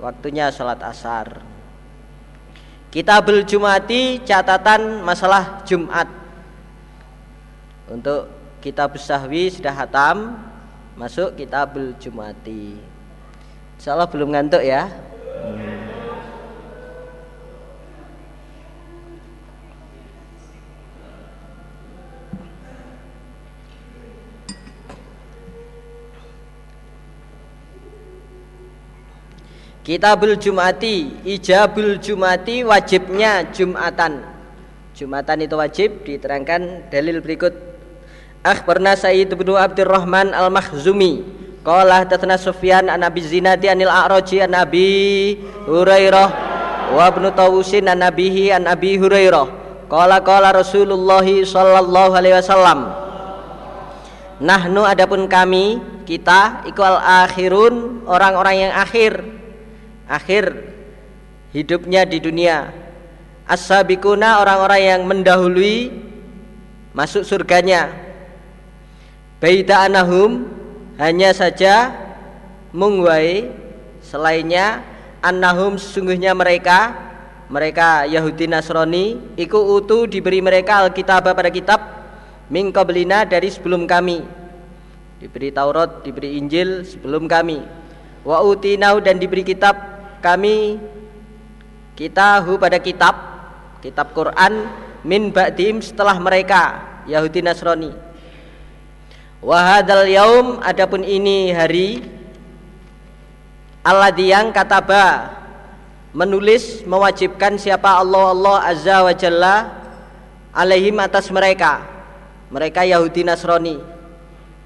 waktunya 0.00 0.50
sholat 0.52 0.80
asar. 0.82 1.42
Kita 2.90 3.20
Jumati 3.20 4.24
catatan 4.24 5.04
masalah 5.04 5.60
Jumat. 5.68 6.08
Untuk 7.86 8.32
kitab 8.64 8.96
sahwi 8.98 9.52
sudah 9.52 9.70
hatam 9.70 10.34
masuk 10.96 11.36
kitabul 11.36 11.92
jumati. 12.00 12.74
Insyaallah 13.76 14.08
belum 14.08 14.32
ngantuk 14.32 14.64
ya 14.64 14.88
Kitabul 29.86 30.34
Jumati, 30.34 31.22
ijabul 31.22 32.02
Jumati 32.02 32.66
wajibnya 32.66 33.46
Jumatan. 33.54 34.18
Jumatan 34.98 35.38
itu 35.46 35.54
wajib 35.54 36.02
diterangkan 36.02 36.90
dalil 36.90 37.22
berikut. 37.22 37.54
Akhbarna 38.42 38.98
Sayyid 38.98 39.30
bin 39.38 39.54
Abdurrahman 39.54 40.34
Al-Makhzumi 40.34 41.22
Qala 41.62 42.02
hadatsana 42.02 42.34
Sufyan 42.34 42.90
an 42.90 43.02
Abi 43.02 43.22
Zinadi 43.22 43.66
anil 43.66 43.90
A'raji 43.90 44.42
an 44.42 44.58
Abi 44.58 45.38
Hurairah 45.70 46.28
wa 46.90 47.06
Ibnu 47.06 47.30
Tawusin 47.34 47.86
an 47.86 48.02
Nabihi 48.02 48.54
an 48.54 48.66
Abi 48.66 48.98
Hurairah. 48.98 49.66
Qala 49.86 50.18
qala 50.18 50.50
Rasulullah 50.50 51.22
sallallahu 51.22 52.10
alaihi 52.10 52.34
wasallam 52.34 52.90
Nahnu 54.42 54.82
adapun 54.82 55.30
kami 55.30 55.78
kita 56.02 56.66
iku 56.66 56.82
akhirun 56.82 58.02
orang-orang 58.02 58.66
yang 58.66 58.72
akhir 58.74 59.35
akhir 60.06 60.74
hidupnya 61.50 62.06
di 62.06 62.18
dunia. 62.22 62.70
As-sabiquna 63.46 64.42
orang-orang 64.42 64.82
yang 64.82 65.00
mendahului 65.06 65.94
masuk 66.90 67.22
surganya. 67.22 67.94
Baita 69.38 69.86
anahum 69.86 70.48
hanya 70.98 71.30
saja 71.30 71.92
mungwai 72.72 73.52
selainnya 74.02 74.82
annahum 75.20 75.76
sesungguhnya 75.76 76.32
mereka 76.32 76.96
mereka 77.46 78.08
Yahudi 78.10 78.50
Nasrani 78.50 79.36
iku 79.38 79.78
utu 79.78 80.10
diberi 80.10 80.42
mereka 80.42 80.82
Alkitab 80.82 81.30
pada 81.30 81.52
kitab 81.52 81.80
min 82.50 82.74
dari 83.30 83.48
sebelum 83.50 83.86
kami. 83.86 84.26
Diberi 85.16 85.48
Taurat 85.54 86.02
diberi 86.02 86.36
Injil 86.36 86.82
sebelum 86.82 87.30
kami. 87.30 87.62
Wa 88.26 88.42
utinau 88.42 88.98
dan 88.98 89.22
diberi 89.22 89.46
kitab 89.46 89.95
kami 90.20 90.80
kita 91.96 92.44
hu 92.44 92.60
pada 92.60 92.76
kitab 92.76 93.16
kitab 93.80 94.12
Quran 94.12 94.68
min 95.06 95.32
ba'dim 95.32 95.80
setelah 95.80 96.18
mereka 96.20 96.82
Yahudi 97.06 97.40
Nasrani. 97.40 97.94
Wahadal 99.40 100.10
yaum 100.10 100.46
adapun 100.60 101.06
ini 101.06 101.54
hari 101.54 102.02
Allah 103.86 104.10
yang 104.18 104.50
kataba 104.50 105.30
menulis 106.10 106.82
mewajibkan 106.82 107.54
siapa 107.54 108.02
Allah 108.02 108.34
Allah 108.34 108.56
Azza 108.66 108.98
wa 109.06 109.14
Jalla 109.14 109.56
alaihim 110.50 110.98
atas 110.98 111.30
mereka 111.30 111.86
mereka 112.50 112.82
Yahudi 112.82 113.22
Nasrani. 113.22 113.78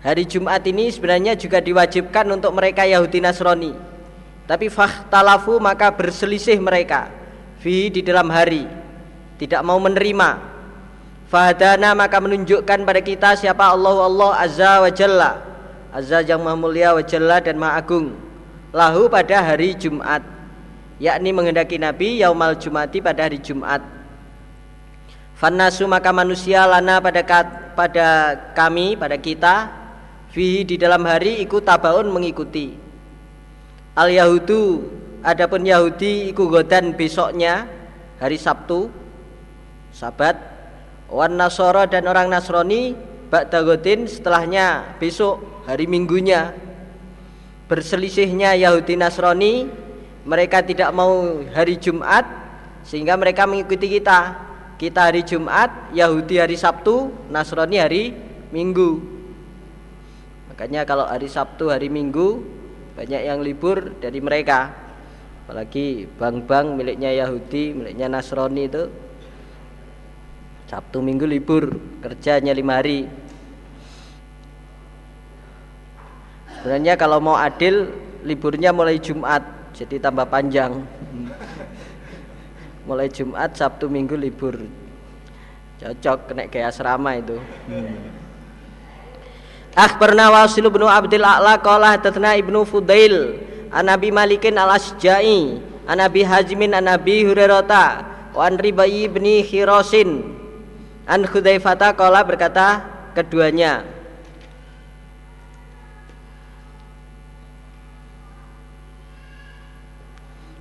Hari 0.01 0.25
Jumat 0.25 0.65
ini 0.65 0.89
sebenarnya 0.89 1.37
juga 1.37 1.61
diwajibkan 1.61 2.25
untuk 2.33 2.57
mereka 2.57 2.89
Yahudi 2.89 3.21
Nasrani 3.21 3.77
tapi 4.51 4.67
fahtalafu 4.67 5.63
maka 5.63 5.95
berselisih 5.95 6.59
mereka. 6.59 7.07
Fi 7.63 7.87
di 7.87 8.03
dalam 8.03 8.27
hari. 8.35 8.67
Tidak 9.39 9.63
mau 9.63 9.79
menerima. 9.79 10.43
Fahadana 11.31 11.95
maka 11.95 12.19
menunjukkan 12.19 12.83
pada 12.83 12.99
kita 12.99 13.39
siapa 13.39 13.71
Allah 13.71 14.11
Allah 14.11 14.31
Azza 14.43 14.83
wa 14.83 14.91
Jalla. 14.91 15.31
Azza 15.95 16.27
yang 16.27 16.43
maha 16.43 16.59
mulia 16.59 16.91
wa 16.91 17.03
Jalla 17.07 17.39
dan 17.39 17.63
maha 17.63 17.79
agung. 17.79 18.11
Lahu 18.75 19.07
pada 19.07 19.39
hari 19.39 19.79
Jumat. 19.79 20.27
Yakni 20.99 21.31
menghendaki 21.31 21.79
Nabi 21.79 22.19
Yaumal 22.19 22.59
Jumati 22.59 22.99
pada 22.99 23.31
hari 23.31 23.39
Jumat. 23.39 23.87
Fannasu 25.39 25.87
maka 25.87 26.11
manusia 26.11 26.67
lana 26.67 26.99
pada 26.99 27.23
pada 27.79 28.35
kami 28.59 28.99
pada 28.99 29.15
kita. 29.15 29.71
Fihi 30.35 30.67
di 30.67 30.75
dalam 30.75 31.07
hari 31.07 31.39
ikut 31.39 31.63
tabaun 31.63 32.11
mengikuti 32.11 32.90
Al 33.99 34.11
Yahudu 34.15 34.87
Adapun 35.21 35.69
Yahudi 35.69 36.33
ikut 36.33 36.49
godan 36.49 36.97
besoknya 36.97 37.69
hari 38.17 38.41
Sabtu 38.41 38.89
Sabat. 39.93 40.37
Wan 41.13 41.37
nasoro 41.37 41.85
dan 41.91 42.09
orang 42.09 42.33
Nasrani 42.33 42.97
ba'dagotin 43.29 44.09
setelahnya 44.09 44.97
besok 44.97 45.43
hari 45.69 45.85
minggunya. 45.85 46.57
Berselisihnya 47.69 48.57
Yahudi 48.57 48.97
Nasrani 48.97 49.69
mereka 50.25 50.65
tidak 50.65 50.89
mau 50.97 51.45
hari 51.53 51.77
Jumat 51.77 52.25
sehingga 52.81 53.21
mereka 53.21 53.45
mengikuti 53.45 54.01
kita. 54.01 54.49
Kita 54.81 55.13
hari 55.13 55.21
Jumat 55.21 55.93
Yahudi 55.93 56.41
hari 56.41 56.57
Sabtu 56.57 57.13
Nasrani 57.29 57.77
hari 57.77 58.17
Minggu. 58.49 59.05
Makanya 60.49 60.89
kalau 60.89 61.05
hari 61.05 61.29
Sabtu 61.29 61.69
hari 61.69 61.93
Minggu 61.93 62.60
banyak 63.01 63.23
yang 63.25 63.41
libur 63.41 63.97
dari 63.97 64.21
mereka. 64.21 64.77
Apalagi 65.49 66.05
bank-bank 66.21 66.77
miliknya 66.77 67.09
Yahudi 67.17 67.73
miliknya 67.73 68.13
Nasrani 68.13 68.69
itu. 68.69 68.93
Sabtu 70.69 71.01
Minggu 71.01 71.25
libur 71.25 71.81
kerjanya 72.05 72.53
lima 72.53 72.77
hari. 72.77 73.09
Sebenarnya 76.61 77.01
kalau 77.01 77.25
mau 77.25 77.41
adil 77.41 77.89
liburnya 78.21 78.69
mulai 78.69 79.01
Jumat 79.01 79.49
jadi 79.73 79.97
tambah 79.97 80.29
panjang. 80.29 80.77
Mulai 82.89 83.09
Jumat 83.09 83.57
Sabtu 83.57 83.89
Minggu 83.89 84.13
libur. 84.13 84.61
Cocok 85.81 86.19
kena 86.29 86.53
kayak 86.53 86.69
asrama 86.75 87.17
itu 87.17 87.41
Akhbarna 89.75 90.35
Wasil 90.35 90.67
bin 90.67 90.83
Abdul 90.83 91.23
A'la 91.23 91.63
qala 91.63 91.95
hadatsana 91.95 92.35
Ibnu 92.35 92.67
Fudail 92.67 93.39
an 93.71 93.87
Nabi 93.87 94.11
Malikin 94.11 94.59
al-Asja'i 94.59 95.63
an 95.87 95.97
Nabi 96.03 96.27
Hazimin 96.27 96.75
an 96.75 96.91
Nabi 96.91 97.23
Hurairah 97.23 98.35
wa 98.35 98.43
an 98.47 98.59
Ribai 98.59 99.07
bin 99.07 99.27
Khirasin. 99.47 100.39
An 101.07 101.27
Hudzaifata 101.27 101.95
qala 101.95 102.23
berkata 102.23 102.87
keduanya 103.15 103.83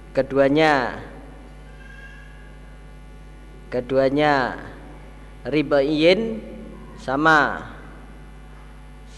keduanya 0.10 0.98
keduanya 3.70 4.58
ribaiyin 5.46 6.42
sama 6.98 7.70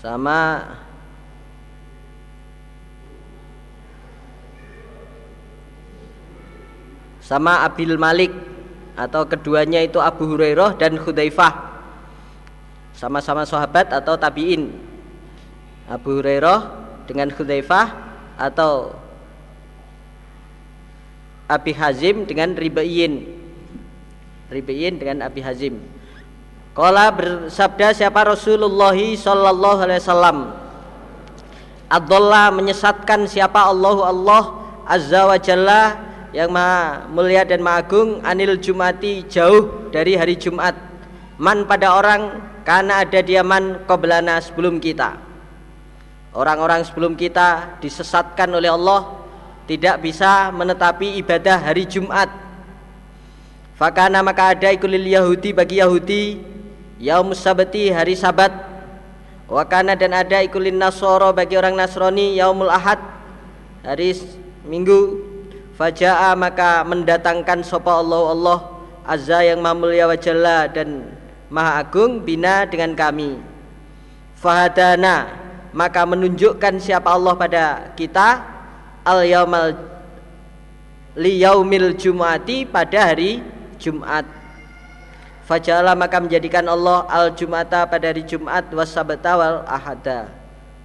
sama. 0.01 0.65
Sama 7.21 7.63
Abil 7.63 7.95
Malik 7.95 8.33
atau 8.97 9.23
keduanya 9.23 9.79
itu 9.79 10.01
Abu 10.03 10.27
Hurairah 10.27 10.75
dan 10.75 10.99
Hudzaifah 10.99 11.53
sama-sama 12.91 13.47
sahabat 13.47 13.87
atau 13.93 14.19
tabiin. 14.19 14.73
Abu 15.87 16.19
Hurairah 16.19 16.59
dengan 17.07 17.31
Hudzaifah 17.31 17.87
atau 18.35 18.99
Abi 21.47 21.71
Hazim 21.71 22.27
dengan 22.27 22.51
Ribaiyin. 22.51 23.39
Ribaiyin 24.51 24.99
dengan 24.99 25.23
Abi 25.23 25.39
Hazim 25.39 26.00
Kala 26.71 27.11
bersabda 27.11 27.91
siapa 27.91 28.23
Rasulullah 28.23 28.95
sallallahu 28.95 29.79
alaihi 29.83 29.99
wasallam? 29.99 30.37
Abdullah 31.91 32.47
menyesatkan 32.55 33.27
siapa 33.27 33.67
Allah 33.67 34.07
Allah 34.07 34.43
Azza 34.87 35.27
wa 35.27 35.35
Jalla 35.35 35.99
yang 36.31 36.47
maha 36.47 37.11
mulia 37.11 37.43
dan 37.43 37.59
maha 37.59 37.83
agung 37.83 38.23
anil 38.23 38.55
jumati 38.55 39.27
jauh 39.27 39.91
dari 39.91 40.15
hari 40.15 40.39
Jumat. 40.39 40.71
Man 41.35 41.67
pada 41.67 41.91
orang 41.91 42.39
karena 42.63 43.03
ada 43.03 43.19
dia 43.19 43.43
man 43.43 43.83
qoblana 43.83 44.39
sebelum 44.39 44.79
kita. 44.79 45.19
Orang-orang 46.31 46.87
sebelum 46.87 47.19
kita 47.19 47.83
disesatkan 47.83 48.47
oleh 48.47 48.71
Allah 48.71 49.19
tidak 49.67 49.99
bisa 49.99 50.47
menetapi 50.55 51.19
ibadah 51.19 51.59
hari 51.59 51.83
Jumat. 51.83 52.31
Fakana 53.75 54.23
maka 54.23 54.55
ada 54.55 54.71
ikulil 54.71 55.03
Yahudi 55.03 55.51
bagi 55.51 55.83
Yahudi 55.83 56.23
yaum 57.01 57.33
sabati 57.33 57.89
hari 57.89 58.13
sabat. 58.13 58.53
Wakana 59.51 59.99
dan 59.99 60.15
ada 60.15 60.39
ikulin 60.39 60.79
Nasoro 60.79 61.35
bagi 61.35 61.59
orang 61.59 61.75
Nasrani 61.75 62.39
yaumul 62.39 62.71
ahad 62.71 63.01
hari 63.83 64.15
minggu. 64.63 65.27
Faja'a 65.75 66.37
maka 66.37 66.85
mendatangkan 66.85 67.65
sopa 67.65 67.99
Allah 67.99 68.31
Allah 68.31 68.59
Azza 69.01 69.41
yang 69.41 69.59
maha 69.65 69.75
mulia 69.75 70.05
wa 70.05 70.13
jalla 70.13 70.69
dan 70.69 71.09
maha 71.49 71.81
agung 71.81 72.21
bina 72.21 72.69
dengan 72.69 72.93
kami. 72.93 73.41
Fahadana 74.37 75.35
maka 75.73 76.05
menunjukkan 76.05 76.77
siapa 76.79 77.09
Allah 77.11 77.33
pada 77.33 77.91
kita 77.97 78.45
al 79.01 79.25
yaumal 79.25 79.73
li 81.17 81.41
yaumil 81.41 81.97
jumati 81.97 82.63
pada 82.63 83.11
hari 83.11 83.41
Jumat 83.81 84.40
Faja'ala 85.45 85.97
maka 85.97 86.21
menjadikan 86.21 86.63
Allah 86.69 87.05
al 87.09 87.33
jumata 87.33 87.83
pada 87.89 88.13
hari 88.13 88.23
Jumat 88.23 88.69
wasabata 88.71 89.35
wal 89.35 89.57
ahada 89.65 90.29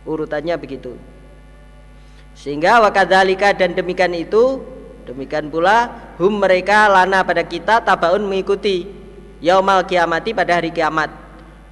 urutannya 0.09 0.57
begitu 0.57 0.97
sehingga 2.33 2.81
wakadhalika 2.81 3.53
dan 3.53 3.77
demikian 3.77 4.17
itu 4.17 4.65
Demikian 5.07 5.47
pula 5.55 5.87
hum 6.19 6.43
mereka 6.43 6.91
lana 6.91 7.23
pada 7.23 7.47
kita 7.47 7.79
tabaun 7.79 8.27
mengikuti 8.27 8.91
yaumal 9.39 9.87
kiamati 9.87 10.35
pada 10.35 10.59
hari 10.59 10.75
kiamat. 10.75 11.15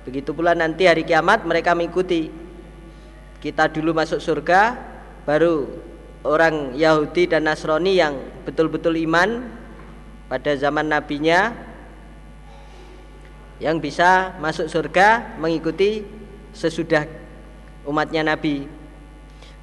Begitu 0.06 0.30
pula 0.30 0.54
nanti 0.54 0.86
hari 0.86 1.02
kiamat 1.02 1.42
mereka 1.42 1.74
mengikuti. 1.74 2.30
Kita 3.42 3.66
dulu 3.66 3.90
masuk 3.90 4.22
surga, 4.22 4.78
baru 5.26 5.66
orang 6.22 6.78
Yahudi 6.78 7.26
dan 7.26 7.50
Nasrani 7.50 7.98
yang 7.98 8.14
betul-betul 8.46 8.94
iman 9.02 9.50
pada 10.30 10.54
zaman 10.54 10.94
nabinya 10.94 11.52
yang 13.62 13.78
bisa 13.78 14.34
masuk 14.42 14.66
surga 14.66 15.38
mengikuti 15.38 16.02
sesudah 16.54 17.06
umatnya 17.86 18.26
nabi. 18.26 18.66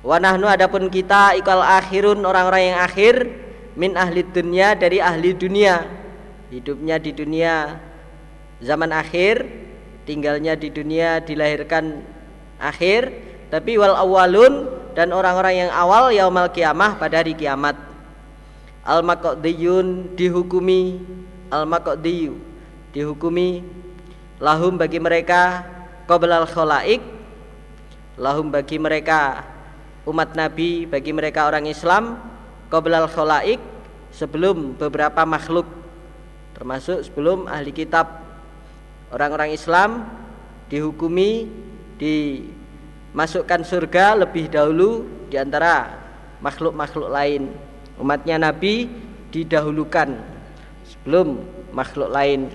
Wanahnu 0.02 0.50
adapun 0.50 0.89
kita 0.89 1.38
ikal 1.38 1.62
akhirun 1.62 2.24
orang-orang 2.26 2.74
yang 2.74 2.80
akhir 2.82 3.16
min 3.78 3.94
ahli 3.94 4.26
dunia 4.26 4.74
dari 4.74 4.98
ahli 4.98 5.36
dunia. 5.36 5.86
Hidupnya 6.52 7.00
di 7.00 7.12
dunia 7.16 7.80
zaman 8.60 8.92
akhir 8.92 9.48
tinggalnya 10.04 10.58
di 10.58 10.68
dunia 10.74 11.22
dilahirkan 11.24 12.04
akhir 12.60 13.14
tapi 13.54 13.78
wal 13.78 13.96
awalun 13.96 14.68
dan 14.98 15.16
orang-orang 15.16 15.68
yang 15.68 15.72
awal 15.72 16.12
yaumal 16.12 16.52
kiamah 16.52 16.98
pada 16.98 17.24
hari 17.24 17.38
kiamat. 17.38 17.78
Al 18.82 19.06
maqdiyun 19.06 20.18
dihukumi 20.18 20.98
al 21.54 21.70
maqdiyu 21.70 22.51
dihukumi 22.92 23.64
lahum 24.39 24.76
bagi 24.76 25.00
mereka 25.00 25.64
qoblal 26.08 26.48
khalaik 26.48 27.00
lahum 28.20 28.52
bagi 28.52 28.78
mereka 28.78 29.48
umat 30.08 30.36
nabi 30.36 30.84
bagi 30.86 31.16
mereka 31.16 31.48
orang 31.48 31.68
Islam 31.68 32.20
qoblal 32.72 33.08
khalaik 33.12 33.60
sebelum 34.12 34.76
beberapa 34.76 35.24
makhluk 35.24 35.82
termasuk 36.62 37.02
sebelum 37.02 37.50
ahli 37.50 37.74
kitab. 37.74 38.22
Orang-orang 39.10 39.50
Islam 39.50 40.06
dihukumi 40.70 41.50
dimasukkan 41.98 43.66
surga 43.66 44.22
lebih 44.22 44.46
dahulu 44.46 45.10
di 45.28 45.42
antara 45.42 45.89
makhluk-makhluk 46.38 47.10
lain. 47.10 47.50
Umatnya 47.98 48.38
Nabi 48.38 48.88
didahulukan 49.34 50.22
sebelum 50.86 51.42
makhluk 51.74 52.14
lain 52.14 52.54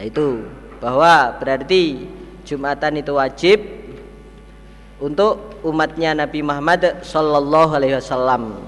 nah 0.00 0.08
itu. 0.08 0.48
Bahwa 0.80 1.36
berarti 1.36 2.08
Jumatan 2.50 2.98
itu 2.98 3.12
wajib 3.14 3.62
untuk 4.98 5.60
umatnya 5.62 6.18
Nabi 6.18 6.42
Muhammad 6.42 7.04
Sallallahu 7.04 7.78
Alaihi 7.78 7.94
Wasallam. 7.94 8.58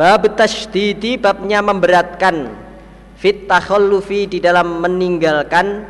Bab 0.00 0.22
tasdidi 0.32 1.20
babnya 1.20 1.60
memberatkan. 1.60 2.56
Fit 3.20 3.44
takhallufi 3.46 4.26
di 4.26 4.40
dalam 4.40 4.80
meninggalkan 4.80 5.84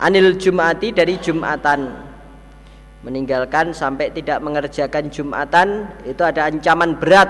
anil 0.00 0.34
jumati 0.40 0.96
dari 0.96 1.20
jumatan. 1.20 2.08
Meninggalkan 3.04 3.76
sampai 3.76 4.08
tidak 4.08 4.40
mengerjakan 4.40 5.12
jumatan 5.12 5.84
itu 6.08 6.24
ada 6.24 6.48
ancaman 6.48 6.96
berat 6.96 7.28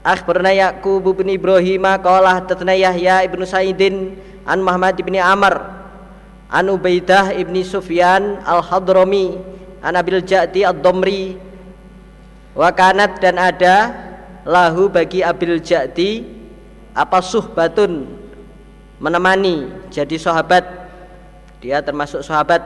akhbarna 0.00 0.52
yaqub 0.52 1.04
bin 1.16 1.28
ibrahim 1.36 1.84
qala 2.00 2.40
tatna 2.44 2.72
yahya 2.72 3.24
ibnu 3.28 3.44
saidin 3.44 4.16
an 4.48 4.64
muhammad 4.64 4.96
bin 4.96 5.20
amr 5.20 5.80
an 6.50 6.66
ubaidah 6.66 7.36
ibni 7.36 7.62
sufyan 7.62 8.40
al 8.42 8.64
hadrami 8.64 9.38
an 9.80 9.96
abil 9.96 10.20
ja'di 10.20 10.64
ad-damri. 10.64 11.40
Wa 12.52 12.74
kanat 12.74 13.22
dan 13.22 13.38
ada 13.38 13.94
lahu 14.44 14.90
bagi 14.90 15.22
abil 15.24 15.62
ja'di 15.62 16.26
apa 16.92 17.22
suhbatun? 17.22 18.18
Menemani 19.00 19.88
jadi 19.88 20.20
sahabat. 20.20 20.66
Dia 21.64 21.80
termasuk 21.80 22.20
sahabat 22.20 22.60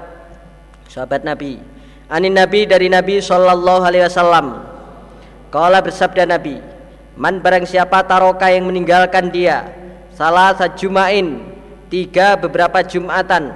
sahabat 0.91 1.22
Nabi. 1.22 1.62
Anin 2.11 2.35
Nabi 2.35 2.66
dari 2.66 2.91
Nabi 2.91 3.22
Shallallahu 3.22 3.82
Alaihi 3.87 4.07
Wasallam. 4.07 4.47
Kala 5.55 5.78
bersabda 5.78 6.26
Nabi 6.26 6.73
man 7.14 7.38
barang 7.38 7.66
siapa 7.66 8.02
taroka 8.06 8.50
yang 8.50 8.66
meninggalkan 8.66 9.30
dia 9.30 9.70
salah 10.14 10.54
sajumain 10.54 11.42
tiga 11.90 12.34
beberapa 12.34 12.82
jumatan 12.82 13.54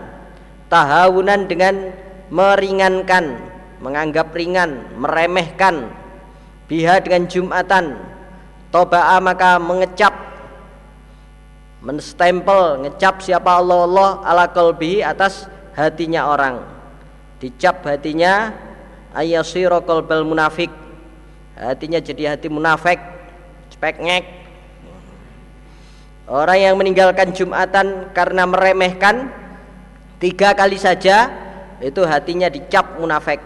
tahawunan 0.70 1.50
dengan 1.50 1.90
meringankan 2.30 3.38
menganggap 3.82 4.30
ringan 4.34 4.98
meremehkan 4.98 5.90
biha 6.70 7.00
dengan 7.02 7.26
jumatan 7.26 7.98
toba'a 8.70 9.18
maka 9.18 9.56
mengecap 9.56 10.12
menstempel 11.80 12.84
ngecap 12.84 13.22
siapa 13.22 13.59
Allah 13.59 13.86
Allah 13.86 14.11
ala 14.26 14.44
kolbi 14.50 15.00
atas 15.00 15.46
hatinya 15.78 16.26
orang. 16.26 16.59
Dicap 17.38 17.86
hatinya 17.86 18.50
ayasiro 19.14 19.78
kolbel 19.86 20.26
munafik 20.26 20.74
hatinya 21.54 22.02
jadi 22.02 22.34
hati 22.34 22.50
munafik 22.50 22.98
cepek 23.79 23.97
ngek. 24.03 24.24
Orang 26.26 26.59
yang 26.59 26.74
meninggalkan 26.74 27.31
Jumatan 27.31 28.11
karena 28.11 28.43
meremehkan 28.43 29.31
tiga 30.18 30.51
kali 30.59 30.74
saja 30.74 31.31
itu 31.79 32.03
hatinya 32.03 32.51
dicap 32.51 32.99
munafik. 32.99 33.39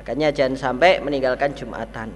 Makanya 0.00 0.32
jangan 0.32 0.56
sampai 0.56 1.04
meninggalkan 1.04 1.52
Jumatan. 1.52 2.08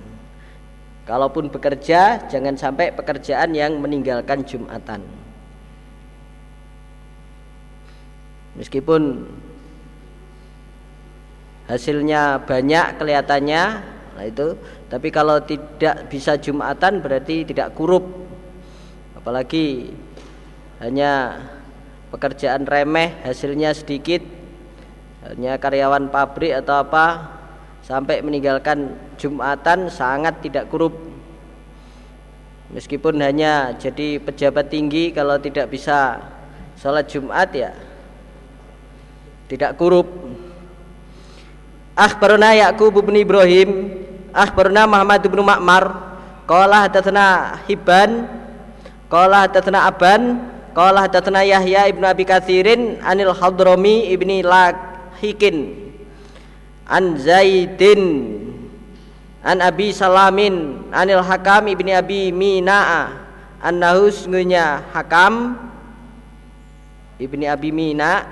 Kalaupun 1.05 1.53
bekerja, 1.53 2.25
jangan 2.33 2.57
sampai 2.57 2.89
pekerjaan 2.97 3.53
yang 3.53 3.77
meninggalkan 3.77 4.41
Jumatan. 4.41 5.05
Meskipun 8.57 9.29
hasilnya 11.69 12.41
banyak 12.49 12.97
kelihatannya, 12.97 13.94
nah 14.15 14.25
itu, 14.25 14.55
tapi 14.87 15.11
kalau 15.11 15.43
tidak 15.43 16.07
bisa 16.07 16.39
Jumatan 16.39 17.03
berarti 17.03 17.43
tidak 17.45 17.75
kurup. 17.75 18.07
Apalagi 19.19 19.91
hanya 20.79 21.43
pekerjaan 22.15 22.63
remeh, 22.65 23.21
hasilnya 23.27 23.75
sedikit, 23.75 24.23
hanya 25.27 25.59
karyawan 25.59 26.09
pabrik 26.15 26.55
atau 26.55 26.79
apa, 26.79 27.35
sampai 27.85 28.25
meninggalkan 28.25 28.97
Jumatan 29.21 29.93
sangat 29.93 30.41
tidak 30.41 30.73
kurup 30.73 30.97
meskipun 32.73 33.21
hanya 33.23 33.77
jadi 33.79 34.19
pejabat 34.19 34.67
tinggi 34.67 35.15
kalau 35.15 35.39
tidak 35.39 35.71
bisa 35.71 36.19
sholat 36.81 37.07
Jumat 37.07 37.53
ya 37.55 37.71
tidak 39.47 39.79
kurup 39.79 40.11
Akhbaruna 41.95 42.59
Yaqub 42.59 42.99
bin 43.07 43.23
Ibrahim 43.23 43.71
Akhbaruna 44.35 44.91
Muhammad 44.91 45.23
bin 45.23 45.39
Ma'mar. 45.47 45.85
Qala 46.51 46.91
hadatsana 46.91 47.55
Hibban. 47.71 48.27
Qala 49.07 49.47
hadatsana 49.47 49.87
Aban 49.87 50.43
Qala 50.75 51.07
hadatsana 51.07 51.47
Yahya 51.47 51.87
ibnu 51.87 52.03
Abi 52.03 52.27
Katsirin 52.27 52.99
anil 53.07 53.31
Hadrami 53.31 54.11
ibni 54.11 54.43
Lahikin. 54.43 55.71
An 56.91 57.15
Zaidin. 57.15 58.03
An 59.47 59.63
Abi 59.63 59.95
Salamin 59.95 60.91
anil 60.91 61.23
Hakam 61.23 61.71
ibni 61.71 61.95
Abi 61.95 62.35
Mina'a. 62.35 63.23
Annahu 63.63 64.11
sungguhnya 64.11 64.83
Hakam 64.91 65.55
ibni 67.23 67.47
Abi 67.47 67.71
Mina. 67.71 68.27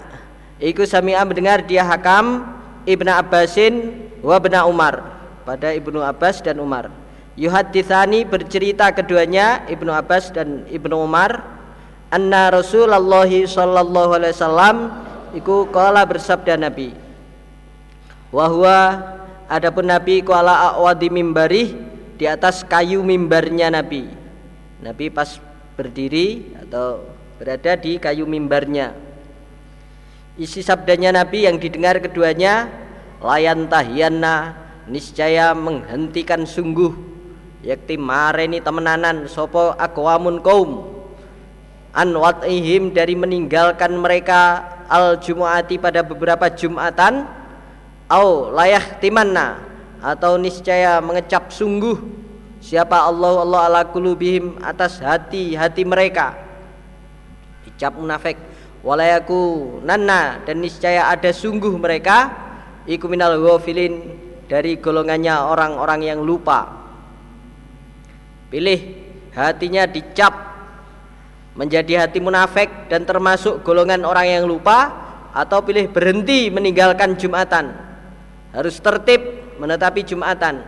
Iku 0.58 0.82
sami'a 0.82 1.22
mendengar 1.22 1.62
dia 1.62 1.86
Hakam 1.86 2.42
ibnu 2.90 3.08
Abbasin 3.08 4.02
wa 4.18 4.34
bena 4.42 4.66
Umar 4.66 5.21
pada 5.42 5.74
Ibnu 5.74 5.98
Abbas 6.02 6.40
dan 6.40 6.58
Umar 6.62 6.92
Yuhadithani 7.34 8.28
bercerita 8.28 8.92
keduanya 8.92 9.64
Ibnu 9.66 9.88
Abbas 9.88 10.30
dan 10.30 10.68
Ibnu 10.68 10.96
Umar 11.06 11.42
anna 12.12 12.52
Rasulullah 12.52 13.26
sallallahu 13.26 14.10
alaihi 14.16 14.34
wasallam 14.36 14.76
iku 15.32 15.68
kala 15.72 16.04
bersabda 16.04 16.60
Nabi 16.60 17.02
Wahwa 18.32 18.96
adapun 19.44 19.92
Nabi 19.92 20.24
kuala 20.24 20.72
awadi 20.72 21.12
mimbarih 21.12 21.76
di 22.16 22.24
atas 22.24 22.64
kayu 22.64 23.04
mimbarnya 23.04 23.68
Nabi. 23.68 24.08
Nabi 24.80 25.12
pas 25.12 25.36
berdiri 25.76 26.56
atau 26.56 27.04
berada 27.36 27.76
di 27.76 28.00
kayu 28.00 28.24
mimbarnya. 28.24 28.96
Isi 30.40 30.64
sabdanya 30.64 31.12
Nabi 31.12 31.44
yang 31.44 31.60
didengar 31.60 32.00
keduanya 32.00 32.72
layan 33.20 33.68
tahyana 33.68 34.61
niscaya 34.90 35.54
menghentikan 35.54 36.42
sungguh 36.42 37.12
yakti 37.62 37.94
mareni 37.94 38.58
temenanan 38.58 39.30
sopo 39.30 39.72
akwamun 39.78 40.42
kaum. 40.42 40.90
An 41.92 42.16
watihim 42.16 42.96
dari 42.96 43.12
meninggalkan 43.12 43.92
mereka 44.00 44.64
al 44.88 45.20
jumuati 45.20 45.76
pada 45.76 46.00
beberapa 46.00 46.48
jumatan 46.48 47.28
au 48.08 48.48
layah 48.48 48.96
timanna 48.96 49.60
atau 50.00 50.40
niscaya 50.40 51.04
mengecap 51.04 51.52
sungguh 51.52 52.00
siapa 52.64 52.96
Allah 52.96 53.44
Allah 53.44 53.60
ala 53.68 53.82
kulubihim 53.84 54.56
atas 54.64 55.04
hati-hati 55.04 55.84
mereka. 55.84 56.32
Dicap 57.68 57.92
munafik 57.92 58.40
walayaku 58.80 59.78
nanna 59.84 60.40
dan 60.48 60.64
niscaya 60.64 61.12
ada 61.12 61.28
sungguh 61.28 61.76
mereka 61.76 62.32
iku 62.88 63.04
minal 63.04 63.36
ghafilin 63.36 64.31
dari 64.52 64.76
golongannya 64.76 65.32
orang-orang 65.48 66.12
yang 66.12 66.20
lupa. 66.20 66.68
Pilih 68.52 69.00
hatinya 69.32 69.88
dicap 69.88 70.52
menjadi 71.56 72.04
hati 72.04 72.20
munafik 72.20 72.92
dan 72.92 73.08
termasuk 73.08 73.64
golongan 73.64 74.04
orang 74.04 74.28
yang 74.28 74.44
lupa 74.44 74.92
atau 75.32 75.64
pilih 75.64 75.88
berhenti 75.88 76.52
meninggalkan 76.52 77.16
Jumatan. 77.16 77.72
Harus 78.52 78.76
tertib 78.76 79.24
menetapi 79.56 80.04
Jumatan. 80.04 80.60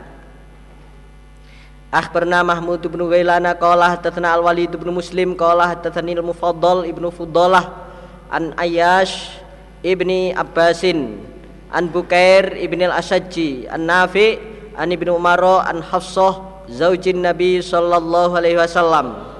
Akhbarna 1.92 2.40
Mahmud 2.40 2.80
bin 2.88 3.04
Gailana 3.04 3.52
qala 3.52 4.00
hadatsana 4.00 4.32
Al-Walid 4.32 4.72
bin 4.80 4.96
Muslim 4.96 5.36
qala 5.36 5.76
hadatsani 5.76 6.16
Al-Mufaddal 6.16 6.88
ibnu 6.88 7.12
Fuddalah 7.12 7.84
an 8.32 8.56
Ayyash 8.56 9.44
ibni 9.84 10.32
Abbasin 10.32 11.33
an 11.74 11.90
Bukair 11.90 12.54
ibni 12.54 12.86
Al-Asajji 12.86 13.66
an 13.66 13.90
Nafi 13.90 14.38
an 14.78 14.94
ibnu 14.94 15.18
Umar 15.18 15.42
an 15.66 15.82
Hafsah 15.82 16.66
zaujin 16.70 17.18
Nabi 17.26 17.58
sallallahu 17.58 18.38
alaihi 18.38 18.56
wasallam. 18.56 19.34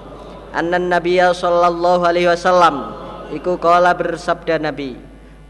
Anna 0.54 0.78
Nabiya 0.78 1.34
sallallahu 1.34 2.06
alaihi 2.06 2.30
wasallam 2.30 2.94
iku 3.34 3.58
qala 3.58 3.90
bersabda 3.94 4.62
Nabi 4.62 4.94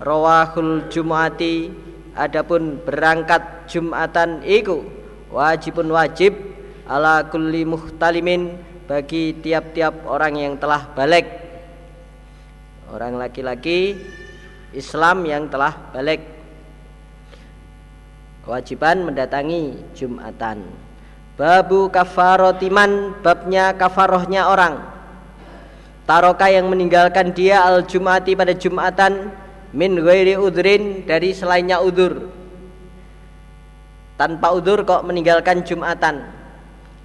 rawahul 0.00 0.88
jumuati 0.88 1.68
adapun 2.16 2.80
berangkat 2.80 3.68
Jumatan 3.68 4.44
iku 4.44 4.84
wajibun 5.28 5.92
wajib 5.92 6.36
ala 6.84 7.24
kulli 7.28 7.64
muhtalimin 7.64 8.60
bagi 8.84 9.32
tiap-tiap 9.40 10.04
orang 10.04 10.36
yang 10.36 10.54
telah 10.60 10.92
balik. 10.92 11.24
Orang 12.92 13.16
laki-laki 13.16 13.96
Islam 14.76 15.24
yang 15.24 15.48
telah 15.48 15.72
balik 15.92 16.33
kewajiban 18.44 19.08
mendatangi 19.08 19.80
Jumatan. 19.96 20.62
Babu 21.34 21.90
kafarotiman 21.90 23.18
babnya 23.24 23.74
kafarohnya 23.74 24.46
orang. 24.46 24.78
Taroka 26.04 26.46
yang 26.52 26.68
meninggalkan 26.68 27.32
dia 27.32 27.64
al 27.64 27.82
jumati 27.88 28.36
pada 28.36 28.52
Jumatan 28.52 29.32
min 29.72 29.98
ghairi 29.98 30.36
udrin 30.36 31.02
dari 31.08 31.32
selainnya 31.32 31.80
udur. 31.80 32.30
Tanpa 34.14 34.54
udur 34.54 34.86
kok 34.86 35.02
meninggalkan 35.02 35.64
Jumatan. 35.66 36.22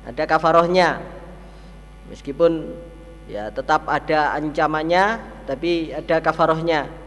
Ada 0.05 0.29
kafarohnya. 0.29 1.01
Meskipun 2.11 2.69
ya 3.25 3.49
tetap 3.49 3.87
ada 3.89 4.37
ancamannya 4.37 5.17
tapi 5.49 5.93
ada 5.93 6.21
kafarohnya 6.21 6.98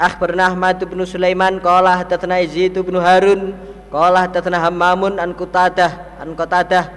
Akhbarna 0.00 0.48
Ahmad 0.48 0.80
bin 0.80 1.04
Sulaiman 1.04 1.60
qala 1.60 2.00
hadatsana 2.00 2.40
Yazid 2.40 2.72
bin 2.72 2.96
Harun 2.96 3.52
qala 3.92 4.24
hadatsana 4.24 4.56
Hammamun 4.64 5.20
an 5.20 5.36
Qutadah 5.36 6.16
an 6.16 6.32
Qatadah 6.32 6.88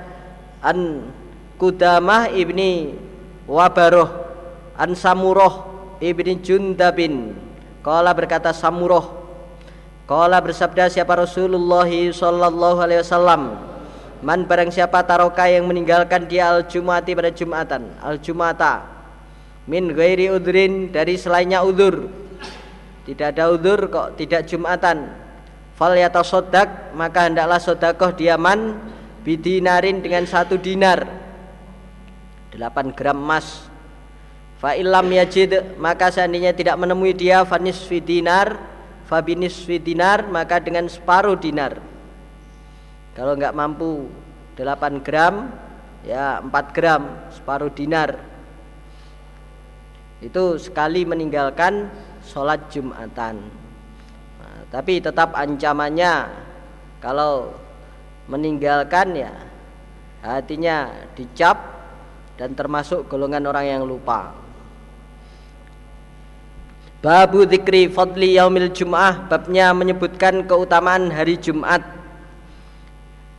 an 0.63 1.11
Kudamah 1.59 2.31
ibni 2.31 2.95
Wabaroh 3.43 4.07
an 4.79 4.95
Samuroh 4.95 5.67
ibni 5.99 6.39
Jundabin. 6.39 7.35
Qala 7.83 8.15
berkata 8.15 8.55
Samuroh 8.55 9.19
qala 10.07 10.39
bersabda 10.39 10.87
siapa 10.87 11.19
Rasulullah 11.19 11.91
sallallahu 11.91 12.79
alaihi 12.79 13.03
wasallam? 13.03 13.59
Man 14.23 14.47
barang 14.47 14.71
siapa 14.71 15.03
taroka 15.03 15.43
yang 15.51 15.67
meninggalkan 15.67 16.31
dia 16.31 16.55
al 16.55 16.63
jumati 16.71 17.11
pada 17.11 17.35
jumatan 17.35 17.83
al 17.99 18.15
jumata 18.23 18.87
min 19.67 19.91
ghairi 19.91 20.31
udrin 20.31 20.87
dari 20.95 21.19
selainnya 21.19 21.59
udur 21.59 22.22
tidak 23.03 23.35
ada 23.35 23.51
udur 23.51 23.79
kok 23.91 24.15
tidak 24.15 24.47
jumatan. 24.47 25.11
Fal 25.75 25.91
sodak 26.23 26.95
maka 26.95 27.27
hendaklah 27.27 27.59
sodakoh 27.59 28.15
diaman 28.15 28.79
bidinarin 29.27 29.99
dengan 29.99 30.23
satu 30.23 30.55
dinar. 30.55 31.03
8 32.53 32.95
gram 32.95 33.17
emas. 33.17 33.67
Fa 34.61 34.77
illam 34.77 35.09
yajid 35.11 35.75
maka 35.81 36.13
seandainya 36.13 36.55
tidak 36.55 36.79
menemui 36.79 37.11
dia 37.11 37.43
fanis 37.43 37.83
dinar 37.89 38.55
fabinis 39.03 39.67
dinar 39.67 40.23
maka 40.31 40.63
dengan 40.63 40.87
separuh 40.87 41.35
dinar. 41.35 41.83
Kalau 43.13 43.35
nggak 43.35 43.53
mampu 43.53 44.07
8 44.55 45.03
gram 45.03 45.51
ya 46.07 46.39
4 46.39 46.49
gram 46.75 47.01
separuh 47.33 47.69
dinar. 47.73 48.15
Itu 50.23 50.55
sekali 50.55 51.03
meninggalkan 51.03 51.91
sholat 52.33 52.65
jumatan. 52.73 53.45
Nah, 54.41 54.59
tapi 54.73 54.97
tetap 54.97 55.37
ancamannya 55.37 56.33
kalau 56.97 57.53
meninggalkan 58.25 59.13
ya 59.13 59.33
hatinya 60.25 60.89
dicap 61.13 61.61
dan 62.41 62.57
termasuk 62.57 63.05
golongan 63.05 63.45
orang 63.45 63.65
yang 63.69 63.83
lupa. 63.85 64.33
Babu 67.03 67.43
zikri 67.43 67.91
fadli 67.91 68.39
yaumil 68.39 68.71
jum'ah 68.71 69.27
Babnya 69.27 69.75
menyebutkan 69.75 70.47
keutamaan 70.47 71.11
hari 71.11 71.35
Jumat. 71.35 71.83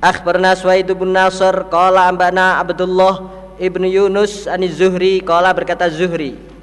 Akhbarna 0.05 0.53
Suwaid 0.53 0.85
bin 0.93 1.17
Nasr 1.17 1.65
Qala 1.73 2.13
ambana 2.13 2.61
Abdullah 2.61 3.25
Ibnu 3.57 3.89
Yunus 3.89 4.45
Ani 4.45 4.69
Zuhri 4.69 5.25
Qala 5.25 5.49
berkata 5.57 5.89
Zuhri 5.89 6.54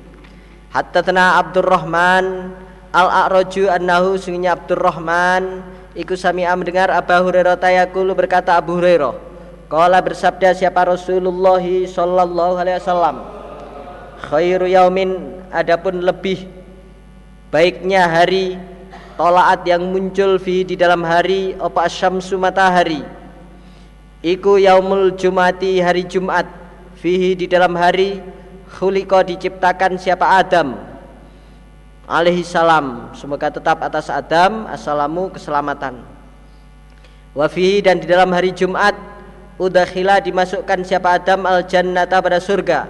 Hatta 0.72 1.04
tana 1.04 1.36
Abdurrahman 1.44 2.56
Al-A'raju 2.92 3.72
annahu 3.72 4.20
sungguhnya 4.20 4.56
Abdurrahman. 4.56 5.64
Iku 5.92 6.16
sami'a 6.16 6.56
mendengar 6.56 6.88
Abu 6.92 7.12
Hurairah 7.12 7.60
tayakulu 7.60 8.16
berkata 8.16 8.56
Abu 8.56 8.80
Hurairah 8.80 9.12
Qala 9.72 10.04
bersabda 10.04 10.52
siapa 10.52 10.84
Rasulullah 10.84 11.64
sallallahu 11.64 12.60
alaihi 12.60 12.80
wasallam? 12.80 13.24
Khairu 14.28 14.68
yaumin 14.68 15.40
adapun 15.48 16.04
lebih 16.04 16.44
baiknya 17.52 18.04
hari 18.08 18.60
tolaat 19.16 19.64
yang 19.64 19.88
muncul 19.88 20.36
fi 20.40 20.68
di 20.68 20.76
dalam 20.76 21.08
hari 21.08 21.56
apa 21.56 21.88
syamsu 21.88 22.36
matahari. 22.36 23.00
Iku 24.20 24.60
yaumul 24.60 25.16
jumati 25.16 25.80
hari 25.80 26.04
Jumat. 26.04 26.48
Fihi 27.00 27.34
di 27.34 27.50
dalam 27.50 27.74
hari 27.74 28.22
Khuliko 28.72 29.20
diciptakan 29.20 30.00
siapa? 30.00 30.40
Adam. 30.40 30.80
Alaihi 32.08 32.44
salam. 32.48 33.12
Semoga 33.12 33.52
tetap 33.52 33.84
atas 33.84 34.08
Adam. 34.08 34.68
Assalamu 34.72 35.28
keselamatan. 35.32 36.00
Wafihi 37.36 37.84
dan 37.84 38.00
di 38.00 38.08
dalam 38.08 38.32
hari 38.36 38.52
Jumat 38.52 38.92
Udakhila 39.62 40.18
dimasukkan 40.18 40.82
siapa? 40.82 41.22
Adam 41.22 41.46
al 41.46 41.68
jannata 41.70 42.18
pada 42.18 42.42
surga. 42.42 42.90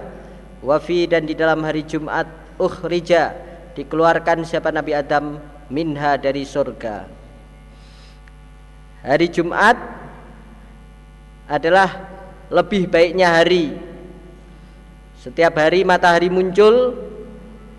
Wafi 0.64 1.04
dan 1.10 1.28
di 1.28 1.34
dalam 1.36 1.60
hari 1.66 1.84
Jumat 1.84 2.24
Ukhrija 2.56 3.36
dikeluarkan 3.76 4.46
siapa? 4.46 4.72
Nabi 4.72 4.96
Adam 4.96 5.36
minha 5.68 6.16
dari 6.16 6.48
surga. 6.48 7.04
Hari 9.04 9.26
Jumat 9.28 9.76
adalah 11.44 11.90
lebih 12.48 12.88
baiknya 12.88 13.36
hari. 13.36 13.91
Setiap 15.22 15.54
hari 15.54 15.86
matahari 15.86 16.26
muncul, 16.26 16.98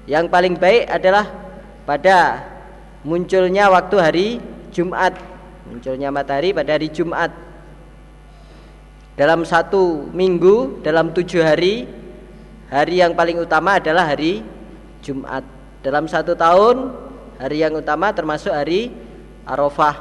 yang 0.08 0.32
paling 0.32 0.56
baik 0.56 0.88
adalah 0.88 1.28
pada 1.84 2.40
munculnya 3.04 3.68
waktu 3.68 3.98
hari 4.00 4.28
Jumat. 4.72 5.20
Munculnya 5.68 6.08
matahari 6.08 6.56
pada 6.56 6.80
hari 6.80 6.88
Jumat. 6.88 7.36
Dalam 9.20 9.44
satu 9.44 10.08
minggu, 10.16 10.80
dalam 10.88 11.12
tujuh 11.12 11.44
hari, 11.44 11.84
hari 12.72 13.04
yang 13.04 13.12
paling 13.12 13.36
utama 13.36 13.76
adalah 13.76 14.08
hari 14.08 14.40
Jumat. 15.04 15.44
Dalam 15.84 16.08
satu 16.08 16.40
tahun, 16.40 16.96
hari 17.44 17.60
yang 17.60 17.76
utama 17.76 18.16
termasuk 18.16 18.56
hari 18.56 18.96
Arafah. 19.44 20.00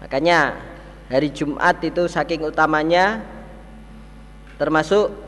Makanya 0.00 0.56
hari 1.12 1.28
Jumat 1.36 1.84
itu 1.84 2.08
saking 2.08 2.48
utamanya 2.48 3.20
termasuk 4.56 5.25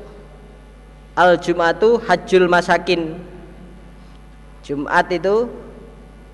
al 1.18 1.34
Jumatu 1.42 1.98
hajjul 1.98 2.46
masakin. 2.46 3.18
Jumat 4.62 5.10
itu 5.10 5.50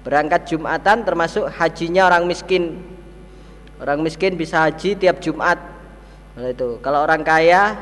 berangkat 0.05 0.53
Jumatan 0.53 1.09
termasuk 1.09 1.49
hajinya 1.49 2.05
orang 2.13 2.29
miskin. 2.29 2.85
Orang 3.81 4.05
miskin 4.05 4.37
bisa 4.37 4.69
haji 4.69 4.93
tiap 5.01 5.25
Jumat. 5.25 5.57
Itu 6.37 6.77
kalau 6.85 7.01
orang 7.09 7.25
kaya 7.25 7.81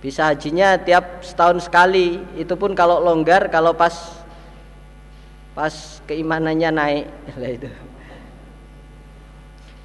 bisa 0.00 0.32
hajinya 0.32 0.80
tiap 0.80 1.20
setahun 1.20 1.68
sekali. 1.68 2.24
Itu 2.40 2.56
pun 2.56 2.72
kalau 2.72 3.04
longgar 3.04 3.52
kalau 3.52 3.76
pas 3.76 3.92
pas 5.52 6.00
keimanannya 6.08 6.70
naik. 6.72 7.06
Itu. 7.60 7.68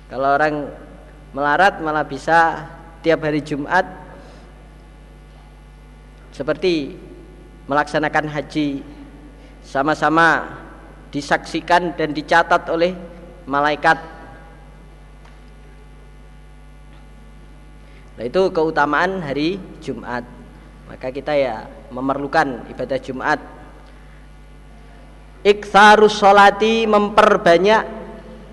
Kalau 0.07 0.39
orang 0.39 0.71
melarat 1.35 1.83
malah 1.83 2.07
bisa 2.07 2.63
tiap 3.03 3.27
hari 3.27 3.43
Jumat 3.43 4.06
seperti 6.37 6.93
melaksanakan 7.65 8.29
haji 8.29 8.85
sama-sama 9.65 10.45
disaksikan 11.09 11.97
dan 11.97 12.13
dicatat 12.13 12.69
oleh 12.69 12.93
malaikat. 13.49 13.97
Nah 18.17 18.23
itu 18.25 18.53
keutamaan 18.53 19.17
hari 19.25 19.57
Jumat. 19.81 20.21
Maka 20.85 21.09
kita 21.09 21.33
ya 21.33 21.65
memerlukan 21.89 22.69
ibadah 22.69 23.01
Jumat. 23.01 23.41
Iktharus 25.41 26.21
solati 26.21 26.85
memperbanyak 26.85 27.83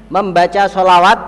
membaca 0.08 0.68
solawat 0.68 1.20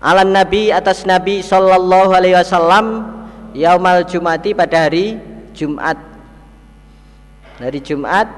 ala 0.00 0.24
nabi 0.24 0.72
atas 0.72 1.04
nabi 1.04 1.44
sallallahu 1.44 2.12
alaihi 2.14 2.36
wasallam 2.36 3.19
yaumal 3.56 4.06
jumati 4.06 4.54
pada 4.54 4.86
hari 4.88 5.18
Jumat. 5.56 5.98
Hari 7.60 7.80
Jumat 7.82 8.28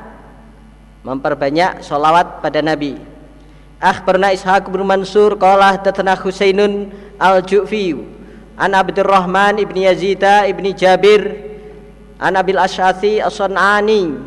memperbanyak 1.06 1.82
solawat 1.82 2.42
pada 2.42 2.62
nabi. 2.62 2.98
Akhbarna 3.82 4.30
ishaq 4.30 4.70
bin 4.70 4.86
mansur 4.86 5.34
qala 5.34 5.74
tatana 5.78 6.14
husainun 6.14 6.94
al-ju'fi 7.18 7.98
an 8.54 8.78
abdurrahman 8.78 9.58
ibni 9.58 9.90
yazida 9.90 10.46
ibni 10.46 10.70
jabir 10.70 11.34
an 12.22 12.38
abil 12.38 12.62
asy'athi 12.62 13.18
as-sanani 13.18 14.22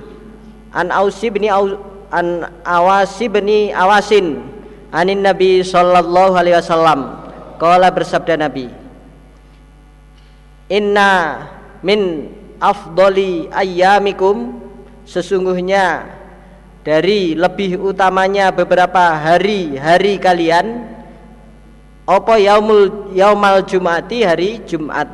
an 0.76 0.92
ausi 0.92 1.32
bin 1.32 1.48
an 1.48 2.28
awasi 2.68 3.32
bin 3.32 3.72
awasin 3.72 4.44
anin 4.92 5.24
nabi 5.24 5.64
sallallahu 5.64 6.36
alaihi 6.36 6.60
wasallam 6.60 7.26
Kala 7.56 7.88
bersabda 7.88 8.36
Nabi 8.36 8.68
Inna 10.70 11.46
min 11.86 12.32
afdoli 12.58 13.50
ayyamikum. 13.54 14.66
Sesungguhnya 15.06 16.10
dari 16.82 17.38
lebih 17.38 17.78
utamanya 17.78 18.50
beberapa 18.50 19.14
hari-hari 19.14 20.18
kalian. 20.18 20.98
Apa 22.06 22.38
yaumul 22.42 23.14
yaumal 23.14 23.62
jumati? 23.66 24.26
Hari 24.26 24.66
Jumat. 24.66 25.10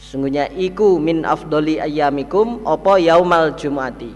Sesungguhnya 0.00 0.52
iku 0.52 1.00
min 1.00 1.24
afdoli 1.24 1.80
ayyamikum 1.80 2.64
Apa 2.68 3.00
yaumal 3.00 3.56
jumati? 3.56 4.12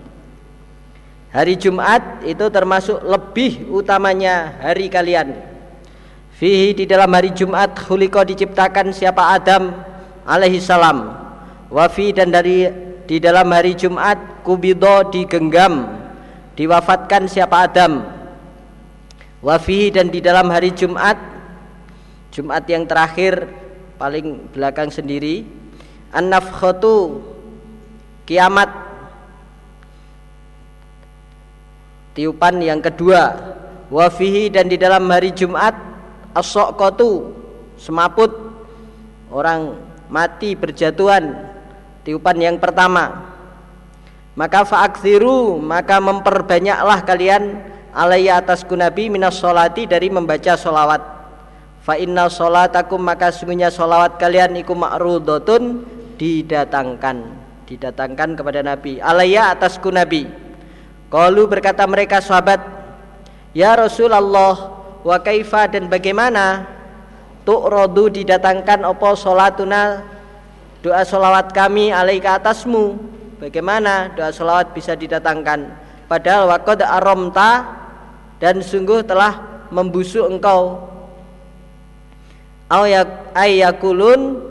Hari 1.32 1.56
Jumat 1.56 2.24
itu 2.24 2.48
termasuk 2.48 3.00
lebih 3.04 3.68
utamanya 3.68 4.56
hari 4.60 4.88
kalian 4.88 5.55
fihi 6.36 6.76
di 6.76 6.84
dalam 6.84 7.08
hari 7.08 7.32
Jumat 7.32 7.72
khuliqa 7.80 8.22
diciptakan 8.28 8.92
siapa 8.92 9.34
Adam 9.34 9.72
alaihi 10.28 10.60
salam. 10.60 11.16
Wa 11.72 11.88
fi 11.88 12.12
dan 12.12 12.30
dari 12.30 12.68
di 13.08 13.16
dalam 13.18 13.48
hari 13.50 13.74
Jumat 13.74 14.44
kubido 14.44 15.08
digenggam 15.08 15.88
diwafatkan 16.54 17.26
siapa 17.26 17.66
Adam. 17.66 18.04
Wa 19.40 19.56
fihi 19.56 19.88
dan 19.88 20.12
di 20.12 20.20
dalam 20.20 20.52
hari 20.52 20.70
Jumat 20.76 21.16
Jumat 22.36 22.68
yang 22.68 22.84
terakhir 22.84 23.48
paling 23.96 24.52
belakang 24.52 24.92
sendiri 24.92 25.48
an-nafkhatu 26.12 27.24
kiamat. 28.28 28.68
Tiupan 32.12 32.60
yang 32.60 32.84
kedua. 32.84 33.56
Wafihi 33.86 34.50
dan 34.50 34.66
di 34.66 34.76
dalam 34.76 35.06
hari 35.06 35.30
Jumat 35.30 35.95
as-soqatu 36.36 37.32
semaput. 37.80 38.32
Orang 39.32 39.80
mati 40.06 40.54
berjatuhan 40.54 41.34
tiupan 42.06 42.38
yang 42.38 42.56
pertama. 42.62 43.34
Maka 44.36 44.68
fa'akthiru 44.68 45.58
maka 45.58 45.98
memperbanyaklah 45.98 47.02
kalian 47.02 47.64
alaiya 47.90 48.44
atas 48.44 48.62
kunabi 48.62 49.08
minas 49.08 49.40
solati 49.40 49.88
dari 49.88 50.12
membaca 50.12 50.54
solawat 50.54 51.00
fa 51.80 51.96
inna 51.96 52.28
solatakum 52.28 53.00
maka 53.00 53.32
sungguhnya 53.32 53.72
solawat 53.72 54.20
kalian 54.20 54.60
iku 54.60 54.76
ma'rudotun 54.76 55.82
didatangkan. 56.20 57.48
Didatangkan 57.66 58.38
kepada 58.38 58.62
Nabi. 58.62 59.02
Alaiya 59.02 59.50
atas 59.50 59.74
kunabi 59.82 60.46
Qalu 61.06 61.46
berkata 61.46 61.86
mereka 61.86 62.18
sahabat, 62.18 62.58
"Ya 63.54 63.78
Rasulullah, 63.78 64.75
wa 65.06 65.22
kaifa 65.22 65.70
dan 65.70 65.86
bagaimana 65.86 66.66
tu'radu 67.46 68.10
didatangkan 68.10 68.82
opo 68.82 69.14
salatuna? 69.14 70.02
Doa 70.82 71.06
solawat 71.06 71.54
kami 71.54 71.94
alaika 71.94 72.42
atasmu. 72.42 72.98
Bagaimana 73.38 74.10
doa 74.18 74.34
solawat 74.34 74.74
bisa 74.74 74.98
didatangkan? 74.98 75.70
Padahal 76.10 76.50
waqad 76.50 76.82
aromta 76.82 77.70
dan 78.42 78.58
sungguh 78.58 79.06
telah 79.06 79.62
membusuk 79.70 80.26
engkau. 80.26 80.90
Ayakulun 83.34 84.42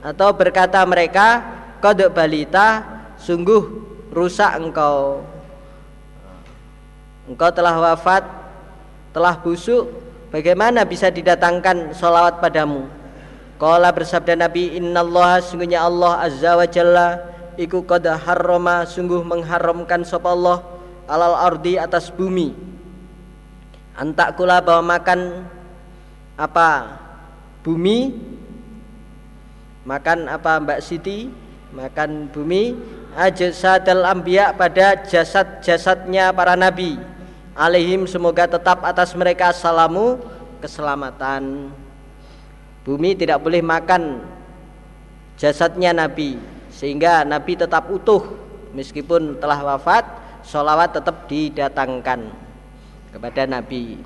atau 0.00 0.28
berkata 0.32 0.80
mereka 0.88 1.44
qad 1.84 2.00
balita 2.16 2.80
sungguh 3.20 3.64
rusak 4.12 4.56
engkau. 4.56 5.20
Engkau 7.28 7.50
telah 7.52 7.76
wafat 7.76 8.24
telah 9.18 9.34
busuk 9.42 9.90
bagaimana 10.30 10.86
bisa 10.86 11.10
didatangkan 11.10 11.90
solawat 11.90 12.38
padamu? 12.38 12.86
Kala 13.58 13.90
bersabda 13.90 14.38
Nabi 14.38 14.78
Innallaha 14.78 15.42
sungguhnya 15.42 15.82
Allah 15.82 16.22
Azza 16.22 16.54
wa 16.54 16.62
Jalla 16.70 17.08
Iku 17.58 17.82
qad 17.82 18.06
harrama 18.06 18.86
sungguh 18.86 19.26
mengharamkan 19.26 20.06
sapa 20.06 20.30
Allah 20.30 20.62
alal 21.10 21.34
ardi 21.34 21.74
atas 21.74 22.06
bumi. 22.14 22.54
Antak 23.98 24.38
kula 24.38 24.62
bahwa 24.62 24.94
makan 24.94 25.42
apa? 26.38 27.02
Bumi 27.66 28.14
makan 29.82 30.30
apa 30.30 30.62
Mbak 30.62 30.78
Siti? 30.86 31.26
Makan 31.74 32.30
bumi. 32.30 32.78
Ajsadal 33.18 34.06
ambiya 34.06 34.54
pada 34.54 35.02
jasad-jasadnya 35.02 36.30
para 36.30 36.54
nabi 36.54 37.17
alaihim 37.58 38.06
semoga 38.06 38.46
tetap 38.46 38.86
atas 38.86 39.10
mereka 39.18 39.50
salamu 39.50 40.22
keselamatan. 40.62 41.74
Bumi 42.86 43.18
tidak 43.18 43.42
boleh 43.42 43.58
makan 43.60 44.22
jasadnya 45.34 45.90
Nabi 45.90 46.38
sehingga 46.70 47.26
Nabi 47.26 47.58
tetap 47.58 47.90
utuh 47.90 48.22
meskipun 48.72 49.42
telah 49.42 49.60
wafat 49.74 50.06
sholawat 50.46 50.94
tetap 50.94 51.26
didatangkan 51.26 52.30
kepada 53.10 53.44
Nabi. 53.44 53.98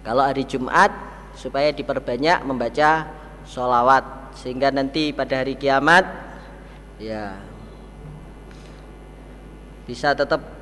Kalau 0.00 0.24
hari 0.24 0.48
Jumat 0.48 0.90
supaya 1.36 1.70
diperbanyak 1.70 2.42
membaca 2.48 3.12
sholawat 3.44 4.32
sehingga 4.34 4.72
nanti 4.72 5.12
pada 5.12 5.44
hari 5.44 5.54
kiamat 5.54 6.02
ya 6.98 7.36
bisa 9.86 10.16
tetap 10.16 10.55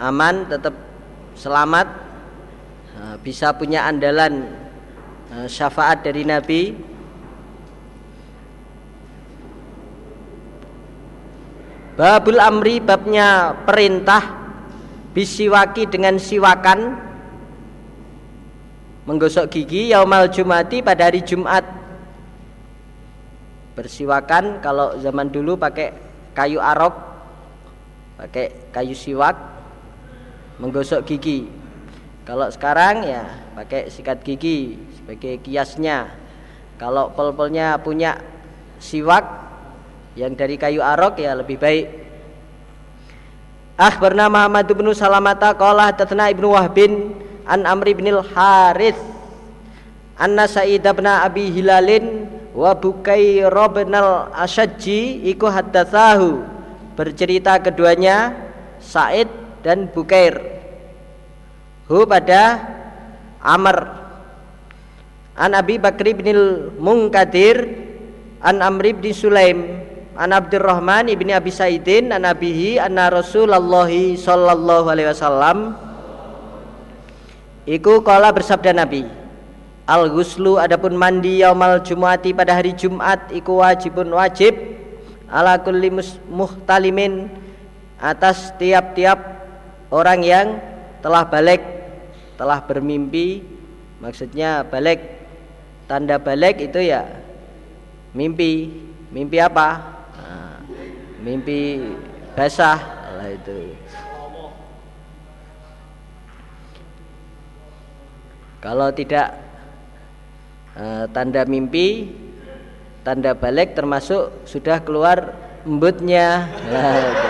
aman 0.00 0.48
tetap 0.48 0.72
selamat 1.36 1.88
bisa 3.20 3.52
punya 3.56 3.88
andalan 3.88 4.48
syafaat 5.48 6.04
dari 6.04 6.22
Nabi. 6.28 6.62
Babul 11.92 12.40
Amri 12.40 12.80
babnya 12.80 13.52
perintah 13.68 14.24
bisiwaki 15.12 15.84
dengan 15.92 16.16
siwakan 16.16 16.96
menggosok 19.04 19.52
gigi 19.52 19.92
yaumal 19.92 20.32
jumati 20.32 20.80
pada 20.80 21.12
hari 21.12 21.20
Jumat. 21.20 21.64
Bersiwakan 23.76 24.64
kalau 24.64 24.96
zaman 25.00 25.28
dulu 25.28 25.56
pakai 25.56 25.92
kayu 26.32 26.60
arok 26.60 26.96
pakai 28.16 28.72
kayu 28.72 28.96
siwak 28.96 29.36
menggosok 30.62 31.02
gigi. 31.02 31.50
Kalau 32.22 32.46
sekarang 32.54 33.02
ya 33.02 33.26
pakai 33.58 33.90
sikat 33.90 34.22
gigi 34.22 34.78
sebagai 34.94 35.42
kiasnya. 35.42 36.14
Kalau 36.78 37.10
pol-polnya 37.10 37.82
punya 37.82 38.22
siwak 38.78 39.26
yang 40.14 40.38
dari 40.38 40.54
kayu 40.54 40.78
arok 40.78 41.18
ya 41.18 41.34
lebih 41.34 41.58
baik. 41.58 41.86
Akhbarna 43.74 44.30
Muhammad 44.30 44.70
bin 44.70 44.86
Salamata 44.94 45.50
qala 45.58 45.90
hadatsana 45.90 46.30
Ibnu 46.30 46.54
Wahbin 46.54 47.18
an 47.42 47.66
Amri 47.66 47.98
bin 47.98 48.06
Harith 48.14 48.98
anna 50.14 50.46
Sa'id 50.46 50.86
bin 50.86 51.06
Abi 51.10 51.50
Hilalin 51.50 52.30
wa 52.54 52.70
Bukair 52.78 53.50
bin 53.74 53.90
al-Ashajji 53.90 55.26
iku 55.26 55.50
haddatsahu. 55.50 56.46
Bercerita 56.94 57.58
keduanya 57.58 58.36
Said 58.78 59.41
dan 59.62 59.88
Bukair. 59.88 60.38
Hu 61.86 62.04
pada 62.06 62.62
Amr. 63.42 64.02
An 65.32 65.56
Abi 65.56 65.80
Bakri 65.80 66.12
bin 66.12 66.28
Munkadir 66.76 67.64
an 68.42 68.60
Amr 68.60 68.92
bin 68.92 69.14
Sulaim 69.14 69.80
an 70.18 70.34
Abdurrahman 70.34 71.08
ibni 71.08 71.32
Abi 71.32 71.48
Saidin 71.48 72.12
an 72.12 72.28
Abihi 72.28 72.76
anna 72.76 73.08
Rasulullah 73.08 73.88
sallallahu 73.88 74.86
alaihi 74.92 75.08
wasallam 75.08 75.78
iku 77.64 78.04
kala 78.04 78.28
bersabda 78.34 78.76
Nabi 78.76 79.08
Al 79.88 80.10
ghuslu 80.14 80.62
adapun 80.62 80.94
mandi 80.94 81.42
yaumal 81.42 81.82
jumuati 81.82 82.30
pada 82.30 82.54
hari 82.54 82.74
Jumat 82.76 83.32
iku 83.34 83.62
wajibun 83.62 84.14
wajib 84.14 84.54
ala 85.26 85.58
kulli 85.58 85.90
muhtalimin 86.30 87.26
atas 87.98 88.54
tiap-tiap 88.62 89.41
orang 89.92 90.24
yang 90.24 90.46
telah 91.04 91.28
balik 91.28 91.60
telah 92.40 92.64
bermimpi 92.64 93.44
maksudnya 94.00 94.64
balik 94.64 94.98
tanda 95.86 96.16
balik 96.16 96.58
itu 96.64 96.80
ya 96.80 97.22
mimpi. 98.16 98.72
Mimpi 99.12 99.36
apa? 99.36 99.76
Nah, 100.16 100.56
mimpi 101.20 101.84
basah 102.32 102.80
lah 103.20 103.28
itu. 103.28 103.76
Kalau 108.62 108.88
tidak 108.94 109.36
uh, 110.78 111.04
tanda 111.12 111.42
mimpi 111.44 112.14
tanda 113.02 113.34
balik 113.34 113.74
termasuk 113.76 114.48
sudah 114.48 114.80
keluar 114.80 115.36
embutnya. 115.68 116.48
Lah 116.72 116.96
itu. 117.04 117.28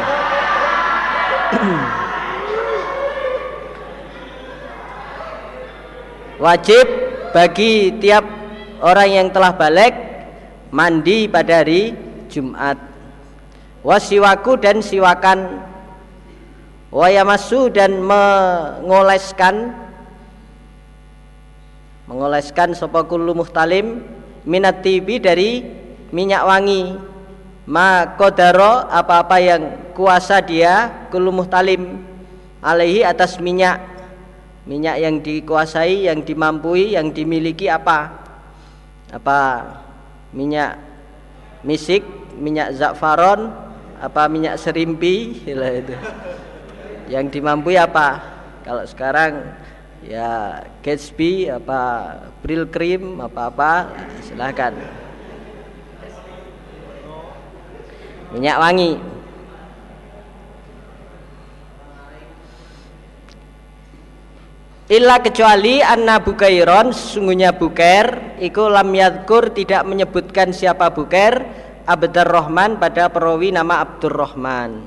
wajib 6.42 6.82
bagi 7.30 7.94
tiap 8.02 8.26
orang 8.82 9.08
yang 9.14 9.28
telah 9.30 9.54
balik 9.54 9.94
mandi 10.74 11.30
pada 11.30 11.62
hari 11.62 11.94
Jumat. 12.26 12.74
Wasiwaku 13.86 14.58
dan 14.58 14.82
siwakan. 14.82 15.70
Wayamasu 16.90 17.70
dan 17.70 18.02
mengoleskan. 18.02 19.70
Mengoleskan 22.10 22.74
sapa 22.74 23.06
kullu 23.06 23.32
muhtalim 23.38 24.02
minat 24.42 24.82
tibi 24.82 25.22
dari 25.22 25.62
minyak 26.10 26.42
wangi. 26.42 26.98
Ma 27.62 28.18
kodaro 28.18 28.90
apa-apa 28.90 29.38
yang 29.38 29.62
kuasa 29.94 30.42
dia 30.42 31.06
kullu 31.14 31.30
muhtalim 31.30 32.02
alaihi 32.58 33.06
atas 33.06 33.38
minyak 33.38 33.91
minyak 34.62 34.96
yang 35.02 35.18
dikuasai 35.18 36.06
yang 36.06 36.22
dimampui 36.22 36.94
yang 36.94 37.10
dimiliki 37.10 37.66
apa? 37.66 38.22
Apa 39.12 39.40
minyak 40.32 40.78
misik 41.66 42.02
minyak 42.38 42.74
zafaron 42.78 43.50
apa 43.98 44.22
minyak 44.30 44.58
serimpi? 44.58 45.42
Itu. 45.82 45.96
Yang 47.10 47.38
dimampui 47.38 47.76
apa? 47.76 48.22
Kalau 48.62 48.86
sekarang 48.86 49.58
ya 50.06 50.62
Gatsby 50.82 51.50
apa 51.50 51.80
Brill 52.42 52.70
Cream 52.70 53.18
apa 53.18 53.50
apa 53.50 53.72
silahkan. 54.22 54.74
Minyak 58.32 58.56
wangi 58.56 59.11
Illa 64.92 65.24
kecuali 65.24 65.80
anna 65.80 66.20
bukairon 66.20 66.92
sesungguhnya 66.92 67.56
buker 67.56 68.36
iku 68.44 68.68
lam 68.68 68.92
yadkur 68.92 69.48
tidak 69.56 69.88
menyebutkan 69.88 70.52
siapa 70.52 70.92
buker 70.92 71.48
Abdur 71.88 72.28
Rahman 72.28 72.76
pada 72.76 73.08
perawi 73.08 73.56
nama 73.56 73.80
Abdurrahman 73.80 74.84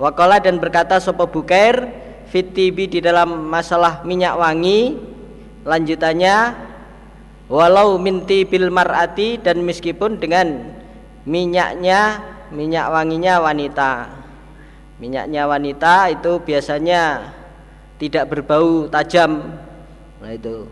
Wakola 0.00 0.40
dan 0.40 0.56
berkata 0.56 0.96
sopo 0.96 1.28
buker? 1.28 2.08
Fitibi 2.32 2.88
di 2.88 3.04
dalam 3.04 3.52
masalah 3.52 4.00
minyak 4.00 4.32
wangi 4.32 4.96
lanjutannya 5.68 6.56
walau 7.52 8.00
minti 8.00 8.48
bil 8.48 8.72
mar'ati 8.72 9.44
dan 9.44 9.60
meskipun 9.60 10.16
dengan 10.16 10.72
minyaknya 11.28 12.20
minyak 12.48 12.88
wanginya 12.88 13.44
wanita. 13.44 13.92
Minyaknya 14.96 15.44
wanita 15.44 16.16
itu 16.16 16.40
biasanya 16.40 17.32
tidak 17.98 18.30
berbau 18.30 18.86
tajam. 18.86 19.42
Nah 20.22 20.32
itu. 20.32 20.70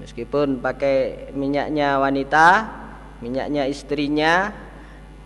Meskipun 0.00 0.58
pakai 0.58 1.30
minyaknya 1.32 2.02
wanita 2.02 2.66
minyaknya 3.22 3.70
istrinya 3.70 4.50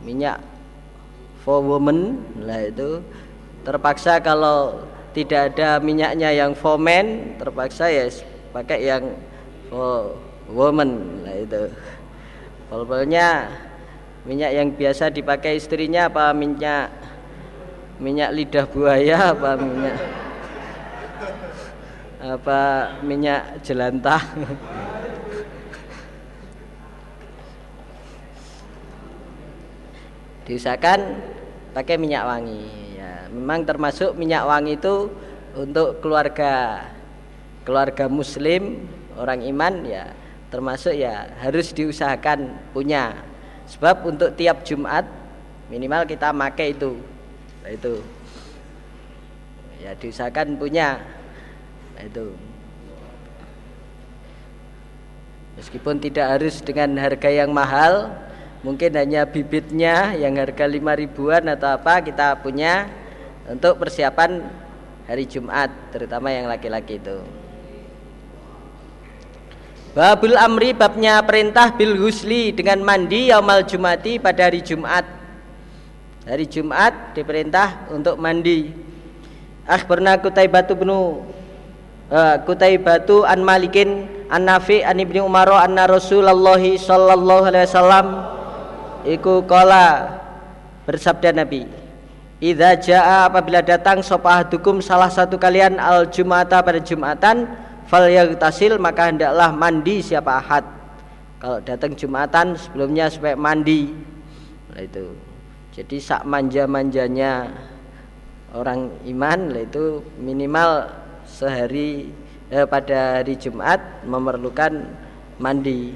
minyak 0.04 0.38
for 1.42 1.64
woman 1.64 2.20
lah 2.42 2.68
itu. 2.68 3.00
Terpaksa 3.64 4.20
kalau 4.20 4.86
tidak 5.16 5.54
ada 5.54 5.80
minyaknya 5.80 6.30
yang 6.36 6.52
for 6.52 6.76
men 6.76 7.34
terpaksa 7.40 7.90
ya 7.90 8.06
pakai 8.52 8.86
yang 8.86 9.16
for 9.72 10.14
woman 10.52 11.22
lah 11.24 11.34
itu. 11.38 11.62
Pol-polnya 12.68 13.48
minyak 14.28 14.52
yang 14.52 14.68
biasa 14.76 15.08
dipakai 15.08 15.56
istrinya 15.56 16.12
apa 16.12 16.36
minyak 16.36 16.92
minyak 17.96 18.30
lidah 18.36 18.68
buaya 18.68 19.32
apa 19.32 19.56
minyak 19.56 20.27
apa 22.18 22.92
minyak 23.06 23.62
jelantah. 23.62 24.18
Diusahakan 30.42 31.00
pakai 31.76 31.94
minyak 31.94 32.26
wangi 32.26 32.98
ya. 32.98 33.30
Memang 33.30 33.62
termasuk 33.62 34.18
minyak 34.18 34.48
wangi 34.48 34.74
itu 34.74 35.12
untuk 35.54 36.02
keluarga 36.02 36.82
keluarga 37.62 38.10
muslim 38.10 38.88
orang 39.14 39.44
iman 39.46 39.84
ya. 39.86 40.10
Termasuk 40.48 40.96
ya 40.96 41.28
harus 41.38 41.70
diusahakan 41.70 42.72
punya. 42.72 43.14
Sebab 43.68 44.08
untuk 44.08 44.32
tiap 44.34 44.64
Jumat 44.64 45.04
minimal 45.68 46.08
kita 46.08 46.32
pakai 46.32 46.72
itu 46.72 46.96
itu. 47.68 48.00
Ya 49.78 49.92
diusahakan 49.94 50.56
punya 50.56 51.17
itu. 52.04 52.34
Meskipun 55.58 55.98
tidak 55.98 56.38
harus 56.38 56.62
dengan 56.62 56.94
harga 57.02 57.26
yang 57.26 57.50
mahal 57.50 58.14
mungkin 58.62 58.94
hanya 58.94 59.26
bibitnya 59.26 60.14
yang 60.14 60.38
harga 60.38 60.70
lima 60.70 60.94
ribuan 60.94 61.46
atau 61.50 61.74
apa 61.74 61.98
kita 62.02 62.38
punya 62.38 62.86
untuk 63.50 63.74
persiapan 63.82 64.46
hari 65.10 65.26
Jumat 65.26 65.70
terutama 65.90 66.30
yang 66.30 66.46
laki-laki 66.46 67.02
itu. 67.02 67.18
Babul 69.98 70.38
amri 70.38 70.70
babnya 70.76 71.18
perintah 71.26 71.74
bil 71.74 71.98
husli 71.98 72.54
dengan 72.54 72.78
mandi 72.86 73.34
yaumal 73.34 73.66
jumati 73.66 74.22
pada 74.22 74.46
hari 74.46 74.62
Jumat. 74.62 75.02
Hari 76.22 76.46
Jumat 76.46 77.18
diperintah 77.18 77.90
untuk 77.90 78.14
mandi. 78.14 78.70
Akhbarna 79.66 80.20
Kutaibatu 80.22 80.78
benu 80.78 81.26
uh, 82.12 82.36
Kutaibatu 82.44 83.24
an 83.24 83.44
Malikin 83.44 84.08
an 84.28 84.48
Nafi 84.48 84.84
an 84.84 85.00
Ibnu 85.00 85.24
Umar 85.24 85.48
anna 85.52 85.88
Rasulullah 85.88 86.60
sallallahu 86.60 87.48
alaihi 87.48 87.64
wasallam 87.68 88.06
iku 89.08 89.44
kala 89.48 90.16
bersabda 90.84 91.32
Nabi 91.32 91.78
Idza 92.38 92.78
jaa 92.78 93.26
apabila 93.26 93.58
datang 93.66 93.98
dukum 94.46 94.78
salah 94.78 95.10
satu 95.10 95.34
kalian 95.42 95.74
al 95.82 96.06
jumata 96.06 96.62
pada 96.62 96.78
Jumatan 96.78 97.50
fal 97.90 98.06
tasil 98.38 98.78
maka 98.78 99.10
hendaklah 99.10 99.50
mandi 99.50 99.98
siapa 99.98 100.38
ahad. 100.38 100.62
Kalau 101.42 101.58
datang 101.66 101.98
Jumatan 101.98 102.54
sebelumnya 102.54 103.10
supaya 103.10 103.34
mandi. 103.34 103.90
Nah 104.70 104.86
itu. 104.86 105.18
Jadi 105.74 105.98
sak 105.98 106.26
manja-manjanya 106.30 107.50
orang 108.54 108.86
iman 109.10 109.58
itu 109.58 110.02
minimal 110.22 110.86
sehari 111.38 112.10
eh, 112.50 112.66
pada 112.66 113.22
hari 113.22 113.38
Jumat 113.38 114.02
memerlukan 114.02 114.90
mandi. 115.38 115.94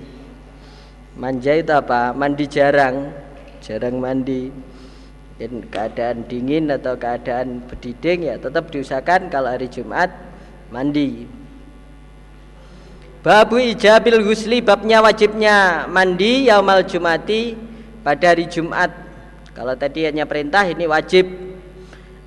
Manja 1.19 1.59
itu 1.59 1.75
apa? 1.75 2.15
Mandi 2.15 2.47
jarang, 2.47 3.11
jarang 3.59 3.99
mandi. 3.99 4.55
In 5.43 5.67
keadaan 5.67 6.23
dingin 6.31 6.71
atau 6.71 6.95
keadaan 6.95 7.67
berdiding 7.67 8.31
ya 8.31 8.39
tetap 8.39 8.71
diusahakan 8.71 9.27
kalau 9.27 9.51
hari 9.51 9.67
Jumat 9.67 10.15
mandi. 10.71 11.27
Babu 13.27 13.59
ijabil 13.59 14.23
husli 14.23 14.63
babnya 14.63 15.03
wajibnya 15.03 15.91
mandi 15.91 16.47
yaumal 16.47 16.87
jumati 16.87 17.59
pada 18.07 18.31
hari 18.31 18.47
Jumat. 18.47 18.95
Kalau 19.51 19.75
tadi 19.75 20.07
hanya 20.07 20.31
perintah 20.31 20.63
ini 20.63 20.87
wajib. 20.87 21.27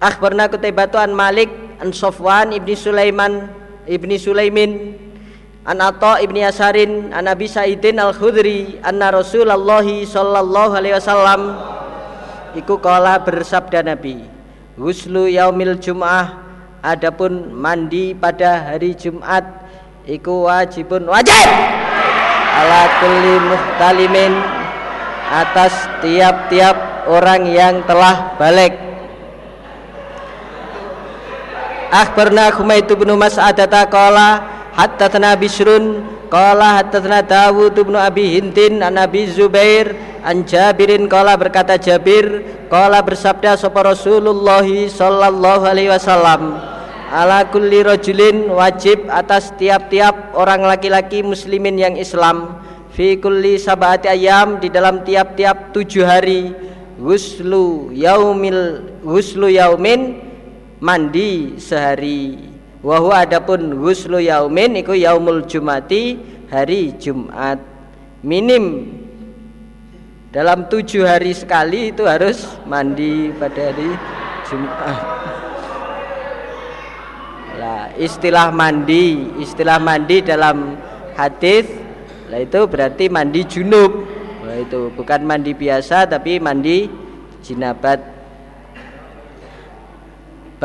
Akhbarna 0.04 0.52
kutibatu 0.52 1.00
an 1.00 1.16
Malik 1.16 1.65
an 1.82 1.92
Sofwan 1.92 2.56
ibni 2.56 2.76
Sulaiman 2.78 3.50
ibni 3.90 4.18
Sulaimin. 4.18 5.02
An 5.66 5.82
Atta 5.82 6.22
ibni 6.22 6.46
Asarin 6.46 7.10
an 7.10 7.26
Abi 7.26 7.50
Sa'idin 7.50 7.98
al 7.98 8.14
Khudri 8.14 8.78
anna 8.86 9.10
Rasulullah 9.10 9.82
sallallahu 9.82 10.78
alaihi 10.78 10.94
wasallam. 10.94 11.42
Iku 12.54 12.78
kala 12.78 13.18
bersabda 13.26 13.82
Nabi 13.82 14.30
Huslu 14.78 15.26
yaumil 15.26 15.82
Jum'ah. 15.82 16.46
Adapun 16.86 17.50
mandi 17.50 18.14
pada 18.14 18.70
hari 18.70 18.94
Jumat 18.94 19.42
iku 20.06 20.46
wajibun 20.46 21.10
wajib. 21.10 21.50
Ala 22.56 23.02
kulli 23.02 23.36
muhtalimin 23.42 24.34
atas 25.34 25.74
tiap-tiap 26.06 27.10
orang 27.10 27.50
yang 27.50 27.82
telah 27.90 28.38
balik 28.38 28.85
akhbarna 31.92 32.54
Humayt 32.56 32.90
bin 32.90 33.10
Mas'adata 33.18 33.86
qala 33.90 34.44
haddatsana 34.74 35.38
Bisrun 35.38 36.06
qala 36.30 36.82
haddatsana 36.82 37.22
Dawud 37.22 37.76
bin 37.76 37.96
Abi 37.96 38.38
Hintin 38.38 38.82
an 38.82 38.98
Abi 38.98 39.30
Zubair 39.30 39.94
an 40.26 40.46
Jabirin. 40.46 41.06
Qala 41.06 41.38
berkata 41.38 41.78
Jabir 41.78 42.46
qala 42.68 43.02
bersabda 43.06 43.56
sapa 43.56 43.86
Rasulullah 43.86 44.66
sallallahu 44.66 45.64
alaihi 45.64 45.94
wasallam 45.94 46.58
ala 47.14 47.46
kulli 47.48 47.86
rajulin 47.86 48.50
wajib 48.50 49.06
atas 49.08 49.54
tiap-tiap 49.56 50.34
orang 50.34 50.66
laki-laki 50.66 51.22
muslimin 51.22 51.78
yang 51.78 51.96
Islam 51.96 52.60
fi 52.92 53.16
kulli 53.22 53.62
sabati 53.62 54.10
ayam 54.10 54.58
di 54.58 54.74
dalam 54.74 55.06
tiap-tiap 55.06 55.72
tujuh 55.72 56.04
hari 56.04 56.52
wuslu 56.98 57.94
yaumil 57.94 58.82
wuslu 59.06 59.52
yaumin 59.52 60.18
mandi 60.80 61.56
sehari. 61.60 62.52
Wahyu 62.86 63.10
adapun 63.10 63.74
huslu 63.82 64.22
yaumin 64.22 64.78
iku 64.78 64.94
yaumul 64.94 65.46
jumati 65.50 66.22
hari 66.54 66.94
Jumat. 67.02 67.58
Minim 68.22 68.90
dalam 70.30 70.70
tujuh 70.70 71.06
hari 71.06 71.34
sekali 71.34 71.94
itu 71.94 72.06
harus 72.06 72.46
mandi 72.70 73.34
pada 73.38 73.74
hari 73.74 73.90
Jumat. 74.46 75.00
Lah 77.56 77.84
istilah 77.98 78.52
mandi 78.54 79.34
istilah 79.42 79.80
mandi 79.82 80.22
dalam 80.22 80.78
hadis 81.16 81.66
lah 82.30 82.42
itu 82.42 82.68
berarti 82.70 83.10
mandi 83.10 83.42
junub. 83.50 83.92
Lah 84.46 84.58
itu 84.62 84.94
bukan 84.94 85.26
mandi 85.26 85.58
biasa 85.58 86.06
tapi 86.06 86.38
mandi 86.38 86.86
jinabat 87.42 88.15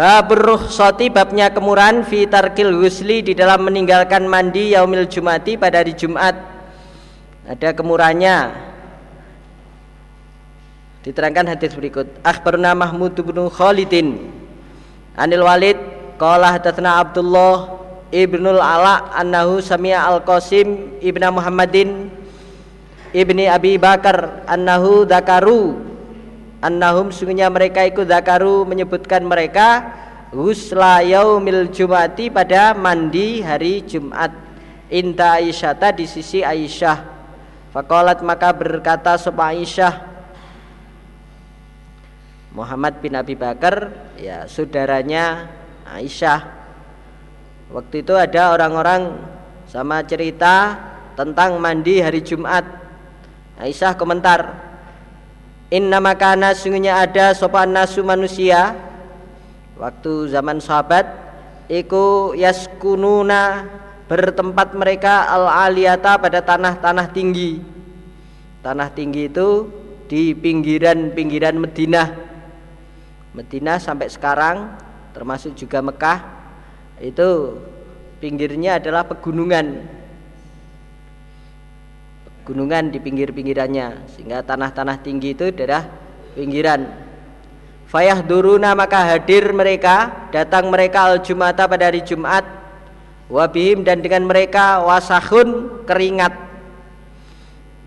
Babur 0.01 0.65
soti 0.73 1.13
babnya 1.13 1.53
kemurahan 1.53 2.01
fi 2.09 2.25
tarkil 2.25 2.73
husli 2.73 3.21
di 3.21 3.37
dalam 3.37 3.69
meninggalkan 3.69 4.25
mandi 4.25 4.73
yaumil 4.73 5.05
jumati 5.05 5.61
pada 5.61 5.85
hari 5.85 5.93
Jumat. 5.93 6.41
Ada 7.45 7.77
kemurahannya. 7.77 8.49
Diterangkan 11.05 11.53
hadis 11.53 11.77
berikut. 11.77 12.09
Akhbaruna 12.25 12.73
Mahmud 12.73 13.13
bin 13.13 13.45
Khalidin. 13.53 14.33
Anil 15.21 15.45
Walid 15.45 15.77
qala 16.17 16.57
hadatsana 16.57 17.05
Abdullah 17.05 17.85
ibnul 18.09 18.57
Ala 18.57 19.13
annahu 19.13 19.61
sami'a 19.61 20.17
al-Qasim 20.17 20.97
ibna 21.05 21.29
Muhammadin 21.29 22.09
ibni 23.13 23.53
Abi 23.53 23.77
Bakar 23.77 24.49
annahu 24.49 25.05
dakaru 25.05 25.90
annahum 26.61 27.09
sungguhnya 27.09 27.49
mereka 27.49 27.85
ikut 27.89 28.07
zakaru 28.07 28.69
menyebutkan 28.69 29.25
mereka 29.25 29.97
husla 30.31 31.03
yaumil 31.03 31.73
jumati 31.73 32.31
pada 32.31 32.77
mandi 32.77 33.41
hari 33.43 33.83
Jumat. 33.83 34.31
Inta 34.91 35.39
Aisyata 35.39 35.95
di 35.95 36.05
sisi 36.05 36.43
Aisyah. 36.43 36.99
Fakolat 37.71 38.21
maka 38.27 38.51
berkata 38.51 39.15
sopa 39.15 39.55
Aisyah 39.55 40.11
Muhammad 42.51 42.99
bin 42.99 43.15
Abi 43.15 43.39
Bakar 43.39 43.95
ya 44.19 44.51
saudaranya 44.51 45.47
Aisyah. 45.87 46.59
Waktu 47.71 48.03
itu 48.03 48.19
ada 48.19 48.51
orang-orang 48.51 49.23
sama 49.71 50.03
cerita 50.03 50.75
tentang 51.15 51.63
mandi 51.63 52.03
hari 52.03 52.19
Jumat. 52.27 52.67
Aisyah 53.63 53.95
komentar 53.95 54.70
Inna 55.71 56.03
makana 56.03 56.51
sungguhnya 56.51 56.99
ada 56.99 57.31
sopan 57.31 57.71
nasu 57.71 58.03
manusia. 58.03 58.75
Waktu 59.79 60.29
zaman 60.29 60.61
sahabat 60.61 61.31
Iku 61.71 62.35
yaskununa 62.35 63.71
bertempat 64.11 64.75
mereka 64.75 65.31
al-aliyata 65.31 66.19
pada 66.19 66.43
tanah-tanah 66.43 67.15
tinggi. 67.15 67.63
Tanah 68.59 68.91
tinggi 68.91 69.31
itu 69.31 69.71
di 70.11 70.35
pinggiran-pinggiran 70.35 71.55
Madinah 71.55 72.09
Madinah 73.31 73.79
sampai 73.79 74.11
sekarang 74.11 74.75
termasuk 75.15 75.55
juga 75.55 75.79
Mekah 75.79 76.19
Itu 76.99 77.63
pinggirnya 78.19 78.83
adalah 78.83 79.07
pegunungan 79.07 79.87
gunungan 82.51 82.91
di 82.91 82.99
pinggir-pinggirannya 82.99 84.11
sehingga 84.11 84.43
tanah-tanah 84.43 84.99
tinggi 85.07 85.39
itu 85.39 85.55
adalah 85.55 85.87
pinggiran. 86.35 86.83
Fayah 87.87 88.19
duruna 88.27 88.75
maka 88.75 89.07
hadir 89.07 89.55
mereka 89.55 90.27
datang 90.35 90.67
mereka 90.67 91.07
al 91.07 91.23
jumata 91.23 91.71
pada 91.71 91.87
hari 91.87 92.03
Jumat. 92.03 92.43
Wabihim 93.31 93.87
dan 93.87 94.03
dengan 94.03 94.27
mereka 94.27 94.83
wasahun 94.83 95.87
keringat. 95.87 96.35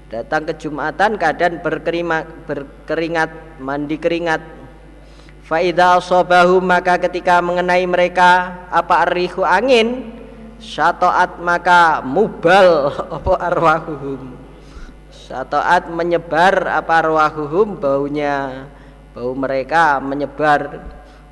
Datang 0.07 0.47
ke 0.47 0.55
Jumatan 0.55 1.19
keadaan 1.19 1.59
berkeringat, 1.59 2.47
berkeringat 2.47 3.59
mandi 3.59 3.99
keringat. 3.99 4.39
Faida 5.43 5.99
sobahu 5.99 6.63
maka 6.63 6.95
ketika 6.95 7.43
mengenai 7.43 7.83
mereka 7.83 8.55
apa 8.71 9.03
arihu 9.03 9.43
angin? 9.43 10.15
Syatoat 10.63 11.43
maka 11.43 11.99
mubal 11.99 12.87
apa 13.19 13.33
arwahuhum 13.51 14.42
Satoat 15.23 15.87
menyebar 15.87 16.67
apa 16.67 16.99
arwahuhum 16.99 17.79
baunya 17.79 18.67
bau 19.15 19.31
mereka 19.31 20.03
menyebar. 20.03 20.83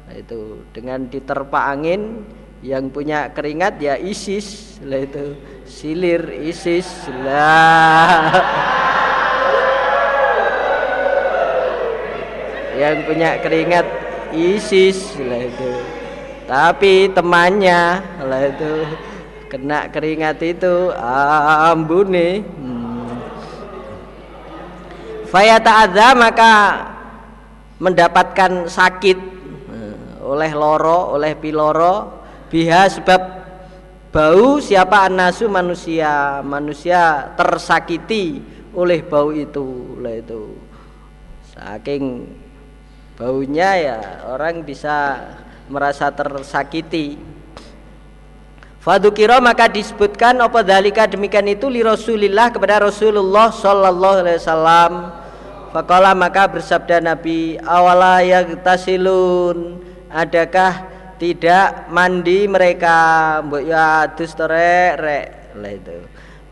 Nah, 0.08 0.16
itu 0.16 0.64
dengan 0.72 1.12
diterpa 1.12 1.76
angin 1.76 2.24
yang 2.64 2.88
punya 2.88 3.28
keringat 3.36 3.84
ya 3.84 4.00
ISIS. 4.00 4.80
Lah 4.88 5.04
itu 5.04 5.36
silir 5.68 6.24
ISIS. 6.40 6.88
Lah. 7.20 8.32
Yang 12.80 12.98
punya 13.12 13.30
keringat 13.44 13.88
ISIS. 14.32 15.20
Lah 15.20 15.42
itu. 15.52 15.72
Tapi 16.48 17.12
temannya 17.12 18.00
lah 18.24 18.42
itu 18.56 18.88
kena 19.52 19.92
keringat 19.92 20.40
itu 20.40 20.96
ambune 20.96 22.48
fayata'adza 25.32 26.08
maka 26.20 26.54
mendapatkan 27.82 28.68
sakit 28.68 29.18
eh, 29.72 29.96
oleh 30.22 30.52
loro 30.54 31.16
oleh 31.18 31.34
piloro 31.34 32.22
biha 32.52 32.92
sebab 32.92 33.22
bau 34.12 34.60
siapa 34.60 35.08
anasu 35.08 35.48
manusia 35.48 36.44
manusia 36.44 37.32
tersakiti 37.40 38.44
oleh 38.76 39.00
bau 39.02 39.32
itu. 39.32 39.98
Oleh 39.98 40.20
itu 40.20 40.60
saking 41.56 42.28
baunya 43.16 43.70
ya 43.80 44.00
orang 44.28 44.68
bisa 44.68 45.20
merasa 45.72 46.12
tersakiti. 46.12 47.32
Fadukiro 48.82 49.38
maka 49.46 49.70
disebutkan 49.70 50.42
apa 50.42 50.66
dalika 50.66 51.06
demikian 51.06 51.46
itu 51.54 51.70
li 51.70 51.86
Rasulillah 51.86 52.50
kepada 52.50 52.82
Rasulullah 52.82 53.54
sallallahu 53.54 54.26
alaihi 54.26 54.42
wasallam 54.42 54.92
Fakola 55.72 56.12
maka 56.12 56.52
bersabda 56.52 57.00
Nabi 57.00 57.56
awala 57.64 58.20
tasilun 58.60 59.80
adakah 60.12 60.84
tidak 61.16 61.88
mandi 61.88 62.44
mereka? 62.44 63.40
Mbok 63.40 63.64
ya 63.64 64.04
adus 64.04 64.36
rek? 64.36 65.00
Rek. 65.00 65.28
Lah 65.56 65.72
itu. 65.72 65.98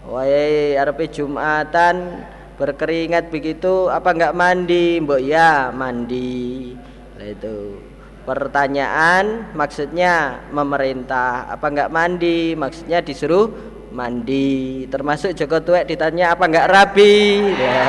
Wae 0.08 0.80
arepe 0.80 1.12
Jumatan 1.12 2.24
berkeringat 2.56 3.28
begitu 3.28 3.92
apa 3.92 4.16
enggak 4.16 4.40
mandi? 4.40 5.04
Mbok 5.04 5.20
ya 5.20 5.76
mandi. 5.76 6.80
Lah 7.20 7.28
itu. 7.28 7.76
Pertanyaan 8.24 9.52
maksudnya 9.52 10.48
memerintah 10.56 11.52
apa 11.52 11.68
enggak 11.68 11.92
mandi? 11.92 12.56
Maksudnya 12.56 13.04
disuruh 13.04 13.52
mandi. 13.92 14.88
Termasuk 14.88 15.36
Joko 15.36 15.60
Tuek 15.60 15.92
ditanya 15.92 16.40
apa 16.40 16.48
enggak 16.48 16.72
rabi 16.72 17.52
ya 17.60 17.84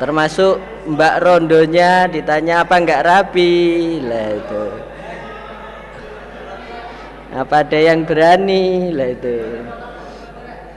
termasuk 0.00 0.56
Mbak 0.88 1.14
Rondonya 1.20 2.08
ditanya 2.08 2.64
apa 2.64 2.80
enggak 2.80 3.04
rapi? 3.04 3.52
Lah 4.00 4.28
itu. 4.32 4.64
Apa 7.30 7.62
ada 7.62 7.78
yang 7.78 8.02
berani? 8.08 8.90
Lah 8.90 9.08
itu. 9.12 9.38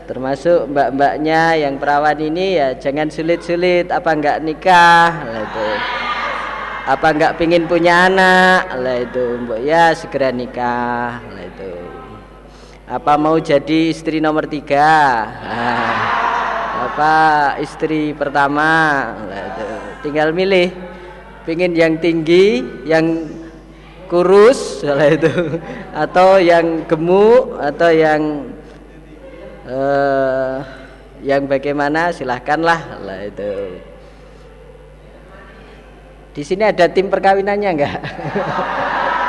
Termasuk 0.04 0.68
mbak-mbaknya 0.68 1.56
yang 1.56 1.80
perawan 1.80 2.20
ini 2.20 2.60
ya 2.60 2.76
jangan 2.76 3.08
sulit-sulit 3.08 3.88
apa 3.88 4.12
enggak 4.12 4.44
nikah? 4.44 5.10
Lah 5.24 5.42
itu. 5.48 5.70
Apa 6.84 7.08
enggak 7.16 7.40
pingin 7.40 7.64
punya 7.66 8.12
anak? 8.12 8.70
Lah 8.76 8.98
itu 9.00 9.40
mbak 9.48 9.60
ya 9.64 9.96
segera 9.96 10.30
nikah. 10.36 11.24
Lah 11.24 11.44
itu. 11.48 11.74
Apa 12.84 13.16
mau 13.16 13.40
jadi 13.40 13.96
istri 13.96 14.20
nomor 14.20 14.46
tiga? 14.52 15.24
Nah 15.42 16.33
apa 16.84 17.14
istri 17.64 18.12
pertama 18.12 18.70
tinggal 20.04 20.36
milih. 20.36 20.72
Pingin 21.44 21.76
yang 21.76 22.00
tinggi 22.00 22.64
yang 22.88 23.28
kurus 24.08 24.80
salah 24.80 25.12
itu 25.12 25.60
atau 25.92 26.40
yang 26.40 26.88
gemuk 26.88 27.60
atau 27.60 27.92
yang 27.92 28.48
uh, 29.68 30.64
yang 31.20 31.44
bagaimana 31.44 32.16
silahkanlah 32.16 32.80
lah 33.04 33.20
itu. 33.28 33.76
Di 36.32 36.48
sini 36.48 36.64
ada 36.64 36.88
tim 36.88 37.12
perkawinannya 37.12 37.70
enggak 37.76 38.00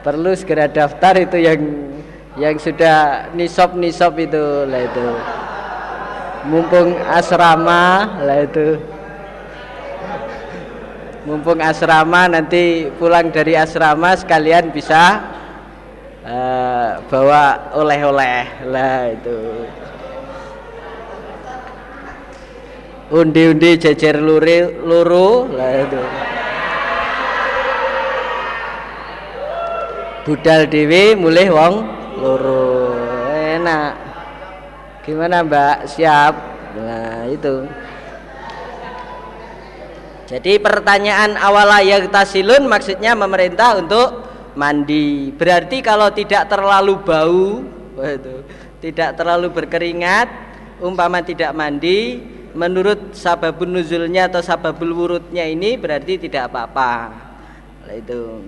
perlu 0.00 0.32
segera 0.32 0.66
daftar 0.68 1.16
itu 1.20 1.36
yang 1.40 1.60
yang 2.38 2.56
sudah 2.56 3.28
nisop 3.36 3.76
nisop 3.76 4.16
itu 4.16 4.64
lah 4.68 4.80
itu. 4.84 5.08
Mumpung 6.48 6.96
asrama 7.04 8.16
lah 8.24 8.38
itu. 8.48 8.80
Mumpung 11.28 11.60
asrama 11.60 12.32
nanti 12.32 12.88
pulang 12.96 13.28
dari 13.28 13.52
asrama 13.52 14.16
sekalian 14.16 14.72
bisa 14.72 15.20
uh, 16.24 17.04
bawa 17.12 17.76
oleh-oleh 17.76 18.64
lah 18.72 19.12
itu. 19.12 19.38
Undi-undi 23.10 23.74
jejer 23.74 24.22
luri 24.22 24.70
luru 24.80 25.50
lah 25.50 25.70
itu 25.82 26.02
budal 30.30 30.70
dewi 30.70 31.18
mulih 31.18 31.50
wong 31.50 31.74
loro 32.22 32.94
enak 33.34 34.10
Gimana 35.00 35.40
Mbak? 35.42 35.76
Siap? 35.90 36.34
Nah, 36.76 37.26
itu. 37.26 37.66
Jadi 40.30 40.62
pertanyaan 40.62 41.34
awala 41.34 41.82
tasilun 42.06 42.70
maksudnya 42.70 43.18
memerintah 43.18 43.82
untuk 43.82 44.08
mandi. 44.54 45.34
Berarti 45.34 45.82
kalau 45.82 46.14
tidak 46.14 46.46
terlalu 46.46 46.94
bau, 47.02 47.66
itu, 47.98 48.46
tidak 48.78 49.18
terlalu 49.18 49.50
berkeringat, 49.50 50.30
umpama 50.78 51.26
tidak 51.26 51.50
mandi, 51.58 52.22
menurut 52.54 53.10
sababun 53.10 53.74
nuzulnya 53.74 54.30
atau 54.30 54.46
sababul 54.46 54.94
wurudnya 54.94 55.42
ini 55.48 55.74
berarti 55.74 56.22
tidak 56.22 56.54
apa-apa. 56.54 57.10
Itu. 57.90 58.46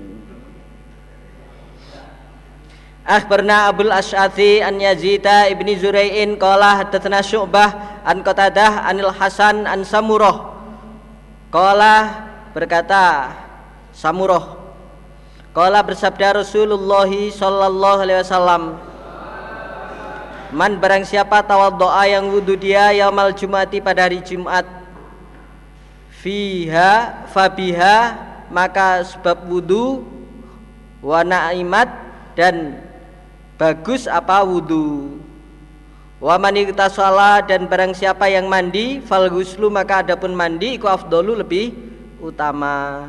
Akhbarna 3.03 3.67
Abdul 3.67 3.91
Asy'athi 3.91 4.63
an 4.63 4.79
Yazida 4.79 5.51
ibni 5.51 5.75
Zurai'in 5.75 6.39
qala 6.39 6.79
hadatsana 6.79 7.19
Syu'bah 7.19 8.03
an 8.07 8.23
Qatadah 8.23 8.87
anil 8.87 9.11
Hasan 9.11 9.67
an 9.67 9.83
Samurah. 9.83 10.55
Qala 11.51 12.23
berkata 12.55 13.35
Samurah. 13.91 14.55
Qala 15.51 15.83
bersabda 15.83 16.47
Rasulullah 16.47 17.11
sallallahu 17.11 17.99
alaihi 18.07 18.23
wasallam 18.25 18.63
Man 20.53 20.77
barang 20.77 21.09
siapa 21.09 21.41
tawaddoa 21.45 22.05
yang 22.13 22.29
wudu 22.29 22.61
dia 22.61 22.93
yaumal 22.93 23.33
jumati 23.33 23.81
pada 23.81 24.05
hari 24.05 24.21
Jumat 24.21 24.69
fiha 26.21 27.25
fabiha 27.33 27.97
maka 28.53 29.01
sebab 29.01 29.49
wudu 29.49 30.05
wa 31.01 31.25
na'imat 31.25 31.89
dan 32.37 32.79
bagus 33.63 34.11
apa 34.11 34.43
wudhu 34.43 35.23
wa 36.19 36.35
salah 36.91 37.39
dan 37.47 37.71
barang 37.71 37.95
siapa 37.95 38.27
yang 38.27 38.51
mandi 38.51 38.99
fal 38.99 39.31
guslu 39.31 39.71
maka 39.71 40.03
adapun 40.03 40.35
mandi 40.35 40.75
iku 40.75 40.91
afdolu 40.91 41.39
lebih 41.39 41.71
utama. 42.19 43.07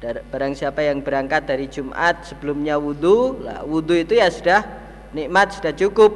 Barang 0.00 0.54
siapa 0.54 0.80
yang 0.86 1.02
berangkat 1.02 1.50
dari 1.50 1.66
Jumat 1.66 2.24
sebelumnya 2.24 2.78
wudhu 2.78 3.42
lah 3.42 3.66
wudhu 3.66 3.98
itu 3.98 4.14
ya 4.22 4.30
sudah 4.30 4.62
nikmat 5.10 5.50
sudah 5.50 5.74
cukup. 5.74 6.14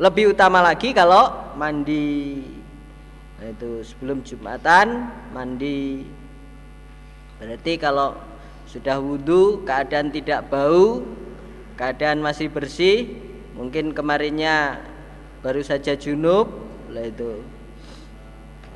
Lebih 0.00 0.32
utama 0.32 0.64
lagi 0.64 0.96
kalau 0.96 1.32
mandi. 1.60 2.40
Nah, 3.36 3.52
itu 3.52 3.84
sebelum 3.84 4.24
Jumatan 4.24 5.12
mandi. 5.32 6.08
Berarti 7.36 7.76
kalau 7.76 8.16
sudah 8.68 8.96
wudhu 8.96 9.64
keadaan 9.64 10.08
tidak 10.08 10.48
bau 10.52 11.04
keadaan 11.76 12.24
masih 12.24 12.48
bersih 12.48 13.20
mungkin 13.52 13.92
kemarinnya 13.92 14.80
baru 15.44 15.60
saja 15.60 15.94
junub 15.94 16.48
lah 16.90 17.04
itu. 17.04 17.44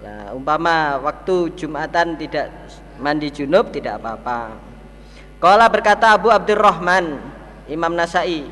Lah 0.00 0.32
umpama 0.32 1.00
waktu 1.00 1.52
jumatan 1.56 2.16
tidak 2.20 2.52
mandi 3.00 3.32
junub 3.32 3.72
tidak 3.72 4.00
apa-apa. 4.00 4.56
Kala 5.40 5.72
berkata 5.72 6.16
Abu 6.16 6.28
Abdurrahman 6.28 7.16
Imam 7.64 7.96
Nasai 7.96 8.44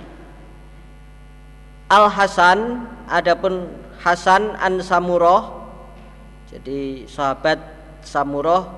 Al 1.89 2.09
Hasan 2.09 2.89
adapun 3.09 3.69
Hasan 4.01 4.57
an 4.57 4.81
Samuroh 4.81 5.69
jadi 6.49 7.05
sahabat 7.05 7.61
Samuroh 8.01 8.73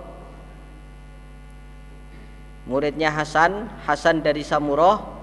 muridnya 2.67 3.15
Hasan 3.15 3.71
Hasan 3.87 4.27
dari 4.27 4.43
Samuroh 4.43 5.20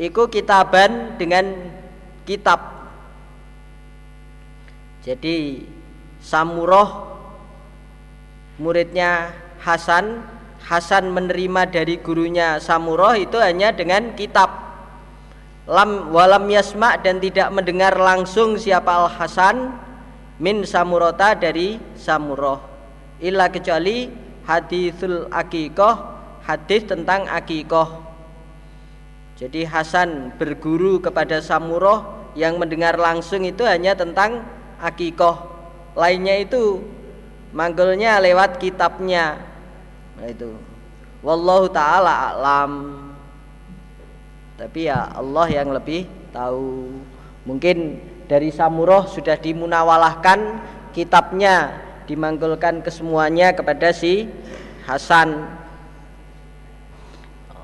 Iku 0.00 0.32
kitaban 0.32 1.20
dengan 1.20 1.44
kitab. 2.24 2.88
Jadi 5.04 5.68
Samuroh 6.24 7.20
muridnya 8.56 9.32
Hasan 9.60 10.24
Hasan 10.64 11.12
menerima 11.12 11.68
dari 11.68 12.00
gurunya 12.00 12.56
Samuroh 12.56 13.12
itu 13.12 13.36
hanya 13.36 13.76
dengan 13.76 14.16
kitab. 14.16 14.48
Lam 15.68 16.12
walam 16.16 16.48
yasma 16.48 16.96
dan 16.96 17.20
tidak 17.20 17.52
mendengar 17.52 17.92
langsung 18.00 18.56
siapa 18.56 19.04
al 19.04 19.08
Hasan 19.12 19.76
min 20.40 20.64
Samurota 20.64 21.36
dari 21.36 21.76
Samuroh 22.00 22.64
illa 23.20 23.52
kecuali 23.52 24.08
hadithul 24.48 25.28
akikoh 25.28 25.94
hadis 26.40 26.88
tentang 26.88 27.28
akikoh 27.28 28.09
jadi 29.40 29.64
Hasan 29.64 30.36
berguru 30.36 31.00
kepada 31.00 31.40
Samuroh 31.40 32.28
yang 32.36 32.60
mendengar 32.60 33.00
langsung 33.00 33.40
itu 33.48 33.64
hanya 33.64 33.96
tentang 33.96 34.44
akikoh. 34.76 35.48
Lainnya 35.96 36.44
itu 36.44 36.84
manggilnya 37.56 38.20
lewat 38.20 38.60
kitabnya. 38.60 39.40
Nah 40.20 40.28
itu. 40.28 40.52
Wallahu 41.24 41.72
taala 41.72 42.36
alam. 42.36 42.72
Tapi 44.60 44.92
ya 44.92 45.08
Allah 45.08 45.48
yang 45.48 45.72
lebih 45.72 46.04
tahu. 46.36 47.00
Mungkin 47.48 47.96
dari 48.28 48.52
Samuroh 48.52 49.08
sudah 49.08 49.40
dimunawalahkan 49.40 50.60
kitabnya 50.92 51.80
dimanggulkan 52.04 52.84
kesemuanya 52.84 53.56
kepada 53.56 53.88
si 53.88 54.28
Hasan. 54.84 55.48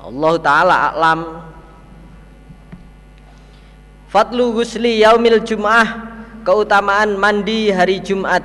Allah 0.01 0.33
taala 0.41 0.75
alam 0.97 1.21
Fadlu 4.17 4.49
gusli 4.49 5.05
yaumil 5.05 5.45
jum'ah 5.45 5.85
Keutamaan 6.41 7.13
mandi 7.21 7.69
hari 7.69 8.01
Jumat. 8.01 8.41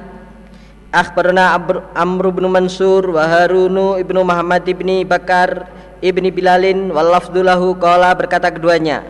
Akhbarana 0.93 1.57
Amr 1.97 2.29
bin 2.29 2.45
Mansur 2.53 3.09
wa 3.09 3.25
Harunu 3.25 3.97
ibnu 3.97 4.21
Muhammad 4.21 4.69
ibni 4.69 5.01
Bakar 5.01 5.73
ibni 6.05 6.29
Bilalin 6.29 6.93
wal 6.93 7.09
lafdulahu 7.09 7.73
qala 7.81 8.13
berkata 8.13 8.53
keduanya. 8.53 9.01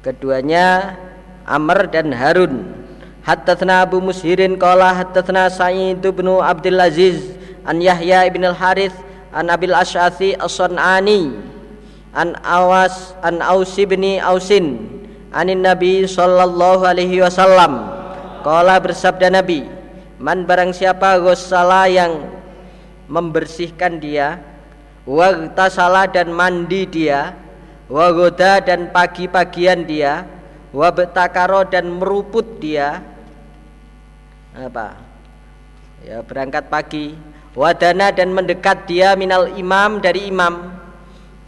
Keduanya 0.00 0.96
Amr 1.44 1.92
dan 1.92 2.08
Harun. 2.08 2.72
Haddatsna 3.28 3.84
Abu 3.84 4.00
Mushirin 4.00 4.56
qala 4.56 5.04
haddatsna 5.04 5.52
Sa'id 5.52 6.00
bin 6.00 6.32
Abdul 6.32 6.80
Aziz 6.80 7.36
an 7.68 7.76
Yahya 7.84 8.24
ibn 8.24 8.40
al-Harith 8.40 8.96
an 9.36 9.52
Abil 9.52 9.76
Asy'athi 9.76 10.32
as-Sun'ani 10.32 11.57
an 12.12 12.36
Awas 12.40 13.12
an 13.20 13.40
Aus 13.44 13.76
bin 13.76 14.04
Ausin 14.22 14.98
anin 15.32 15.60
Nabi 15.60 16.08
sallallahu 16.08 16.84
alaihi 16.88 17.20
wasallam. 17.20 17.96
Qala 18.46 18.80
bersabda 18.80 19.28
Nabi 19.34 19.66
man 20.18 20.46
barang 20.46 20.74
siapa 20.74 21.18
ghassala 21.20 21.86
yang 21.90 22.26
membersihkan 23.08 23.98
dia 23.98 24.40
wa 25.08 25.32
tasala 25.56 26.04
dan 26.10 26.28
mandi 26.30 26.84
dia 26.84 27.32
wa 27.88 28.12
goda 28.12 28.60
dan 28.60 28.92
pagi-pagian 28.92 29.88
dia 29.88 30.28
wa 30.68 30.92
betakaro 30.92 31.64
dan 31.64 31.88
meruput 31.88 32.60
dia 32.60 33.00
apa? 34.52 35.00
Ya 36.04 36.22
berangkat 36.22 36.70
pagi 36.70 37.18
wadana 37.58 38.14
dan 38.14 38.30
mendekat 38.30 38.86
dia 38.86 39.18
minal 39.18 39.50
imam 39.58 39.98
dari 39.98 40.30
imam 40.30 40.77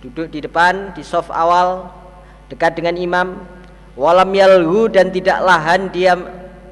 duduk 0.00 0.32
di 0.32 0.40
depan 0.40 0.96
di 0.96 1.04
soft 1.04 1.28
awal 1.28 1.92
dekat 2.48 2.76
dengan 2.76 2.96
imam. 2.96 3.28
Walam 4.00 4.32
yalhu 4.32 4.88
dan 4.88 5.12
tidak 5.12 5.44
lahan 5.44 5.92
dia 5.92 6.16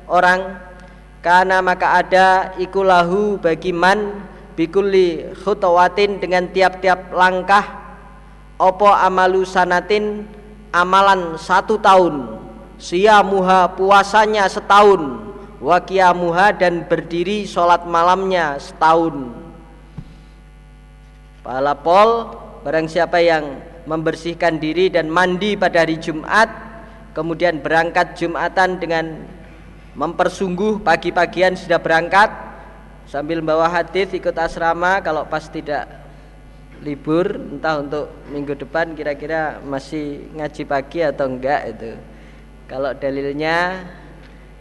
orang. 0.09 0.57
Karena 1.21 1.61
maka 1.61 2.01
ada 2.01 2.57
ikulahu 2.57 3.37
bagi 3.37 3.75
man 3.75 4.25
bikulli 4.57 5.37
khutawatin 5.45 6.17
dengan 6.23 6.49
tiap-tiap 6.49 7.13
langkah. 7.13 7.85
Opo 8.57 8.89
amalu 8.89 9.45
sanatin 9.45 10.25
amalan 10.73 11.37
satu 11.37 11.77
tahun. 11.77 12.41
Siamuha 12.81 13.77
puasanya 13.77 14.49
setahun. 14.49 15.29
Wakiamuha 15.59 16.55
dan 16.55 16.87
berdiri 16.87 17.43
sholat 17.43 17.83
malamnya 17.83 18.63
setahun. 18.63 19.35
Palapol 21.43 22.31
Barang 22.64 22.90
siapa 22.90 23.22
yang 23.22 23.62
membersihkan 23.86 24.59
diri 24.59 24.90
dan 24.90 25.09
mandi 25.09 25.55
pada 25.55 25.86
hari 25.86 25.97
Jumat 25.98 26.51
Kemudian 27.14 27.62
berangkat 27.62 28.18
Jumatan 28.18 28.78
dengan 28.78 29.26
mempersungguh 29.98 30.82
pagi-pagian 30.82 31.55
sudah 31.55 31.78
berangkat 31.78 32.30
Sambil 33.09 33.40
membawa 33.40 33.72
hadis 33.72 34.12
ikut 34.12 34.36
asrama 34.36 35.01
kalau 35.01 35.24
pas 35.24 35.47
tidak 35.48 35.89
libur 36.82 37.26
Entah 37.35 37.82
untuk 37.82 38.06
minggu 38.30 38.55
depan 38.55 38.94
kira-kira 38.94 39.59
masih 39.64 40.30
ngaji 40.36 40.62
pagi 40.68 41.01
atau 41.02 41.26
enggak 41.26 41.62
itu. 41.74 41.93
Kalau 42.68 42.93
dalilnya 42.93 43.89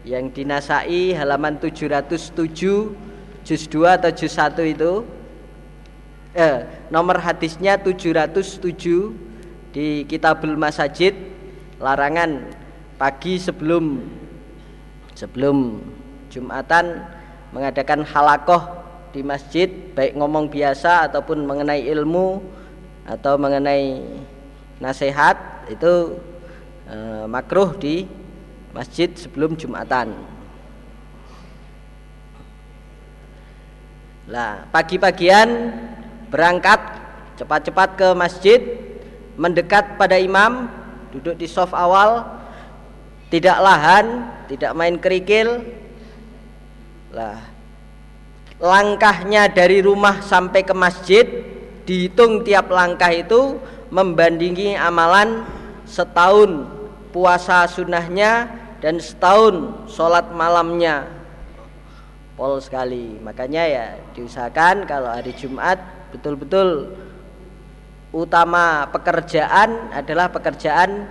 yang 0.07 0.31
dinasai 0.31 1.11
halaman 1.11 1.59
707 1.59 3.43
juz 3.43 3.63
2 3.67 3.97
atau 3.99 4.11
juz 4.15 4.31
1 4.31 4.55
itu 4.63 5.03
eh, 6.37 6.85
nomor 6.93 7.17
hadisnya 7.17 7.81
707 7.81 9.73
di 9.73 10.05
Kitabul 10.05 10.53
Masajid 10.53 11.17
larangan 11.81 12.53
pagi 13.01 13.41
sebelum 13.41 14.05
sebelum 15.17 15.81
Jumatan 16.29 17.01
mengadakan 17.49 18.05
halakoh 18.05 18.85
di 19.09 19.25
masjid 19.25 19.65
baik 19.97 20.13
ngomong 20.13 20.45
biasa 20.53 21.09
ataupun 21.09 21.41
mengenai 21.41 21.89
ilmu 21.89 22.43
atau 23.07 23.33
mengenai 23.39 24.03
nasihat 24.77 25.65
itu 25.71 26.19
e, 26.85 26.97
makruh 27.25 27.73
di 27.79 28.05
masjid 28.75 29.09
sebelum 29.15 29.57
Jumatan. 29.57 30.13
Lah, 34.27 34.67
pagi-pagian 34.75 35.47
berangkat 36.27 36.79
cepat-cepat 37.37 37.89
ke 37.95 38.07
masjid, 38.17 38.59
mendekat 39.37 39.95
pada 39.95 40.17
imam, 40.17 40.67
duduk 41.13 41.37
di 41.37 41.45
soft 41.45 41.75
awal, 41.77 42.25
tidak 43.29 43.57
lahan, 43.61 44.27
tidak 44.49 44.71
main 44.73 44.97
kerikil. 44.97 45.61
Lah, 47.13 47.39
langkahnya 48.57 49.47
dari 49.53 49.85
rumah 49.85 50.19
sampai 50.25 50.65
ke 50.65 50.73
masjid 50.73 51.25
dihitung 51.87 52.43
tiap 52.43 52.67
langkah 52.73 53.13
itu 53.13 53.61
membandingi 53.93 54.75
amalan 54.75 55.47
setahun 55.87 56.67
puasa 57.15 57.63
sunnahnya 57.69 58.51
dan 58.83 58.99
setahun 58.99 59.87
sholat 59.87 60.27
malamnya 60.35 61.07
pol 62.35 62.59
sekali 62.61 63.17
makanya 63.23 63.63
ya 63.65 63.85
diusahakan 64.13 64.85
kalau 64.85 65.09
hari 65.09 65.31
Jumat 65.33 65.79
betul-betul 66.13 66.95
utama 68.15 68.87
pekerjaan 68.89 69.91
adalah 69.91 70.31
pekerjaan 70.31 71.05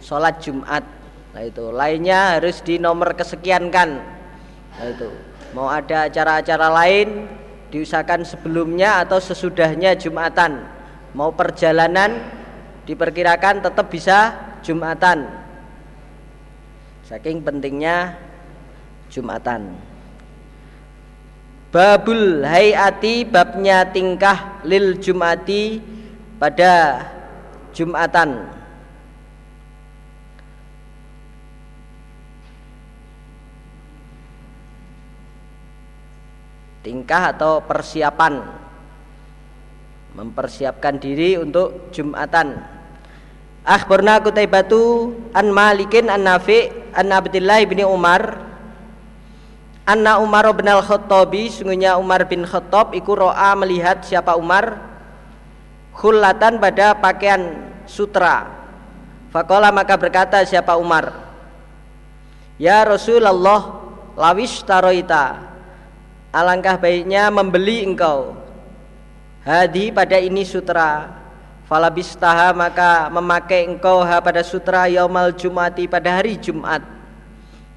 sholat 0.00 0.38
Jumat. 0.38 0.84
Nah 1.32 1.42
itu. 1.44 1.68
Lainnya 1.72 2.38
harus 2.38 2.60
di 2.60 2.76
nomor 2.80 3.12
kesekian 3.16 3.68
kan 3.72 4.00
nah 4.76 4.86
itu. 4.92 5.08
Mau 5.56 5.72
ada 5.72 6.04
acara-acara 6.04 6.68
lain 6.68 7.24
diusahakan 7.72 8.28
sebelumnya 8.28 9.00
atau 9.00 9.16
sesudahnya 9.16 9.96
Jumatan. 9.96 10.68
Mau 11.16 11.32
perjalanan 11.32 12.20
diperkirakan 12.84 13.64
tetap 13.64 13.88
bisa 13.88 14.36
Jumatan. 14.60 15.24
Saking 17.08 17.40
pentingnya 17.40 18.20
Jumatan 19.08 19.95
Babul 21.76 22.40
hayati 22.40 23.28
babnya 23.28 23.84
tingkah 23.84 24.64
lil 24.64 24.96
jumati 24.96 25.76
pada 26.40 27.04
Jumatan. 27.76 28.48
Tingkah 36.80 37.36
atau 37.36 37.60
persiapan 37.60 38.40
mempersiapkan 40.16 40.96
diri 40.96 41.36
untuk 41.36 41.92
Jumatan. 41.92 42.56
Akhbarna 43.68 44.24
Kutaibatu 44.24 45.12
an 45.36 45.52
Malikin 45.52 46.08
an 46.08 46.24
Nafi 46.24 46.72
an 46.96 47.12
Abdullah 47.12 47.60
bin 47.68 47.84
Umar 47.84 48.46
Anna 49.86 50.18
Umar 50.18 50.50
bin 50.50 50.66
Al-Khattabi 50.66 51.46
sungguhnya 51.46 51.94
Umar 51.94 52.26
bin 52.26 52.42
Khattab 52.42 52.90
iku 52.90 53.14
ro'a 53.14 53.54
melihat 53.54 54.02
siapa 54.02 54.34
Umar. 54.34 54.82
Khulatan 55.94 56.58
pada 56.58 56.98
pakaian 56.98 57.70
sutra. 57.86 58.50
Fakola 59.30 59.70
maka 59.70 59.94
berkata 59.94 60.42
siapa 60.42 60.74
Umar? 60.74 61.14
Ya 62.58 62.82
Rasulullah 62.82 63.78
lawis 64.18 64.58
taroita. 64.66 65.54
Alangkah 66.34 66.82
baiknya 66.82 67.30
membeli 67.30 67.86
engkau. 67.86 68.34
Hadi 69.46 69.94
pada 69.94 70.18
ini 70.18 70.42
sutra. 70.42 71.14
Falabistaha 71.70 72.50
maka 72.50 73.06
memakai 73.06 73.70
engkau 73.70 74.02
ha 74.02 74.18
pada 74.18 74.42
sutra 74.42 74.90
yaumal 74.90 75.30
jumati 75.30 75.86
pada 75.86 76.10
hari 76.18 76.34
Jumat 76.34 76.82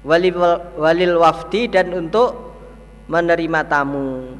walil, 0.04 0.36
walil 0.76 1.16
wafdi 1.20 1.68
dan 1.68 1.92
untuk 1.92 2.54
menerima 3.10 3.60
tamu. 3.66 4.38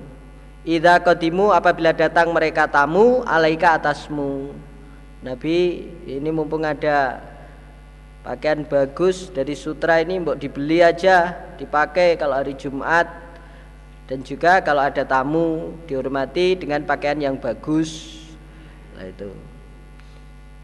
Idza 0.63 1.01
qadimu 1.01 1.51
apabila 1.57 1.97
datang 1.97 2.31
mereka 2.37 2.69
tamu 2.69 3.25
alaika 3.25 3.81
atasmu. 3.81 4.53
Nabi 5.21 5.89
ini 6.09 6.29
mumpung 6.33 6.65
ada 6.65 7.21
pakaian 8.25 8.65
bagus 8.65 9.33
dari 9.33 9.57
sutra 9.57 10.01
ini 10.01 10.21
mbok 10.21 10.37
dibeli 10.37 10.85
aja 10.85 11.33
dipakai 11.57 12.21
kalau 12.21 12.37
hari 12.37 12.57
Jumat 12.57 13.09
dan 14.09 14.21
juga 14.25 14.61
kalau 14.61 14.85
ada 14.85 15.05
tamu 15.05 15.77
dihormati 15.89 16.57
dengan 16.57 16.85
pakaian 16.85 17.21
yang 17.21 17.37
bagus. 17.37 18.21
Nah 18.97 19.09
itu. 19.09 19.33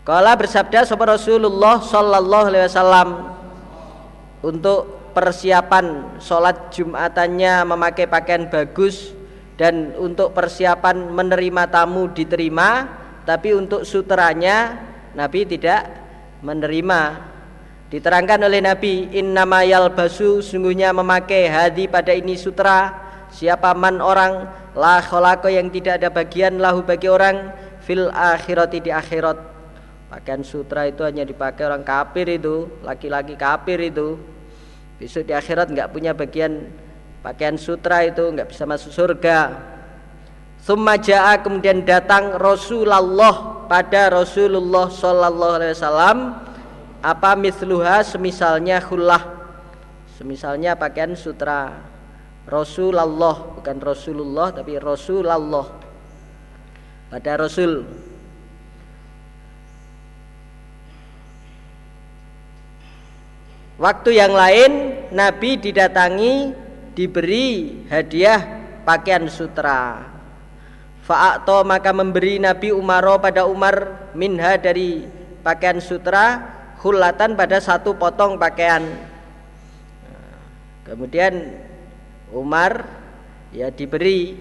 Kala 0.07 0.39
bersabda 0.39 0.87
sahabat 0.87 1.19
Rasulullah 1.19 1.83
sallallahu 1.83 2.47
alaihi 2.53 2.65
wasallam 2.71 3.36
untuk 4.47 5.11
persiapan 5.11 6.19
sholat 6.23 6.71
jumatannya 6.71 7.67
memakai 7.67 8.07
pakaian 8.07 8.47
bagus 8.47 9.11
dan 9.59 9.97
untuk 9.99 10.31
persiapan 10.31 11.11
menerima 11.11 11.67
tamu 11.67 12.07
diterima 12.15 12.87
tapi 13.27 13.57
untuk 13.57 13.83
sutranya 13.83 14.79
Nabi 15.19 15.43
tidak 15.49 15.89
menerima. 16.45 17.33
Diterangkan 17.91 18.47
oleh 18.47 18.63
Nabi 18.63 19.11
innama 19.17 19.67
yalbasu 19.67 20.45
sungguhnya 20.45 20.95
memakai 20.95 21.51
hadi 21.51 21.91
pada 21.91 22.15
ini 22.15 22.39
sutra. 22.39 23.03
Siapa 23.33 23.75
man 23.75 23.99
orang 23.99 24.47
la 24.79 25.03
kholako 25.03 25.51
yang 25.51 25.67
tidak 25.75 25.99
ada 25.99 26.09
bagian 26.13 26.63
lahu 26.63 26.87
bagi 26.87 27.11
orang 27.11 27.51
fil 27.83 28.13
akhirati 28.13 28.79
di 28.85 28.91
akhirat. 28.95 29.39
Pakaian 30.07 30.47
sutra 30.47 30.87
itu 30.87 31.03
hanya 31.03 31.27
dipakai 31.27 31.67
orang 31.67 31.83
kafir 31.83 32.31
itu 32.31 32.71
laki-laki 32.87 33.35
kafir 33.35 33.83
itu 33.83 34.36
besok 34.97 35.29
di 35.29 35.33
akhirat 35.37 35.73
nggak 35.73 35.93
punya 35.93 36.17
bagian 36.17 36.73
pakaian 37.21 37.57
sutra 37.61 38.05
itu 38.05 38.23
nggak 38.23 38.49
bisa 38.53 38.65
masuk 38.65 38.93
surga. 38.93 39.41
Summa 40.61 40.99
ja'a 40.99 41.39
kemudian 41.47 41.87
datang 41.87 42.35
Rasulullah 42.35 43.67
pada 43.71 44.11
Rasulullah 44.11 44.91
Sallallahu 44.91 45.55
Alaihi 45.63 45.73
Wasallam. 45.79 46.19
Apa 47.07 47.39
misluha 47.39 48.03
semisalnya 48.03 48.83
khullah 48.83 49.37
semisalnya 50.17 50.75
pakaian 50.75 51.13
sutra. 51.13 51.77
Rasulullah 52.47 53.59
bukan 53.59 53.77
Rasulullah 53.79 54.49
tapi 54.51 54.81
Rasulullah. 54.81 55.67
Pada 57.07 57.33
Rasul 57.39 57.87
Waktu 63.77 64.17
yang 64.17 64.33
lain 64.33 64.73
Nabi 65.13 65.61
didatangi 65.61 66.57
diberi 66.97 67.85
hadiah 67.93 68.41
pakaian 68.89 69.29
sutra. 69.29 70.01
Fa'akto 71.05 71.61
maka 71.61 71.93
memberi 71.93 72.41
Nabi 72.41 72.73
Umaro 72.73 73.21
pada 73.21 73.45
Umar 73.45 74.09
minha 74.17 74.57
dari 74.57 75.05
pakaian 75.45 75.77
sutra 75.77 76.41
hulatan 76.81 77.37
pada 77.37 77.61
satu 77.61 77.93
potong 78.01 78.41
pakaian. 78.41 78.81
Kemudian 80.89 81.61
Umar 82.33 82.89
ya 83.53 83.69
diberi 83.69 84.41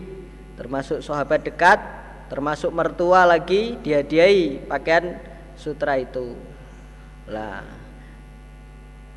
termasuk 0.55 1.03
sahabat 1.03 1.43
dekat, 1.43 1.83
termasuk 2.31 2.71
mertua 2.71 3.27
lagi 3.27 3.75
dihadiahi 3.83 4.63
pakaian 4.63 5.19
sutra 5.59 5.99
itu. 5.99 6.39
Lah 7.27 7.74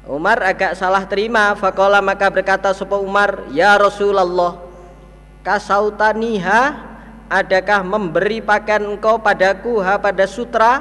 Umar 0.09 0.41
agak 0.41 0.73
salah 0.73 1.05
terima. 1.05 1.53
Fakola 1.53 2.01
maka 2.01 2.33
berkata 2.33 2.73
sopo 2.73 2.97
Umar 3.05 3.45
Ya 3.53 3.77
Rasulullah 3.77 4.57
Kasautaniha 5.45 6.89
Adakah 7.29 7.85
memberi 7.85 8.41
pakaian 8.41 8.89
engkau 8.89 9.21
padaku 9.21 9.85
ha 9.85 10.01
pada 10.01 10.25
sutra? 10.25 10.81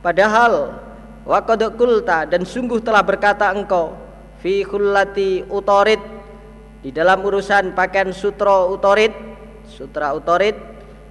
Padahal 0.00 0.80
Wakodokulta 1.28 2.24
dan 2.24 2.48
sungguh 2.48 2.80
telah 2.80 3.04
berkata 3.04 3.52
engkau 3.52 3.92
Fi 4.40 4.64
khullati 4.64 5.44
utorit 5.52 6.00
Di 6.80 6.88
dalam 6.88 7.20
urusan 7.20 7.76
pakaian 7.76 8.16
sutra 8.16 8.64
utorit 8.64 9.12
Sutra 9.68 10.16
utorit 10.16 10.56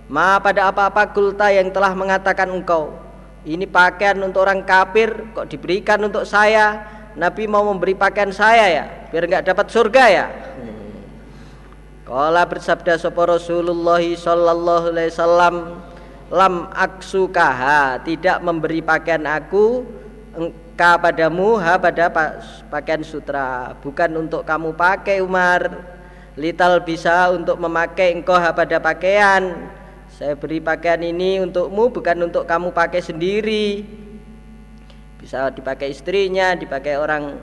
Ma 0.09 0.41
pada 0.41 0.73
apa-apa 0.73 1.13
kulta 1.13 1.53
yang 1.53 1.69
telah 1.69 1.93
mengatakan 1.93 2.49
engkau 2.49 2.97
Ini 3.45 3.69
pakaian 3.69 4.17
untuk 4.25 4.41
orang 4.41 4.65
kafir 4.65 5.29
Kok 5.37 5.45
diberikan 5.45 6.01
untuk 6.01 6.25
saya 6.25 6.96
Nabi 7.17 7.49
mau 7.49 7.65
memberi 7.65 7.97
pakaian 7.97 8.29
saya 8.29 8.65
ya 8.69 8.85
biar 9.09 9.25
nggak 9.25 9.45
dapat 9.49 9.65
surga 9.73 10.03
ya. 10.05 10.25
Kala 12.05 12.45
bersabda 12.45 12.95
sapa 13.01 13.25
Rasulullah 13.25 13.99
sallallahu 13.99 14.93
alaihi 14.93 15.11
wasallam 15.11 15.55
lam 16.29 16.69
aksukaha 16.71 18.05
tidak 18.05 18.37
memberi 18.45 18.85
pakaian 18.85 19.25
aku 19.25 19.83
ka 20.77 21.01
padamu 21.01 21.57
ha 21.57 21.81
pada 21.81 22.05
pakaian 22.69 23.01
sutra. 23.01 23.73
Bukan 23.81 24.13
untuk 24.13 24.45
kamu 24.45 24.77
pakai 24.77 25.17
Umar. 25.19 25.89
Lital 26.37 26.85
bisa 26.85 27.33
untuk 27.33 27.57
memakai 27.57 28.13
engkau 28.13 28.37
ha 28.37 28.53
pada 28.53 28.77
pakaian. 28.77 29.73
Saya 30.13 30.37
beri 30.37 30.61
pakaian 30.61 31.01
ini 31.01 31.41
untukmu 31.41 31.89
bukan 31.89 32.29
untuk 32.29 32.45
kamu 32.45 32.69
pakai 32.69 33.01
sendiri 33.01 33.83
bisa 35.27 35.51
dipakai 35.51 35.91
istrinya 35.91 36.55
dipakai 36.55 36.95
orang 36.95 37.35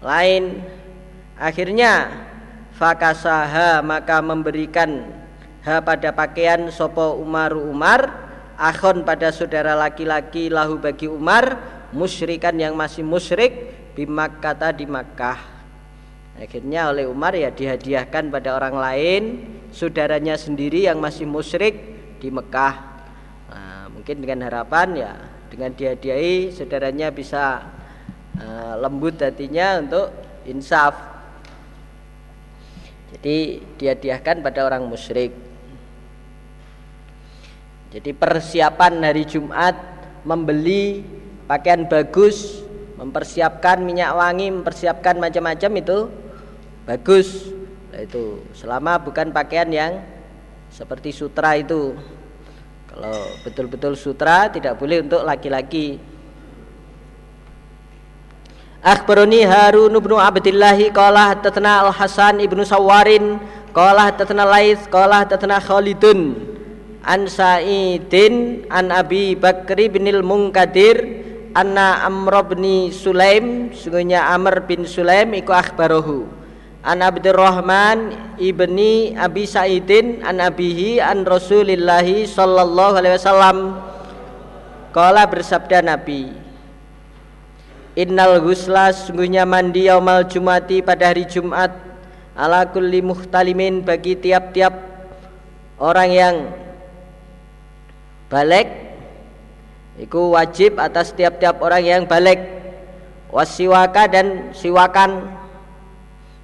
lain. 0.00 0.64
Akhirnya 1.36 2.08
fakasaha 2.72 3.84
maka 3.84 4.24
memberikan 4.24 5.12
ha 5.60 5.84
pada 5.84 6.08
pakaian 6.16 6.72
sopo 6.72 7.20
Umar 7.20 7.52
Umar 7.52 8.08
akhon 8.56 9.04
pada 9.04 9.28
saudara 9.28 9.76
laki-laki 9.76 10.48
lahu 10.48 10.80
bagi 10.80 11.04
Umar 11.04 11.60
musyrikan 11.92 12.56
yang 12.56 12.72
masih 12.80 13.04
musyrik 13.04 13.76
bimakkata 13.92 14.72
di 14.72 14.88
Makkah. 14.88 15.36
Akhirnya 16.40 16.88
oleh 16.88 17.04
Umar 17.04 17.36
ya 17.36 17.52
dihadiahkan 17.52 18.32
pada 18.32 18.56
orang 18.56 18.72
lain 18.72 19.22
saudaranya 19.68 20.40
sendiri 20.40 20.88
yang 20.88 20.96
masih 20.96 21.28
musyrik 21.28 21.76
di 22.24 22.32
Mekah. 22.32 23.04
Nah, 23.52 23.92
mungkin 23.92 24.24
dengan 24.24 24.48
harapan 24.48 24.88
ya 24.96 25.12
dengan 25.52 25.76
dihadiahi 25.76 26.48
saudaranya 26.48 27.12
bisa 27.12 27.60
uh, 28.40 28.74
lembut 28.80 29.20
hatinya 29.20 29.84
untuk 29.84 30.08
insaf. 30.48 30.96
Jadi 33.12 33.60
dihadiahkan 33.76 34.40
pada 34.40 34.64
orang 34.64 34.88
musyrik. 34.88 35.36
Jadi 37.92 38.16
persiapan 38.16 39.04
hari 39.04 39.28
Jumat 39.28 39.76
membeli 40.24 41.04
pakaian 41.44 41.84
bagus 41.84 42.64
mempersiapkan 42.96 43.84
minyak 43.84 44.16
wangi 44.16 44.48
mempersiapkan 44.48 45.20
macam-macam 45.20 45.70
itu 45.76 45.98
bagus. 46.88 47.52
Nah, 47.92 48.00
itu 48.00 48.40
selama 48.56 48.96
bukan 48.96 49.28
pakaian 49.28 49.68
yang 49.68 50.00
seperti 50.72 51.12
sutra 51.12 51.60
itu 51.60 51.92
kalau 52.92 53.24
betul-betul 53.40 53.96
sutra 53.96 54.52
tidak 54.52 54.76
boleh 54.76 55.00
untuk 55.00 55.24
laki-laki. 55.24 55.96
Akhbaroni 58.84 59.48
Harun 59.48 59.96
bin 59.96 60.12
Abdullah 60.12 60.76
qala 60.92 61.32
hadatsana 61.32 61.88
Al 61.88 61.94
Hasan 61.94 62.44
ibnu 62.44 62.60
Sawarin 62.68 63.40
qala 63.72 64.12
hadatsana 64.12 64.44
Lais 64.44 64.84
qala 64.92 65.24
hadatsana 65.24 65.56
Khalidun 65.56 66.36
an 67.00 67.30
Sa'idin 67.30 68.68
an 68.68 68.92
Abi 68.92 69.40
Bakri 69.40 69.88
bin 69.88 70.04
Munkadir 70.20 71.00
anna 71.56 72.04
Amr 72.04 72.44
bin 72.52 72.92
Sulaim 72.92 73.72
sungguhnya 73.72 74.28
Amr 74.36 74.68
bin 74.68 74.84
Sulaim 74.84 75.32
iku 75.32 75.56
akhbarohu 75.56 76.41
An 76.82 76.98
Abdurrahman 76.98 78.10
ibni 78.42 79.14
Abi 79.14 79.46
Sa'idin 79.46 80.18
an 80.26 80.42
abihi 80.42 80.98
an 80.98 81.22
Rasulillahi 81.22 82.26
sallallahu 82.26 82.98
alaihi 82.98 83.14
wasallam. 83.14 83.58
Kala 84.92 85.24
bersabda 85.24 85.80
Nabi 85.80 86.28
Innal 87.96 88.40
ghusla 88.44 88.92
sungguhnya 88.92 89.48
mandi 89.48 89.88
yaumal 89.88 90.28
jumati 90.28 90.84
pada 90.84 91.12
hari 91.12 91.24
Jumat 91.24 91.72
ala 92.36 92.68
kulli 92.68 93.00
muhtalimin 93.00 93.84
bagi 93.84 94.16
tiap-tiap 94.16 94.72
orang 95.80 96.10
yang 96.12 96.36
balik 98.28 98.92
Iku 100.00 100.32
wajib 100.32 100.80
atas 100.80 101.12
tiap-tiap 101.12 101.60
orang 101.60 101.84
yang 101.84 102.02
balik 102.08 102.40
wasiwaka 103.28 104.08
dan 104.08 104.56
siwakan 104.56 105.28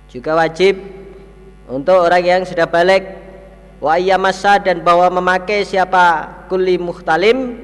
juga 0.09 0.33
wajib 0.35 0.81
untuk 1.69 2.01
orang 2.01 2.25
yang 2.25 2.43
sudah 2.49 2.65
balik 2.65 3.05
wa 3.79 3.95
masa 4.17 4.57
dan 4.59 4.81
bahwa 4.81 5.21
memakai 5.21 5.63
siapa 5.63 6.45
kulli 6.49 6.81
muhtalim 6.81 7.61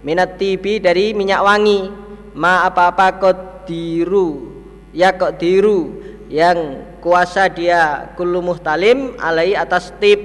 minat 0.00 0.40
tibi 0.40 0.80
dari 0.80 1.12
minyak 1.12 1.44
wangi. 1.44 1.80
Ma 2.32 2.64
apa-apa 2.64 3.20
diru 3.68 4.56
ya 4.96 5.12
kok 5.12 5.36
diru 5.36 6.00
yang 6.32 6.80
kuasa 7.04 7.52
dia 7.52 8.08
kullu 8.16 8.40
muhtalim 8.40 9.20
alai 9.20 9.52
atas 9.52 9.92
tip 10.00 10.20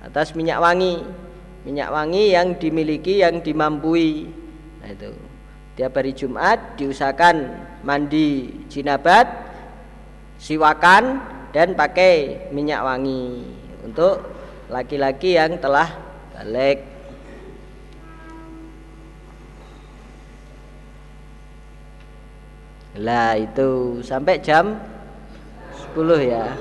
atas 0.00 0.32
minyak 0.32 0.56
wangi. 0.56 1.04
Minyak 1.68 1.92
wangi 1.92 2.32
yang 2.32 2.56
dimiliki 2.56 3.20
yang 3.20 3.44
dimampui. 3.44 4.32
Nah 4.80 4.88
itu. 4.88 5.12
Tiap 5.76 5.96
hari 5.96 6.12
Jumat 6.12 6.76
diusahakan 6.80 7.36
mandi 7.84 8.52
jinabat 8.68 9.49
siwakan 10.40 11.20
dan 11.52 11.76
pakai 11.76 12.48
minyak 12.48 12.80
wangi 12.80 13.44
untuk 13.84 14.24
laki-laki 14.72 15.36
yang 15.36 15.60
telah 15.60 15.92
balik. 16.32 16.88
Lah 22.96 23.38
itu 23.38 24.00
sampai 24.02 24.42
jam 24.42 24.74
10 25.94 26.26
ya 26.26 26.56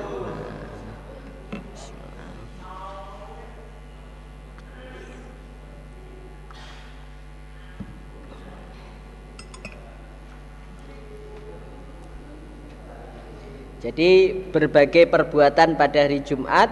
Jadi 13.80 14.36
berbagai 14.52 15.08
perbuatan 15.08 15.80
pada 15.80 16.04
hari 16.04 16.20
Jumat 16.20 16.68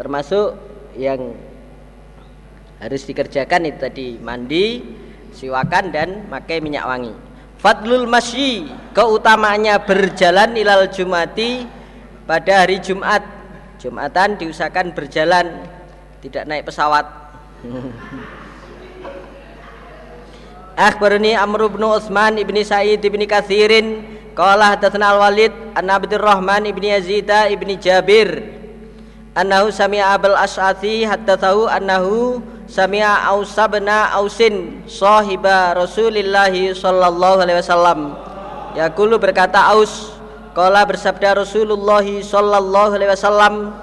termasuk 0.00 0.56
yang 0.96 1.36
harus 2.80 3.04
dikerjakan 3.04 3.68
itu 3.68 3.76
tadi 3.76 4.16
mandi, 4.16 4.80
siwakan 5.36 5.92
dan 5.92 6.24
pakai 6.32 6.64
minyak 6.64 6.88
wangi. 6.88 7.12
Fadlul 7.60 8.08
masyi 8.08 8.70
keutamaannya 8.96 9.82
berjalan 9.84 10.56
ilal 10.56 10.88
Jumati 10.88 11.68
pada 12.24 12.64
hari 12.64 12.80
Jumat. 12.80 13.20
Jumatan 13.76 14.40
diusahakan 14.40 14.96
berjalan 14.96 15.66
tidak 16.24 16.48
naik 16.48 16.64
pesawat. 16.66 17.04
Akhbarani 20.78 21.34
Amr 21.34 21.66
bin 21.66 21.82
Utsman 21.82 22.38
ibni 22.38 22.62
Sa'id 22.62 23.02
ibni 23.02 23.26
Katsirin 23.26 24.17
Qala 24.38 24.78
hadatsana 24.78 25.18
Al-Walid 25.18 25.50
an 25.74 25.90
Abdurrahman 25.90 26.62
ibni 26.70 26.94
Yazid 26.94 27.26
ibni 27.50 27.74
Jabir 27.74 28.38
annahu 29.34 29.74
sami'a 29.74 30.14
Abul 30.14 30.38
As'athi 30.38 31.02
haddatsahu 31.02 31.66
annahu 31.66 32.38
sami'a 32.70 33.34
Aus 33.34 33.58
bin 33.66 33.90
Ausin 33.90 34.86
sahiba 34.86 35.74
Rasulillah 35.74 36.54
sallallahu 36.54 37.42
alaihi 37.42 37.58
wasallam. 37.58 38.14
Yaqulu 38.78 39.18
berkata 39.18 39.74
Aus 39.74 40.14
qala 40.54 40.86
bersabda 40.86 41.42
Rasulullah 41.42 42.06
sallallahu 42.06 42.94
alaihi 42.94 43.10
wasallam 43.10 43.74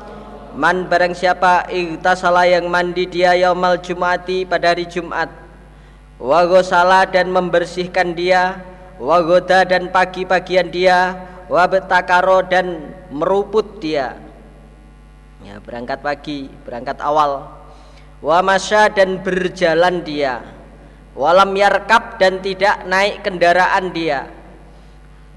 man 0.56 0.88
barang 0.88 1.20
siapa 1.20 1.68
igtasala 1.68 2.48
yang 2.48 2.72
mandi 2.72 3.04
dia 3.04 3.36
yaumal 3.36 3.76
jumati 3.84 4.48
pada 4.48 4.72
hari 4.72 4.88
Jumat 4.88 5.28
wa 6.16 6.48
dan 7.12 7.28
membersihkan 7.28 8.16
dia 8.16 8.75
wagoda 9.02 9.68
dan 9.68 9.92
pagi-pagian 9.92 10.72
dia 10.72 11.16
wabetakaro 11.48 12.46
dan 12.46 12.94
meruput 13.14 13.80
dia. 13.82 14.18
Ya 15.46 15.62
berangkat 15.62 16.02
pagi 16.02 16.50
berangkat 16.66 16.98
awal. 17.02 17.52
Wa 18.24 18.42
masya 18.42 18.90
dan 18.90 19.22
berjalan 19.22 20.02
dia. 20.02 20.42
Walam 21.16 21.56
yarkab 21.56 22.20
dan 22.20 22.44
tidak 22.44 22.84
naik 22.90 23.24
kendaraan 23.24 23.94
dia. 23.96 24.28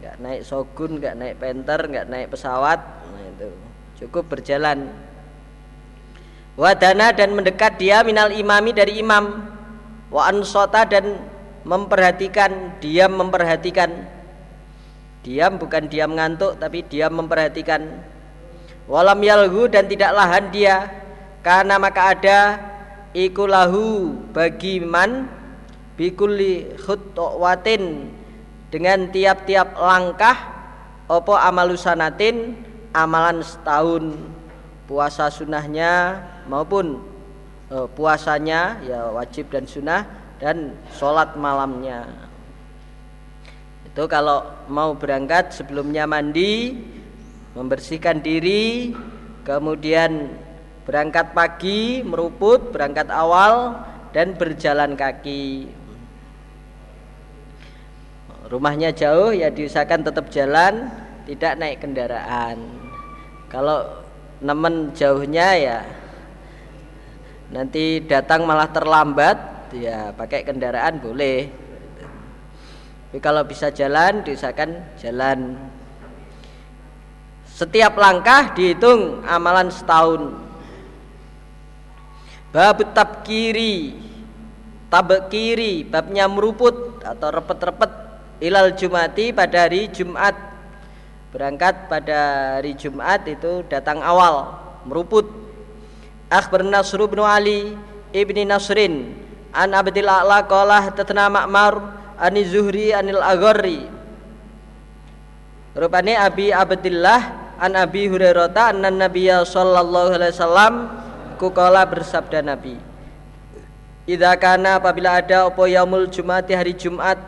Nggak 0.03 0.17
naik 0.19 0.43
sogun 0.43 0.99
nggak 0.99 1.15
naik 1.15 1.35
penter 1.39 1.81
nggak 1.87 2.07
naik 2.09 2.27
pesawat. 2.33 2.81
Nah 2.83 3.25
itu. 3.29 3.51
Cukup 4.03 4.31
berjalan. 4.31 4.91
Wadana 6.59 7.15
dan 7.15 7.35
mendekat 7.39 7.79
dia 7.79 8.03
minal 8.03 8.35
imami 8.35 8.75
dari 8.75 8.99
imam. 8.99 9.55
Wa 10.11 10.33
ansota 10.33 10.83
dan 10.83 11.15
memperhatikan 11.65 12.79
diam 12.83 13.15
memperhatikan. 13.19 13.91
Diam 15.23 15.59
bukan 15.59 15.91
diam 15.91 16.15
ngantuk 16.15 16.59
tapi 16.63 16.87
diam 16.87 17.15
memperhatikan. 17.19 17.83
Walam 18.89 19.21
yalhu 19.21 19.69
dan 19.69 19.85
tidak 19.91 20.17
lahan 20.17 20.49
dia 20.49 20.89
karena 21.45 21.77
maka 21.77 22.17
ada 22.17 22.39
ikulahu 23.13 24.17
bagi 24.33 24.81
man 24.81 25.29
bikulli 25.99 26.79
khutwatin 26.81 28.15
dengan 28.71 29.09
tiap-tiap 29.11 29.77
langkah 29.77 30.37
opo 31.09 31.35
amalusanatin 31.35 32.55
amalan 32.93 33.41
setahun 33.41 34.17
puasa 34.85 35.29
sunnahnya 35.33 36.21
maupun 36.49 37.01
uh, 37.73 37.89
puasanya 37.93 38.81
ya 38.85 39.09
wajib 39.13 39.49
dan 39.53 39.65
sunnah 39.65 40.05
dan 40.39 40.74
sholat 40.94 41.35
malamnya. 41.35 42.06
Itu 43.86 44.06
kalau 44.06 44.47
mau 44.70 44.94
berangkat 44.94 45.51
sebelumnya 45.51 46.06
mandi 46.06 46.78
membersihkan 47.59 48.23
diri 48.23 48.94
kemudian 49.43 50.31
berangkat 50.86 51.35
pagi 51.35 52.01
meruput 52.06 52.70
berangkat 52.70 53.10
awal 53.10 53.82
dan 54.15 54.39
berjalan 54.39 54.94
kaki. 54.94 55.66
Rumahnya 58.48 58.97
jauh 58.97 59.35
ya 59.35 59.52
diusahakan 59.52 60.09
tetap 60.09 60.31
jalan 60.32 60.89
tidak 61.28 61.52
naik 61.60 61.85
kendaraan. 61.85 62.56
Kalau 63.51 63.85
nemen 64.39 64.94
jauhnya 64.94 65.48
ya 65.59 65.78
nanti 67.51 67.98
datang 68.05 68.47
malah 68.47 68.70
terlambat 68.70 69.58
ya 69.74 70.12
pakai 70.16 70.45
kendaraan 70.45 71.01
boleh. 71.01 71.49
Tapi 73.09 73.24
kalau 73.24 73.40
bisa 73.49 73.73
jalan 73.73 74.20
diusahakan 74.20 75.01
jalan. 75.01 75.57
Setiap 77.49 77.97
langkah 77.97 78.53
dihitung 78.53 79.24
amalan 79.24 79.73
setahun. 79.73 80.36
Bab 82.53 82.81
tabkiri 82.93 83.97
tabkiri 84.89 85.85
babnya 85.85 86.28
meruput 86.28 87.01
atau 87.05 87.28
repet-repet 87.28 87.93
ilal 88.45 88.77
jumati 88.77 89.32
pada 89.32 89.65
hari 89.65 89.89
Jumat. 89.89 90.36
Berangkat 91.32 91.89
pada 91.89 92.19
hari 92.61 92.77
Jumat 92.77 93.24
itu 93.24 93.65
datang 93.69 94.05
awal 94.05 94.53
meruput. 94.85 95.28
Akhbar 96.28 96.61
Nasr 96.61 97.01
bin 97.09 97.24
Ali 97.24 97.73
ibni 98.12 98.45
Nasrin 98.45 99.28
an 99.59 99.75
Abdil 99.75 100.07
A'la 100.07 100.47
qala 100.47 100.87
tatna 100.95 101.27
Ma'mar 101.27 101.75
ani 102.15 102.47
Zuhri 102.47 102.95
anil 102.95 103.19
Agharri 103.19 103.91
Rupane 105.75 106.15
Abi 106.15 106.55
Abdillah 106.55 107.55
an 107.59 107.75
Abi 107.75 108.07
Hurairah 108.07 108.55
anna 108.55 108.91
Nabiyya 108.95 109.43
sallallahu 109.43 110.15
alaihi 110.15 110.35
wasallam 110.39 110.75
kukala 111.43 111.83
bersabda 111.91 112.39
Nabi 112.47 112.79
Idza 114.09 114.33
kana 114.41 114.81
apabila 114.81 115.21
ada 115.21 115.51
apa 115.51 115.63
yaumul 115.69 116.09
Jumati 116.09 116.55
hari 116.57 116.73
Jumat 116.73 117.19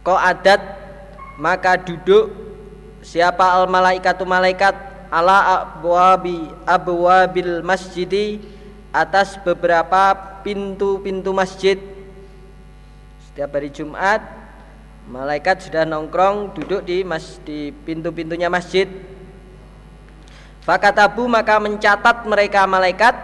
kau 0.00 0.16
adat 0.16 0.62
maka 1.36 1.76
duduk 1.76 2.32
siapa 3.04 3.44
al 3.44 3.68
malaikatu 3.68 4.24
malaikat 4.24 4.72
ala 5.12 5.68
abwabi 5.68 6.48
abwabil 6.64 7.60
masjidi 7.60 8.40
atas 8.92 9.36
beberapa 9.40 10.16
pintu-pintu 10.40 11.32
masjid. 11.36 11.76
Setiap 13.28 13.54
hari 13.54 13.70
Jumat 13.70 14.20
malaikat 15.08 15.64
sudah 15.64 15.88
nongkrong 15.88 16.52
duduk 16.52 16.84
di 16.84 17.00
mas 17.04 17.40
di 17.44 17.72
pintu-pintunya 17.84 18.52
masjid. 18.52 18.88
Fakatabu 20.64 21.24
maka 21.24 21.56
mencatat 21.56 22.28
mereka 22.28 22.68
malaikat 22.68 23.16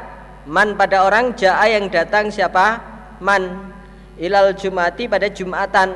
man 0.49 0.73
pada 0.81 1.05
orang 1.05 1.37
jaa 1.37 1.69
yang 1.69 1.93
datang 1.93 2.33
siapa? 2.33 2.81
Man. 3.21 3.73
Ilal 4.15 4.55
jumati 4.55 5.11
pada 5.11 5.27
jumatan. 5.27 5.93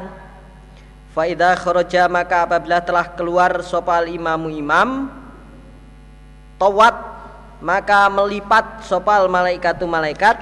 Faida 1.15 1.57
kharaja 1.57 2.05
maka 2.11 2.45
apabila 2.45 2.83
telah 2.83 3.07
keluar 3.15 3.63
sopal 3.65 4.11
imamu 4.11 4.53
imam 4.53 5.09
tawat 6.61 7.18
maka 7.59 8.07
melipat 8.07 8.87
sopal 8.87 9.27
malaikatu 9.27 9.83
malaikat 9.87 10.39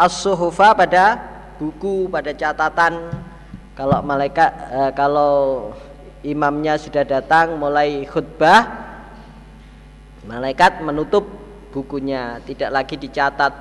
as-suhufa 0.00 0.72
pada 0.72 1.20
buku 1.60 2.08
pada 2.08 2.32
catatan. 2.32 3.12
Kalau 3.76 4.02
malaikat 4.02 4.50
eh, 4.74 4.90
kalau 4.96 5.34
imamnya 6.26 6.74
sudah 6.80 7.06
datang 7.06 7.54
mulai 7.60 8.02
khutbah 8.08 8.66
malaikat 10.26 10.82
menutup 10.82 11.24
bukunya 11.70 12.42
tidak 12.42 12.70
lagi 12.74 12.96
dicatat. 12.98 13.54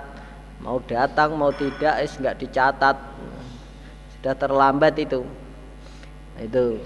Mau 0.57 0.81
datang 0.89 1.37
mau 1.37 1.53
tidak 1.53 2.01
es 2.01 2.17
nggak 2.17 2.39
dicatat. 2.41 2.97
Sudah 4.17 4.33
terlambat 4.33 4.97
itu. 4.97 5.21
Itu 6.41 6.81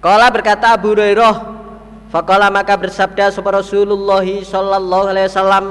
Kala 0.00 0.32
berkata 0.32 0.72
Abu 0.72 0.96
Hurairah 0.96 1.60
Fakala 2.10 2.50
maka 2.50 2.74
bersabda 2.74 3.30
sapa 3.30 3.54
Rasulullah 3.54 4.24
sallallahu 4.24 5.06
alaihi 5.12 5.28
wasallam 5.30 5.66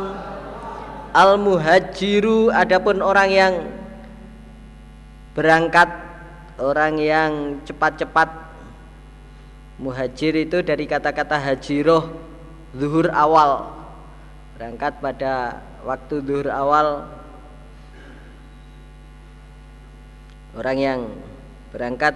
Al 1.12 1.36
muhajiru 1.42 2.54
adapun 2.54 3.02
orang 3.02 3.30
yang 3.34 3.54
berangkat 5.34 5.90
orang 6.62 7.02
yang 7.02 7.32
cepat-cepat 7.66 8.30
muhajir 9.82 10.38
itu 10.38 10.62
dari 10.62 10.86
kata-kata 10.86 11.42
hajiroh 11.42 12.14
zuhur 12.78 13.10
awal 13.10 13.80
berangkat 14.60 15.00
pada 15.00 15.64
waktu 15.88 16.20
zuhur 16.20 16.52
awal. 16.52 17.08
Orang 20.52 20.76
yang 20.76 21.00
berangkat 21.72 22.12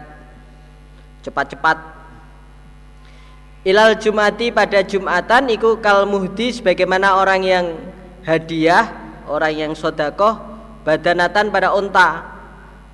cepat-cepat 1.23 1.77
ilal 3.63 3.95
jumati 3.95 4.51
pada 4.51 4.83
jumatan 4.83 5.47
iku 5.55 5.79
kal 5.79 6.03
muhdi 6.03 6.51
sebagaimana 6.51 7.15
orang 7.15 7.41
yang 7.47 7.65
hadiah 8.27 8.91
orang 9.27 9.55
yang 9.55 9.71
sodakoh 9.71 10.39
badanatan 10.83 11.47
pada 11.49 11.71
unta. 11.71 12.09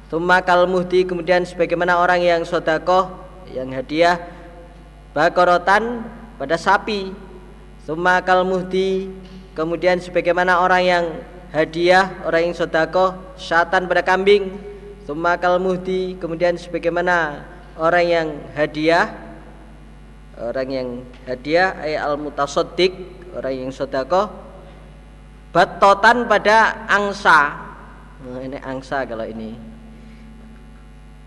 Tuma 0.10 0.42
kal 0.42 0.66
muhdi 0.66 1.06
kemudian 1.06 1.46
sebagaimana 1.46 2.02
orang 2.02 2.22
yang 2.22 2.42
sodakoh 2.42 3.14
yang 3.50 3.70
hadiah 3.74 4.18
bakorotan 5.14 6.06
pada 6.38 6.58
sapi. 6.58 7.14
Tuma 7.86 8.22
kal 8.22 8.46
muhdi 8.46 9.10
kemudian 9.58 9.98
sebagaimana 9.98 10.62
orang 10.62 10.84
yang 10.86 11.06
hadiah 11.50 12.14
orang 12.26 12.50
yang 12.50 12.56
sodakoh 12.58 13.18
syatan 13.38 13.90
pada 13.90 14.06
kambing. 14.06 14.54
Tuma 15.10 15.34
kal 15.42 15.58
muhdi 15.58 16.14
kemudian 16.22 16.54
sebagaimana 16.58 17.46
orang 17.74 18.06
yang 18.06 18.28
hadiah 18.54 19.29
orang 20.40 20.68
yang 20.72 20.88
hadiah 21.28 21.76
ay 21.84 22.00
al 22.00 22.16
mutasaddiq 22.16 22.96
orang 23.36 23.68
yang 23.68 23.72
sedekah 23.76 24.32
batotan 25.52 26.26
pada 26.30 26.88
angsa. 26.88 27.58
Nah, 28.24 28.40
ini 28.44 28.58
angsa 28.62 29.04
kalau 29.04 29.26
ini. 29.26 29.58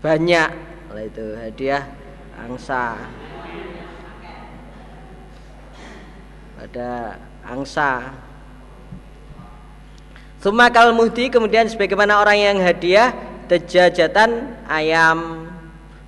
Banyak 0.03 0.49
kalau 0.89 1.01
itu 1.03 1.25
hadiah 1.39 1.83
angsa. 2.37 2.97
Pada 6.59 7.19
angsa. 7.43 8.13
Sumakal 10.43 10.91
muhdi 10.91 11.31
kemudian 11.31 11.71
sebagaimana 11.71 12.19
orang 12.19 12.35
yang 12.35 12.57
hadiah 12.59 13.15
tejajatan 13.47 14.59
ayam. 14.67 15.47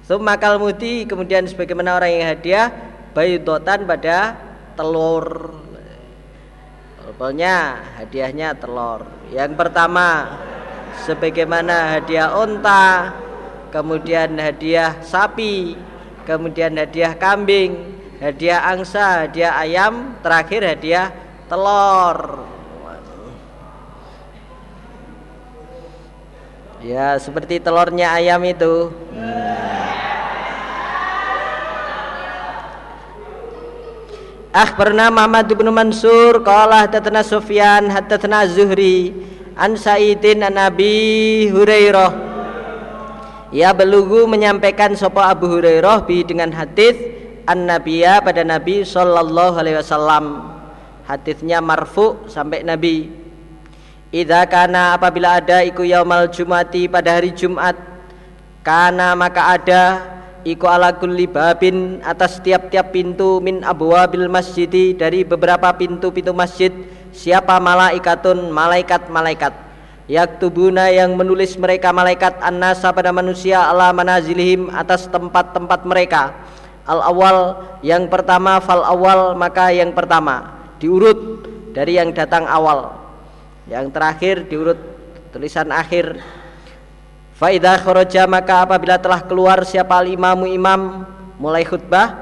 Sumakal 0.04 0.60
muhdi 0.60 1.08
kemudian 1.08 1.48
sebagaimana 1.48 1.96
orang 1.98 2.12
yang 2.12 2.28
hadiah 2.36 2.68
baidotan 3.16 3.88
pada 3.88 4.36
telur. 4.76 5.56
Pokoknya 7.06 7.80
hadiahnya 7.96 8.58
telur. 8.60 9.08
Yang 9.30 9.56
pertama 9.56 10.36
Sebagaimana 11.06 11.98
hadiah 11.98 12.34
unta 12.34 13.14
Kemudian 13.70 14.42
hadiah 14.42 15.06
sapi 15.06 15.78
Kemudian 16.26 16.74
hadiah 16.74 17.14
kambing 17.14 17.94
Hadiah 18.18 18.58
angsa, 18.74 19.30
hadiah 19.30 19.54
ayam 19.54 20.18
Terakhir 20.26 20.66
hadiah 20.66 21.14
telur. 21.46 22.50
Ya 26.86 27.18
seperti 27.18 27.58
telurnya 27.58 28.14
ayam 28.14 28.46
itu. 28.46 28.94
Akhbarna 34.56 35.12
Muhammad 35.12 35.52
bin 35.52 35.68
Mansur 35.68 36.40
qala 36.40 36.88
hadatsana 36.88 37.28
Sufyan 37.28 37.92
hadatsana 37.92 38.48
Zuhri 38.48 39.12
an 39.60 39.76
Sa'idin 39.76 40.48
an 40.48 40.56
Abi 40.56 41.52
Hurairah 41.52 42.36
Ya 43.52 43.76
belugu 43.76 44.24
menyampaikan 44.24 44.96
sapa 44.96 45.28
Abu 45.28 45.52
Hurairah 45.52 46.08
bi 46.08 46.24
dengan 46.24 46.56
hadis 46.56 46.96
an 47.44 47.68
Nabiya 47.68 48.24
pada 48.24 48.48
Nabi 48.48 48.84
sallallahu 48.84 49.56
alaihi 49.60 49.80
wasallam. 49.80 50.56
Hadisnya 51.04 51.60
marfu 51.60 52.24
sampai 52.28 52.64
Nabi. 52.64 53.12
Idza 54.12 54.48
kana 54.48 54.96
apabila 54.96 55.44
ada 55.44 55.68
iku 55.68 55.84
yaumal 55.84 56.32
jumati 56.32 56.88
pada 56.88 57.20
hari 57.20 57.36
Jumat 57.36 57.76
kana 58.64 59.16
maka 59.20 59.60
ada 59.60 59.84
iku 60.46 60.70
ala 60.70 60.94
kulli 60.94 61.26
babin 61.26 62.00
atas 62.06 62.38
tiap-tiap 62.40 62.94
pintu 62.94 63.42
min 63.42 63.66
abwabil 63.66 64.30
masjidi 64.30 64.94
dari 64.94 65.26
beberapa 65.26 65.74
pintu-pintu 65.74 66.32
masjid 66.32 66.70
siapa 67.10 67.58
malaikatun 67.58 68.54
malaikat-malaikat. 68.54 69.66
Yaktubuna 70.06 70.94
yang 70.94 71.18
menulis 71.18 71.58
mereka 71.58 71.90
malaikat 71.90 72.38
annasa 72.38 72.94
pada 72.94 73.10
manusia 73.10 73.66
ala 73.66 73.90
manazilihim 73.90 74.70
atas 74.70 75.10
tempat-tempat 75.10 75.82
mereka. 75.82 76.30
Al 76.86 77.02
awal 77.02 77.38
yang 77.82 78.06
pertama 78.06 78.62
fal 78.62 78.86
awal 78.86 79.34
maka 79.34 79.74
yang 79.74 79.90
pertama. 79.98 80.62
Diurut 80.78 81.50
dari 81.74 81.98
yang 81.98 82.14
datang 82.14 82.46
awal. 82.46 82.94
Yang 83.66 83.98
terakhir 83.98 84.36
diurut 84.46 84.78
tulisan 85.34 85.74
akhir 85.74 86.22
Faidah 87.36 87.76
khoroja 87.84 88.24
maka 88.32 88.64
apabila 88.64 88.96
telah 88.96 89.20
keluar 89.20 89.68
siapa 89.68 90.08
imamu 90.08 90.48
imam 90.48 91.04
mulai 91.36 91.68
khutbah 91.68 92.16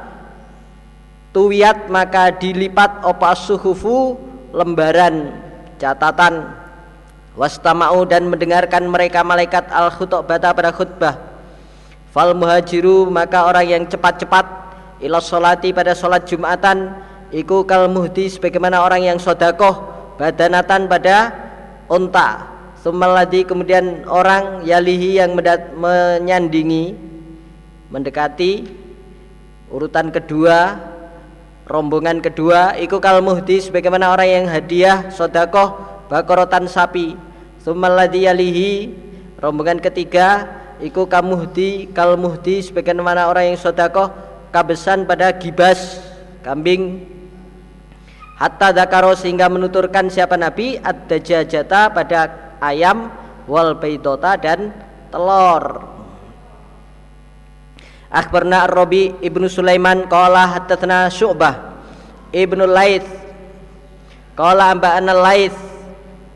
tuwiyat 1.30 1.86
maka 1.86 2.34
dilipat 2.34 3.06
opa 3.06 3.38
suhufu 3.38 4.18
lembaran 4.50 5.34
catatan. 5.78 6.62
Wastama'u 7.34 8.06
dan 8.06 8.30
mendengarkan 8.30 8.86
mereka 8.86 9.26
malaikat 9.26 9.66
al 9.74 9.90
bata 10.22 10.54
pada 10.54 10.70
khutbah. 10.70 11.18
Fal 12.14 12.38
muhajiru 12.38 13.10
maka 13.10 13.50
orang 13.50 13.66
yang 13.66 13.84
cepat-cepat 13.90 14.46
ila 15.02 15.18
solati 15.18 15.74
pada 15.74 15.98
solat 15.98 16.30
jumatan 16.30 16.94
iku 17.34 17.66
kal 17.66 17.90
muhdi 17.90 18.30
sebagaimana 18.30 18.86
orang 18.86 19.02
yang 19.02 19.18
sodakoh 19.18 19.82
badanatan 20.22 20.86
pada 20.86 21.34
unta 21.90 22.53
Sumaladi 22.84 23.48
kemudian 23.48 24.04
orang 24.12 24.68
yalihi 24.68 25.16
yang 25.16 25.40
mendat, 25.40 25.72
menyandingi 25.72 26.92
mendekati. 27.88 28.68
Urutan 29.72 30.12
kedua 30.12 30.84
rombongan 31.64 32.20
kedua 32.20 32.76
iku 32.76 33.00
kal 33.00 33.24
muhdi 33.24 33.64
sebagaimana 33.64 34.12
orang 34.12 34.28
yang 34.28 34.46
hadiah 34.52 35.08
sodakoh 35.16 35.80
bakorotan 36.12 36.68
sapi. 36.68 37.16
Sumaladi 37.64 38.28
yalihi 38.28 38.92
rombongan 39.40 39.80
ketiga 39.80 40.52
iku 40.84 41.08
kamuhdi 41.08 41.88
kal 41.96 42.20
muhdi 42.20 42.68
sebagaimana 42.68 43.32
orang 43.32 43.56
yang 43.56 43.58
sodakoh 43.64 44.12
kabesan 44.52 45.08
pada 45.08 45.32
gibas 45.32 46.04
kambing. 46.44 47.08
Hatta 48.36 48.76
dakaro 48.76 49.16
sehingga 49.16 49.48
menuturkan 49.48 50.12
siapa 50.12 50.36
nabi 50.36 50.76
ad-dajajata 50.84 51.96
pada 51.96 52.43
ayam 52.64 53.12
wal 53.48 53.76
baidota 53.76 54.40
dan 54.40 54.72
telur. 55.12 55.92
Akhbarna 58.14 58.70
Ar-Rabi 58.70 59.26
Ibnu 59.26 59.50
Sulaiman 59.50 60.06
qala 60.06 60.46
hadatsana 60.46 61.10
Syu'bah 61.10 61.74
Ibnu 62.30 62.70
Laits 62.70 63.10
qala 64.38 64.70
amba'ana 64.70 65.18
Laits 65.18 65.58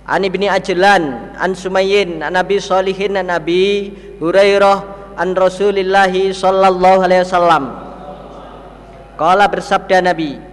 an 0.09 0.25
Ibni 0.25 0.49
Ajlan 0.49 1.37
an 1.37 1.51
Sumayyin 1.53 2.25
an 2.25 2.33
Nabi 2.33 2.57
Shalihin 2.57 3.21
an 3.21 3.29
Nabi 3.29 3.93
Hurairah 4.17 5.21
an 5.21 5.37
Rasulillah 5.37 6.09
sallallahu 6.09 7.05
alaihi 7.05 7.21
wasallam. 7.21 7.63
Qala 9.17 9.45
bersabda 9.45 10.01
Nabi 10.01 10.46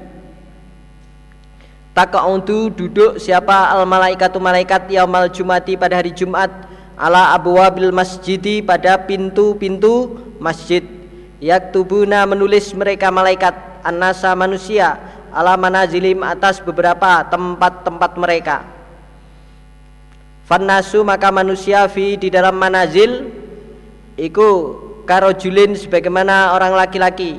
Takautu 1.94 2.74
duduk 2.74 3.22
siapa 3.22 3.70
al 3.70 3.86
malaikatu 3.86 4.42
malaikat 4.42 4.90
yaumal 4.90 5.30
jumati 5.30 5.78
pada 5.78 6.02
hari 6.02 6.10
Jumat? 6.10 6.50
Ala 6.98 7.30
abwabil 7.38 7.94
masjidi 7.94 8.58
pada 8.66 8.98
pintu-pintu 8.98 10.18
masjid. 10.42 10.82
Yaktubuna 11.38 12.26
menulis 12.26 12.74
mereka 12.74 13.14
malaikat 13.14 13.54
anasa 13.86 14.34
manusia. 14.34 14.98
Ala 15.30 15.54
manazilim 15.54 16.18
atas 16.26 16.58
beberapa 16.58 17.22
tempat-tempat 17.30 18.12
mereka. 18.18 18.66
Fannasu 20.50 21.06
maka 21.06 21.30
manusia 21.30 21.86
fi 21.86 22.18
di 22.18 22.26
dalam 22.26 22.58
manazil. 22.58 23.30
Iku 24.18 24.50
karojulin 25.06 25.78
sebagaimana 25.78 26.58
orang 26.58 26.74
laki-laki. 26.74 27.38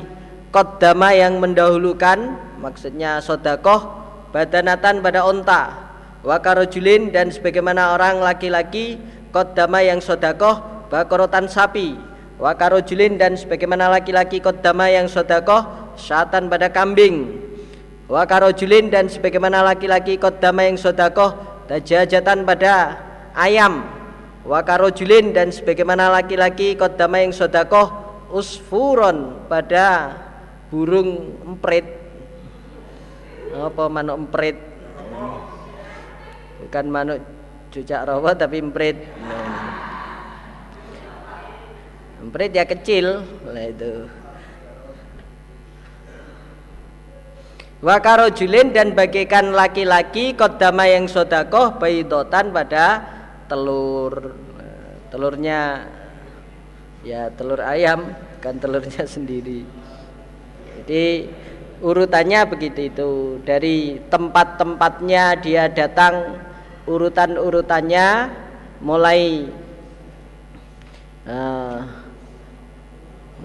Kodama 0.55 1.11
yang 1.11 1.43
mendahulukan 1.43 2.39
maksudnya 2.63 3.19
sodakoh 3.19 4.04
badanatan 4.35 4.99
pada 4.99 5.23
onta 5.23 5.71
wakarojulin 6.19 7.15
dan 7.15 7.31
sebagaimana 7.31 7.95
orang 7.95 8.19
laki-laki 8.19 8.99
kodama 9.31 9.79
yang 9.79 10.03
sodakoh 10.03 10.59
bakorotan 10.91 11.47
sapi 11.47 11.95
wakarojulin 12.35 13.15
dan 13.15 13.39
sebagaimana 13.39 13.87
laki-laki 13.87 14.43
kodama 14.43 14.91
yang 14.91 15.07
sodakoh 15.07 15.95
syatan 15.95 16.51
pada 16.51 16.67
kambing 16.67 17.31
wakarojulin 18.11 18.91
dan 18.91 19.07
sebagaimana 19.07 19.63
laki-laki 19.63 20.19
kodama 20.19 20.67
yang 20.67 20.75
sodakoh 20.75 21.31
tajajatan 21.71 22.43
pada 22.43 22.99
ayam 23.39 23.87
wakarojulin 24.43 25.31
dan 25.31 25.47
sebagaimana 25.47 26.11
laki-laki 26.11 26.75
kodama 26.75 27.23
yang 27.23 27.31
sodakoh 27.31 27.87
usfuron 28.35 29.47
pada 29.47 30.11
burung 30.67 31.39
emprit 31.47 32.04
apa 33.63 33.83
manuk 33.87 34.27
emprit? 34.27 34.57
Bukan 36.65 36.85
manuk 36.91 37.19
cucak 37.71 38.07
rawa 38.07 38.31
tapi 38.35 38.59
emprit. 38.59 38.97
Emprit 42.23 42.51
ya 42.51 42.65
kecil 42.65 43.21
lah 43.45 43.65
itu. 43.69 44.07
Wakaro 47.85 48.33
julin 48.33 48.73
dan 48.73 48.97
bagikan 48.97 49.53
laki-laki 49.53 50.33
kodama 50.33 50.89
yang 50.89 51.05
sodakoh 51.05 51.77
baidotan 51.77 52.49
pada 52.49 53.03
telur. 53.45 54.33
Telurnya 55.13 55.85
ya 57.05 57.29
telur 57.29 57.61
ayam 57.61 58.09
kan 58.41 58.57
telurnya 58.57 59.05
sendiri. 59.15 59.67
Jadi 60.81 61.29
urutannya 61.85 62.41
begitu 62.49 62.89
itu. 62.89 63.11
Dari 63.45 64.01
tempat-tempatnya 64.09 65.37
dia 65.37 65.69
datang 65.69 66.41
urutan-urutannya 66.89 68.33
mulai 68.81 69.45
uh, 71.29 71.77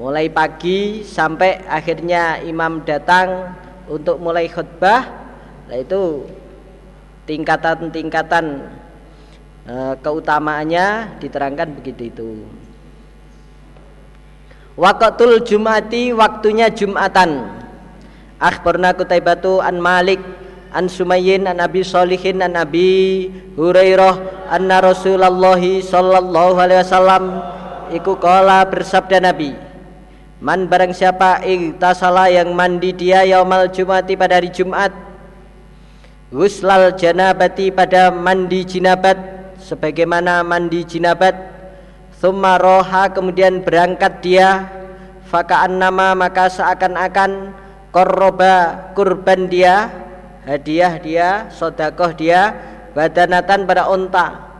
mulai 0.01 0.33
pagi 0.33 1.05
sampai 1.05 1.61
akhirnya 1.69 2.41
imam 2.41 2.81
datang 2.89 3.53
untuk 3.85 4.17
mulai 4.17 4.49
khutbah. 4.49 5.05
Nah 5.69 5.77
itu 5.77 6.25
tingkatan-tingkatan 7.29 8.65
uh, 9.69 9.95
keutamaannya 10.01 11.21
diterangkan 11.21 11.77
begitu 11.77 12.09
itu. 12.09 12.31
Wakatul 14.81 15.45
Jumati 15.45 16.17
waktunya 16.17 16.73
Jumatan 16.73 17.60
Akhbarna 18.41 18.97
Kutaibatu 18.97 19.61
an 19.61 19.77
Malik 19.77 20.17
an 20.73 20.89
Sumayyin 20.89 21.45
an 21.45 21.61
Abi 21.61 21.85
Salihin 21.85 22.41
an 22.41 22.57
Abi 22.57 23.29
Hurairah 23.53 24.49
anna 24.49 24.81
Rasulullah 24.81 25.61
sallallahu 25.61 26.57
alaihi 26.57 26.81
wasallam 26.81 27.25
iku 27.93 28.17
kala 28.17 28.65
bersabda 28.65 29.21
Nabi 29.21 29.53
Man 30.41 30.73
barang 30.73 30.97
siapa 30.97 31.45
igtasala 31.45 32.33
yang 32.33 32.57
mandi 32.57 32.97
dia 32.97 33.29
yaumal 33.29 33.69
jumati 33.69 34.17
pada 34.17 34.41
hari 34.41 34.49
Jumat 34.49 34.89
Guslal 36.33 36.97
janabati 36.97 37.69
pada 37.69 38.09
mandi 38.09 38.65
jinabat 38.65 39.21
Sebagaimana 39.61 40.41
mandi 40.41 40.81
jinabat 40.89 41.37
Thumma 42.17 42.57
roha 42.57 43.12
kemudian 43.12 43.61
berangkat 43.61 44.25
dia 44.25 44.65
Faka'an 45.29 45.77
nama 45.77 46.17
maka 46.17 46.49
seakan-akan 46.49 47.60
korroba 47.91 48.89
kurban 48.95 49.51
dia 49.51 49.91
hadiah 50.47 50.99
dia 50.99 51.29
sodakoh 51.51 52.15
dia 52.15 52.55
badanatan 52.95 53.67
pada 53.67 53.87
unta 53.91 54.51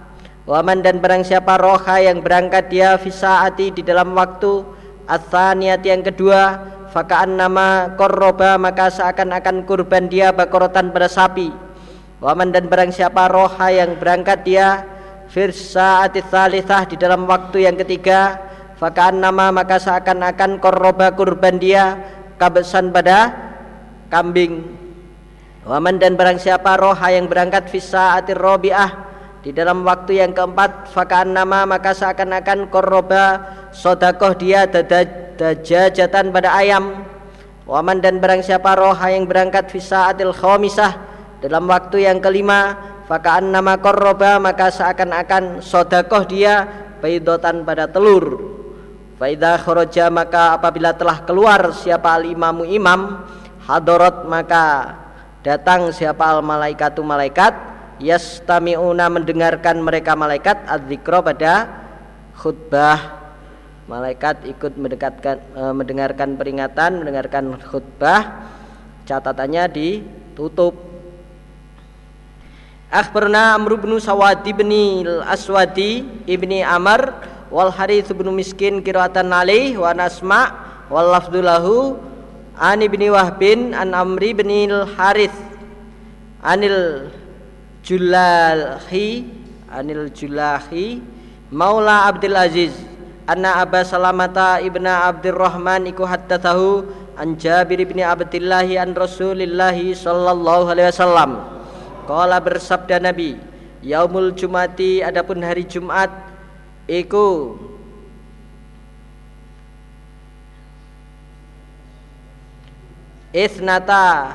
waman 0.51 0.83
dan 0.83 0.99
barang 0.99 1.23
siapa 1.23 1.59
roha 1.59 2.03
yang 2.03 2.19
berangkat 2.23 2.71
dia 2.71 2.99
fisaati 2.99 3.71
di 3.71 3.83
dalam 3.87 4.13
waktu. 4.19 4.83
Athaniyat 5.11 5.83
yang 5.83 6.07
kedua 6.07 6.63
fakaan 6.95 7.35
nama 7.35 7.99
korroba 7.99 8.55
maka 8.55 8.95
seakan-akan 8.95 9.67
kurban 9.67 10.07
dia 10.07 10.31
bakorotan 10.31 10.95
pada 10.95 11.11
sapi. 11.11 11.51
Waman 12.23 12.55
dan 12.55 12.71
barang 12.71 12.95
siapa 12.95 13.27
roha 13.27 13.75
yang 13.75 13.99
berangkat 13.99 14.47
dia 14.47 14.87
firsaati 15.31 16.23
thalithah 16.31 16.87
di 16.87 16.95
dalam 16.95 17.27
waktu 17.27 17.67
yang 17.67 17.75
ketiga 17.79 18.39
fakaan 18.79 19.19
nama 19.19 19.51
maka 19.51 19.83
seakan-akan 19.83 20.63
korroba 20.63 21.11
kurban 21.15 21.59
dia 21.59 21.99
kabesan 22.41 22.89
pada 22.89 23.37
kambing. 24.09 24.65
Waman 25.69 26.01
dan 26.01 26.17
barang 26.17 26.41
siapa 26.41 26.81
roha 26.81 27.13
yang 27.13 27.29
berangkat 27.29 27.69
fisa 27.69 28.17
atir 28.17 28.41
robiah 28.41 28.89
di 29.45 29.53
dalam 29.53 29.85
waktu 29.85 30.25
yang 30.25 30.33
keempat 30.33 30.89
fakaan 30.89 31.37
nama 31.37 31.69
maka 31.69 31.93
seakan-akan 31.93 32.73
koroba 32.73 33.45
sodakoh 33.77 34.33
dia 34.41 34.65
dajajatan 35.37 36.33
pada 36.33 36.57
ayam. 36.57 37.05
Waman 37.69 38.01
dan 38.01 38.25
barang 38.25 38.41
siapa 38.41 38.73
roha 38.73 39.13
yang 39.13 39.29
berangkat 39.29 39.69
fisa 39.69 40.09
atil 40.09 40.33
khomisah 40.33 40.97
dalam 41.45 41.69
waktu 41.69 42.09
yang 42.09 42.25
kelima 42.25 42.75
fakaan 43.05 43.53
nama 43.53 43.77
korroba 43.77 44.41
maka 44.41 44.73
seakan-akan 44.73 45.61
sodakoh 45.61 46.25
dia 46.25 46.65
baidotan 47.05 47.63
pada 47.69 47.85
telur 47.85 48.60
Faidah 49.21 49.61
khoroja 49.61 50.09
maka 50.09 50.57
apabila 50.57 50.97
telah 50.97 51.21
keluar 51.29 51.77
siapa 51.77 52.17
al 52.17 52.25
imamu 52.25 52.65
imam 52.65 53.21
hadorot 53.69 54.25
maka 54.25 54.97
datang 55.45 55.93
siapa 55.93 56.25
al 56.25 56.41
malaikatu 56.41 57.05
malaikat 57.05 57.53
yastami'una 58.01 59.13
mendengarkan 59.13 59.77
mereka 59.85 60.17
malaikat 60.17 60.65
adzikro 60.65 61.21
pada 61.21 61.69
khutbah. 62.33 63.21
Malaikat 63.93 64.49
ikut 64.49 64.81
mendekatkan 64.81 65.37
e, 65.53 65.63
mendengarkan 65.77 66.41
peringatan 66.41 67.05
mendengarkan 67.05 67.61
khutbah 67.61 68.49
catatannya 69.05 69.69
ditutup. 69.69 70.73
Akhbarna 72.89 73.53
Amr 73.53 73.77
bin 73.77 74.01
Sawadi 74.01 74.57
bin 74.57 74.73
Aswadi 75.29 76.09
ibni 76.25 76.65
Amr 76.65 77.30
wal 77.51 77.75
Harith 77.75 78.15
bin 78.15 78.31
Miskin 78.33 78.81
qiraatan 78.81 79.35
alaih 79.35 79.75
wa 79.77 79.91
nasma 79.91 80.55
wal 80.87 81.11
lafdulahu 81.11 81.99
an 82.55 82.79
ibni 82.81 83.11
Wahbin 83.11 83.75
an 83.75 83.91
Amri 83.93 84.31
bin 84.33 84.71
Harith 84.97 85.35
anil 86.41 87.11
Julahi 87.83 89.27
anil 89.67 90.09
Julahi 90.15 91.03
Maula 91.51 92.07
Abdul 92.07 92.39
Aziz 92.39 92.71
anna 93.27 93.59
Aba 93.59 93.83
Salamata 93.83 94.63
ibna 94.63 95.11
Abdurrahman 95.11 95.91
iku 95.91 96.07
haddathahu 96.07 96.87
an 97.19 97.35
Jabir 97.35 97.83
bin 97.83 97.99
Abdullah 97.99 98.63
an 98.79 98.95
Rasulillah 98.95 99.75
sallallahu 99.75 100.71
alaihi 100.71 100.95
wasallam. 100.95 101.31
Kala 102.07 102.39
bersabda 102.39 103.03
Nabi, 103.03 103.35
Yaumul 103.83 104.31
Jumati 104.35 105.03
adapun 105.03 105.43
hari 105.43 105.67
Jumat 105.67 106.30
iku. 106.91 107.55
Isnata 113.31 114.35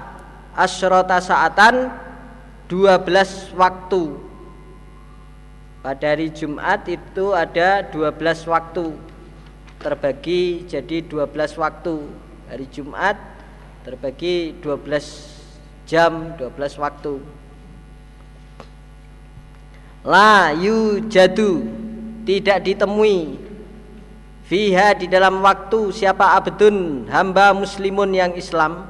asyrota 0.55 1.19
saatan 1.19 1.91
12 2.71 3.51
waktu. 3.59 4.03
Pada 5.83 6.15
hari 6.15 6.31
Jumat 6.31 6.87
itu 6.87 7.35
ada 7.35 7.83
12 7.91 8.47
waktu. 8.47 8.95
Terbagi 9.83 10.63
jadi 10.63 11.03
12 11.03 11.59
waktu. 11.59 11.95
Hari 12.47 12.65
Jumat 12.71 13.19
terbagi 13.83 14.55
12 14.63 15.83
jam 15.85 16.33
12 16.39 16.81
waktu. 16.81 17.19
La 20.07 20.55
yujadu 20.55 21.84
tidak 22.25 22.65
ditemui. 22.65 23.39
Fiha 24.45 24.93
di 24.93 25.09
dalam 25.09 25.41
waktu 25.41 25.89
siapa 25.89 26.37
abdun 26.37 27.09
hamba 27.09 27.53
muslimun 27.53 28.13
yang 28.13 28.33
Islam. 28.37 28.85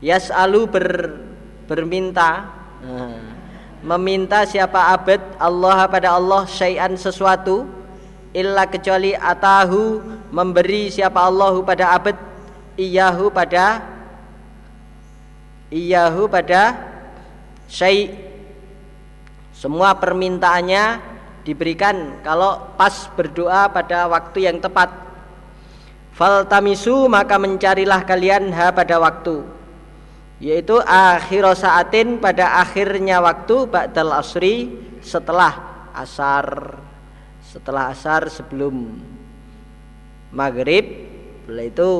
Yas'alu 0.00 0.68
ber, 0.68 0.86
berminta 1.68 2.48
nah, 2.84 3.16
meminta 3.80 4.44
siapa 4.44 4.92
abad 4.92 5.20
Allah 5.40 5.88
pada 5.88 6.16
Allah 6.16 6.44
syai'an 6.44 6.96
sesuatu 7.00 7.64
illa 8.36 8.68
kecuali 8.68 9.16
atahu 9.16 10.04
memberi 10.28 10.92
siapa 10.92 11.16
Allahu 11.24 11.64
pada 11.64 11.96
abad 11.96 12.16
iyahu 12.76 13.32
pada 13.32 13.84
iyahu 15.72 16.28
pada 16.28 16.76
syai' 17.72 18.26
Semua 19.56 19.96
permintaannya 19.96 21.15
diberikan 21.46 22.18
kalau 22.26 22.74
pas 22.74 23.06
berdoa 23.14 23.70
pada 23.70 24.10
waktu 24.10 24.50
yang 24.50 24.58
tepat. 24.58 24.90
Faltamisu 26.10 27.06
maka 27.06 27.38
mencarilah 27.38 28.02
kalian 28.02 28.50
ha 28.50 28.72
pada 28.74 28.98
waktu 28.98 29.56
yaitu 30.36 30.76
akhir 30.84 31.48
saatin 31.56 32.20
pada 32.20 32.60
akhirnya 32.60 33.24
waktu 33.24 33.64
ba'dal 33.68 34.12
asri 34.20 34.68
setelah 35.00 35.56
asar 35.96 36.76
setelah 37.40 37.92
asar 37.92 38.28
sebelum 38.28 39.00
maghrib 40.28 41.08
itu 41.48 41.90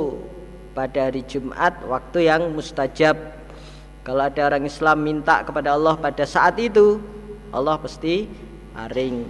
pada 0.76 1.08
hari 1.08 1.24
Jumat 1.24 1.80
waktu 1.88 2.28
yang 2.28 2.52
mustajab 2.52 3.16
kalau 4.04 4.28
ada 4.28 4.52
orang 4.52 4.68
Islam 4.68 5.00
minta 5.00 5.40
kepada 5.40 5.72
Allah 5.72 5.96
pada 5.96 6.28
saat 6.28 6.60
itu 6.60 7.00
Allah 7.56 7.80
pasti 7.80 8.28
aring. 8.76 9.24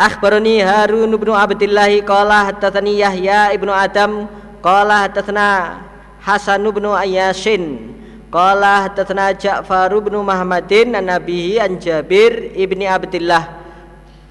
Akhbarani 0.00 0.64
Harun 0.64 1.12
bin 1.12 1.28
Abdullah 1.28 1.92
qala 2.08 2.48
hadatsani 2.48 3.04
Yahya 3.04 3.52
ibnu 3.52 3.68
Adam 3.68 4.24
qala 4.64 5.04
hadatsana 5.04 5.84
Hasan 6.24 6.64
bin 6.72 6.88
Ayyasin 6.88 7.92
qala 8.32 8.88
hadatsana 8.88 9.36
Ja'far 9.36 9.92
bin 9.92 10.16
Muhammadin 10.24 10.96
an 10.96 11.04
nabihi 11.04 11.60
an 11.60 11.76
Jabir 11.76 12.56
ibni 12.56 12.88
Abdullah 12.88 13.60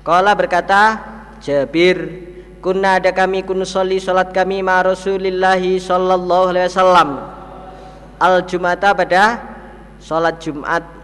qala 0.01 0.33
berkata 0.33 0.97
Jabir 1.37 2.25
kunna 2.65 2.97
ada 2.97 3.13
kami 3.13 3.45
kun 3.45 3.61
soli 3.61 4.01
salat 4.01 4.33
kami 4.33 4.65
ma 4.65 4.81
Rasulillah 4.81 5.61
sallallahu 5.61 6.49
alaihi 6.49 6.65
wasallam. 6.65 7.09
Al 8.19 8.43
jumata 8.43 8.91
pada 8.91 9.39
sholat 10.03 10.43
Jumat 10.43 10.98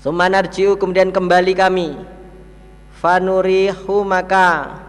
Sumanarjiu 0.00 0.80
kemudian 0.80 1.12
kembali 1.12 1.52
kami. 1.52 1.92
Fanurihu 2.96 4.00
maka 4.00 4.80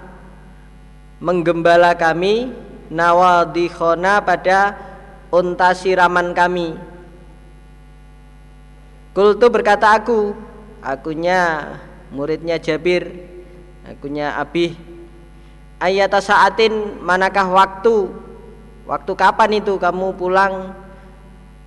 Menggembala 1.19 1.93
kami 1.99 2.55
Nawadihona 2.87 4.23
pada 4.23 4.75
Unta 5.31 5.71
siraman 5.75 6.31
kami. 6.31 6.75
Kultu 9.11 9.51
berkata 9.51 9.99
aku 9.99 10.31
Akunya 10.79 11.75
muridnya 12.11 12.55
Jabir 12.55 13.11
Akunya 13.83 14.39
Abih 14.39 14.79
Ayata 15.79 16.23
saatin 16.23 17.03
manakah 17.03 17.51
waktu? 17.51 18.11
Waktu 18.87 19.11
kapan 19.19 19.59
itu? 19.59 19.75
Kamu 19.75 20.15
pulang 20.15 20.71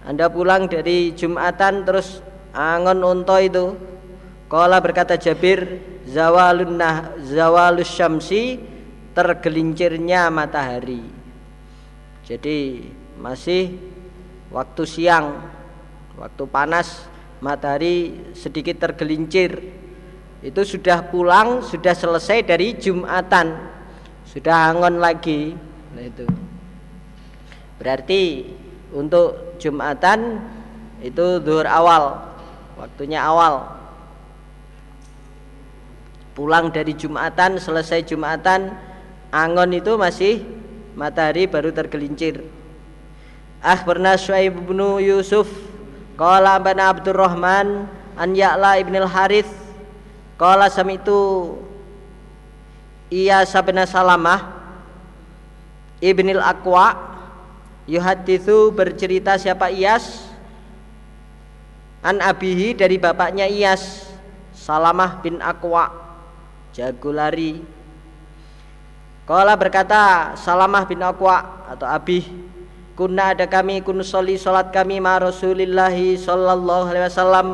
anda 0.05 0.29
pulang 0.29 0.69
dari 0.69 1.17
Jumatan 1.17 1.89
terus 1.89 2.21
angon 2.55 3.03
unta 3.03 3.43
itu. 3.43 3.75
Kala 4.47 4.79
berkata 4.79 5.19
Jabir, 5.19 5.83
zawalun 6.07 6.79
nah 6.79 7.19
zawalus 7.19 7.91
syamsi 7.91 8.63
tergelincirnya 9.11 10.31
matahari. 10.31 11.03
Jadi 12.23 12.89
masih 13.19 13.75
waktu 14.55 14.83
siang, 14.87 15.43
waktu 16.15 16.45
panas 16.47 17.11
matahari 17.43 18.31
sedikit 18.33 18.79
tergelincir. 18.79 19.83
Itu 20.45 20.61
sudah 20.63 21.09
pulang, 21.09 21.65
sudah 21.65 21.97
selesai 21.97 22.45
dari 22.45 22.77
Jumatan. 22.77 23.75
Sudah 24.29 24.71
angon 24.71 25.01
lagi. 25.01 25.57
Nah 25.97 26.05
itu. 26.05 26.29
Berarti 27.81 28.45
untuk 28.93 29.57
Jumatan 29.57 30.45
itu 31.01 31.41
zuhur 31.41 31.65
awal 31.65 32.34
waktunya 32.79 33.23
awal. 33.23 33.71
Pulang 36.35 36.75
dari 36.75 36.99
Jumatan 36.99 37.63
selesai 37.63 38.03
Jumatan 38.11 38.75
angon 39.31 39.71
itu 39.71 39.95
masih 39.95 40.43
matahari 40.99 41.47
baru 41.47 41.71
tergelincir. 41.71 42.43
Akhbarna 43.63 44.19
Syuaib 44.19 44.67
bin 44.67 44.83
Yusuf 45.01 45.49
Qala 46.15 46.63
bana 46.63 46.95
Abdurrahman 46.95 47.91
An 48.15 48.31
Ya'la 48.39 48.79
ibn 48.79 48.95
al-Harith. 48.95 49.51
Qala 50.39 50.71
samitu. 50.71 51.59
Iya 53.11 53.47
sabna 53.47 53.87
Salamah 53.87 54.55
Ibnil 56.03 56.43
Aqwa 56.43 56.99
Yuhadithu 57.87 58.75
bercerita 58.75 59.39
siapa 59.39 59.71
Iyas 59.71 60.34
An 62.05 62.21
abihi 62.21 62.77
dari 62.77 63.01
bapaknya 63.01 63.49
Iyas 63.49 64.05
Salamah 64.53 65.25
bin 65.25 65.41
Akwa 65.41 65.89
Jago 66.77 67.09
lari. 67.09 67.65
Kala 69.25 69.57
berkata 69.57 70.37
Salamah 70.37 70.85
bin 70.85 71.01
Akwa 71.01 71.65
atau 71.65 71.89
Abih 71.89 72.29
Kuna 72.95 73.35
ada 73.35 73.49
kami 73.49 73.83
kun 73.83 73.99
soli 74.07 74.39
solat 74.39 74.71
kami 74.71 75.03
ma 75.03 75.19
Rasulillahi 75.19 76.15
sallallahu 76.15 76.95
alaihi 76.95 77.11
wasallam 77.11 77.47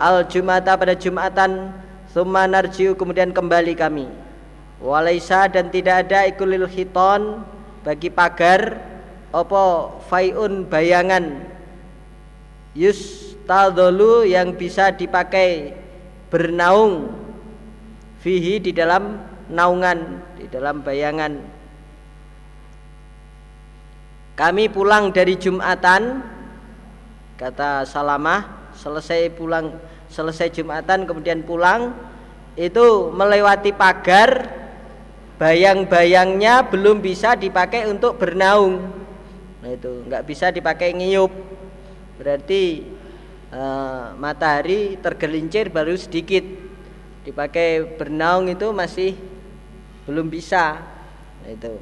al 0.00 0.24
Jumata 0.24 0.72
pada 0.72 0.96
Jumatan 0.96 1.68
Thumma 2.14 2.46
narjiu 2.46 2.94
kemudian 2.94 3.34
kembali 3.34 3.74
kami. 3.74 4.06
Walaisa 4.78 5.50
dan 5.50 5.66
tidak 5.74 6.06
ada 6.06 6.30
ikulil 6.30 6.70
hiton 6.70 7.42
bagi 7.82 8.06
pagar 8.06 8.78
apa 9.34 9.90
faiun 10.06 10.62
bayangan 10.62 11.42
yustadolu 13.44 14.24
yang 14.24 14.56
bisa 14.56 14.88
dipakai 14.88 15.76
bernaung 16.32 17.12
fihi 18.24 18.56
di 18.56 18.72
dalam 18.72 19.20
naungan 19.52 20.24
di 20.40 20.48
dalam 20.48 20.80
bayangan. 20.80 21.44
Kami 24.34 24.64
pulang 24.72 25.12
dari 25.12 25.36
Jumatan 25.36 26.24
kata 27.36 27.84
Salamah 27.84 28.72
selesai 28.72 29.28
pulang 29.36 29.76
selesai 30.08 30.48
Jumatan 30.48 31.04
kemudian 31.04 31.44
pulang 31.44 31.92
itu 32.56 33.12
melewati 33.12 33.76
pagar 33.76 34.48
bayang-bayangnya 35.36 36.64
belum 36.64 37.04
bisa 37.04 37.36
dipakai 37.36 37.84
untuk 37.92 38.16
bernaung. 38.16 38.88
Nah 39.60 39.68
itu 39.68 40.00
nggak 40.08 40.24
bisa 40.24 40.48
dipakai 40.48 40.96
ngiyup 40.96 41.30
berarti 42.16 42.93
uh, 43.54 44.18
matahari 44.18 44.98
tergelincir 44.98 45.70
baru 45.70 45.94
sedikit. 45.94 46.42
Dipakai 47.24 47.96
bernaung 47.96 48.50
itu 48.52 48.68
masih 48.74 49.16
belum 50.04 50.28
bisa. 50.28 50.82
Nah 51.40 51.50
itu. 51.54 51.72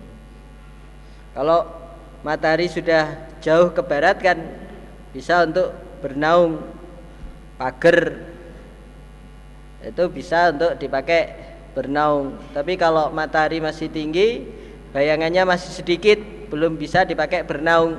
Kalau 1.32 1.66
matahari 2.22 2.70
sudah 2.70 3.26
jauh 3.42 3.74
ke 3.74 3.82
barat 3.82 4.20
kan 4.22 4.38
bisa 5.10 5.42
untuk 5.42 5.74
bernaung 5.98 6.62
pagar 7.58 8.30
itu 9.82 10.04
bisa 10.14 10.54
untuk 10.54 10.78
dipakai 10.78 11.34
bernaung. 11.74 12.38
Tapi 12.54 12.78
kalau 12.78 13.10
matahari 13.10 13.58
masih 13.58 13.90
tinggi 13.90 14.46
bayangannya 14.94 15.42
masih 15.42 15.74
sedikit 15.74 16.22
belum 16.52 16.78
bisa 16.78 17.02
dipakai 17.02 17.42
bernaung. 17.42 17.98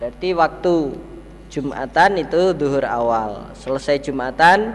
Berarti 0.00 0.32
waktu 0.32 0.74
Jumatan 1.50 2.22
itu 2.22 2.54
duhur 2.54 2.86
awal. 2.86 3.50
Selesai 3.58 3.98
Jumatan 3.98 4.70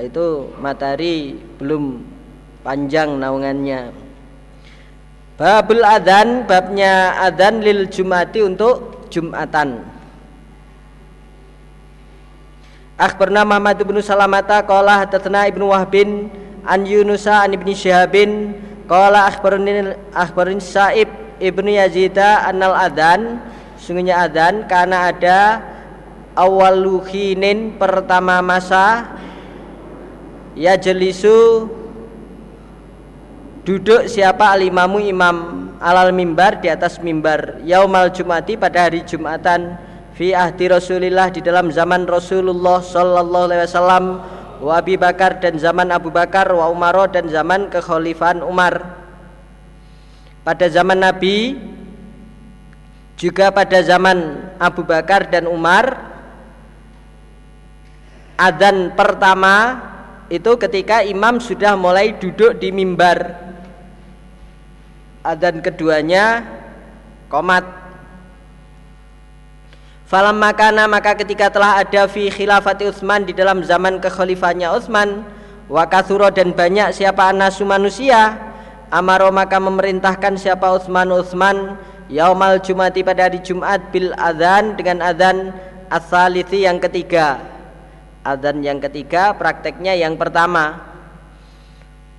itu 0.00 0.50
matahari 0.56 1.36
belum 1.60 2.00
panjang 2.64 3.20
naungannya. 3.20 3.92
Babul 5.36 5.84
adan 5.84 6.48
babnya 6.48 7.20
adan 7.20 7.60
lil 7.60 7.86
jumati 7.92 8.40
untuk 8.40 9.06
Jumatan. 9.12 9.84
Akhbarna 12.94 13.42
Muhammad 13.42 13.82
bin 13.82 13.98
Salamata 14.00 14.62
qala 14.62 15.04
hadatsana 15.04 15.50
Ibnu 15.50 15.70
Wahbin 15.70 16.30
an 16.64 16.86
Yunusa 16.86 17.44
an 17.44 17.52
Ibnu 17.52 17.74
Syihabin 17.74 18.54
akhbarani 18.88 19.98
akhbarin 20.14 20.62
Sa'ib 20.62 21.10
Ibnu 21.42 21.74
Yazid 21.74 22.16
annal 22.16 22.78
adan 22.78 23.42
sungguhnya 23.76 24.24
adan 24.24 24.70
karena 24.70 25.10
ada 25.10 25.38
awaluhinin 26.34 27.78
pertama 27.78 28.42
masa 28.42 29.16
ya 30.58 30.74
jelisu 30.78 31.70
duduk 33.64 34.06
siapa 34.10 34.52
alimamu 34.54 35.00
imam 35.00 35.64
alal 35.80 36.12
mimbar 36.12 36.60
di 36.60 36.68
atas 36.70 37.00
mimbar. 37.00 37.60
Yaumal 37.64 38.12
jumati 38.12 38.54
pada 38.56 38.86
hari 38.86 39.02
jumatan 39.02 39.78
fi 40.14 40.36
ahdi 40.36 40.70
rasulillah 40.70 41.28
di 41.28 41.40
dalam 41.42 41.68
zaman 41.68 42.06
rasulullah 42.06 42.78
sallallahu 42.80 43.44
alaihi 43.50 43.64
wasallam 43.66 44.04
wa 44.62 44.72
Abi 44.78 44.94
Bakar 44.94 45.42
dan 45.42 45.58
zaman 45.58 45.90
Abu 45.90 46.08
Bakar 46.08 46.48
wa 46.54 46.70
Umar 46.70 46.94
dan 47.10 47.26
zaman 47.28 47.68
kekhalifahan 47.72 48.40
Umar. 48.40 49.02
Pada 50.44 50.68
zaman 50.68 51.00
Nabi 51.00 51.56
juga 53.16 53.48
pada 53.48 53.80
zaman 53.80 54.44
Abu 54.60 54.84
Bakar 54.84 55.32
dan 55.32 55.48
Umar 55.48 56.13
adzan 58.38 58.94
pertama 58.94 59.78
itu 60.32 60.56
ketika 60.56 61.04
imam 61.04 61.38
sudah 61.38 61.76
mulai 61.76 62.16
duduk 62.16 62.56
di 62.58 62.72
mimbar. 62.72 63.44
Adzan 65.24 65.64
keduanya 65.64 66.44
komat. 67.32 67.64
Falam 70.04 70.36
makana 70.36 70.84
maka 70.84 71.16
ketika 71.16 71.48
telah 71.48 71.80
ada 71.80 72.04
fi 72.04 72.28
khilafati 72.28 72.92
Utsman 72.92 73.24
di 73.24 73.32
dalam 73.32 73.64
zaman 73.64 73.98
kekhalifannya 74.04 74.68
Utsman 74.68 75.24
wa 75.64 75.88
dan 76.28 76.52
banyak 76.52 76.92
siapa 76.92 77.32
anasu 77.32 77.64
manusia 77.64 78.36
amaro 78.92 79.32
maka 79.32 79.56
memerintahkan 79.56 80.36
siapa 80.36 80.76
Utsman 80.76 81.08
Utsman 81.08 81.80
yaumal 82.12 82.60
jumati 82.60 83.00
pada 83.00 83.32
hari 83.32 83.40
Jumat 83.40 83.80
bil 83.88 84.12
adzan 84.20 84.76
dengan 84.76 85.00
adzan 85.00 85.56
asalithi 85.88 86.68
yang 86.68 86.76
ketiga 86.76 87.53
adzan 88.24 88.64
yang 88.64 88.80
ketiga 88.80 89.36
prakteknya 89.36 89.94
yang 89.94 90.16
pertama 90.18 90.92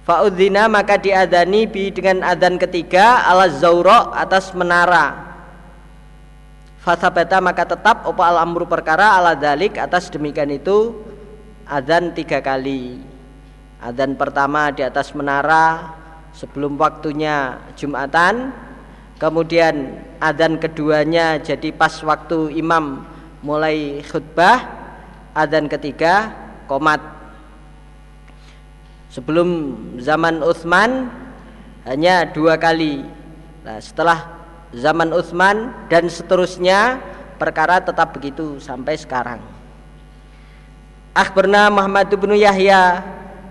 Fa'udzina 0.06 0.70
maka 0.70 1.02
diadani 1.02 1.66
bi 1.66 1.90
dengan 1.90 2.22
adzan 2.22 2.62
ketiga 2.62 3.26
ala 3.26 3.50
zauro 3.50 4.14
atas 4.14 4.54
menara 4.54 5.26
Fasabata 6.86 7.42
maka 7.42 7.66
tetap 7.66 8.06
opa 8.06 8.30
al 8.30 8.46
amru 8.46 8.70
perkara 8.70 9.18
ala 9.18 9.34
dalik 9.34 9.82
atas 9.82 10.06
demikian 10.14 10.54
itu 10.54 10.94
adzan 11.66 12.14
tiga 12.14 12.46
kali. 12.46 13.02
Adzan 13.82 14.14
pertama 14.14 14.70
di 14.70 14.86
atas 14.86 15.10
menara 15.18 15.98
sebelum 16.38 16.78
waktunya 16.78 17.58
Jumatan. 17.74 18.54
Kemudian 19.18 19.98
adzan 20.22 20.62
keduanya 20.62 21.42
jadi 21.42 21.74
pas 21.74 22.06
waktu 22.06 22.54
imam 22.54 23.02
mulai 23.42 24.06
khutbah. 24.06 24.85
Adzan 25.36 25.68
ketiga 25.68 26.32
komat. 26.72 27.04
Sebelum 29.12 29.76
zaman 30.00 30.40
Utsman 30.40 31.12
hanya 31.84 32.24
dua 32.32 32.56
kali. 32.56 33.04
Nah, 33.68 33.84
setelah 33.84 34.32
zaman 34.72 35.12
Utsman 35.12 35.76
dan 35.92 36.08
seterusnya 36.08 37.04
perkara 37.36 37.84
tetap 37.84 38.16
begitu 38.16 38.64
sampai 38.64 38.96
sekarang. 38.96 39.44
Akhbarna 41.12 41.68
Muhammad 41.68 42.12
bin 42.12 42.32
Yahya 42.36 43.04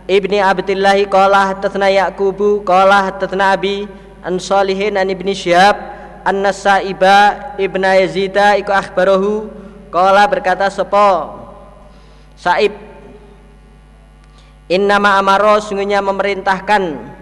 ibni 0.09 0.41
Abdullah 0.41 0.97
qala 1.09 1.53
hadatsana 1.53 1.89
Yaqubu 1.93 2.65
qala 2.65 3.13
hadatsana 3.13 3.57
Abi 3.57 3.89
an 4.25 4.41
Salihin 4.41 4.97
an 5.01 5.09
ibni 5.09 5.37
Syihab 5.37 5.77
an 6.25 6.45
Nasaiba 6.45 7.57
ibnu 7.61 7.85
Yazid 7.85 8.37
iku 8.61 8.73
akhbarahu 8.73 9.49
qala 9.93 10.25
berkata 10.29 10.69
sapa 10.73 11.44
Saib. 12.35 12.75
Innama 14.73 15.21
amaro 15.21 15.61
sungguhnya 15.61 16.01
memerintahkan. 16.01 17.13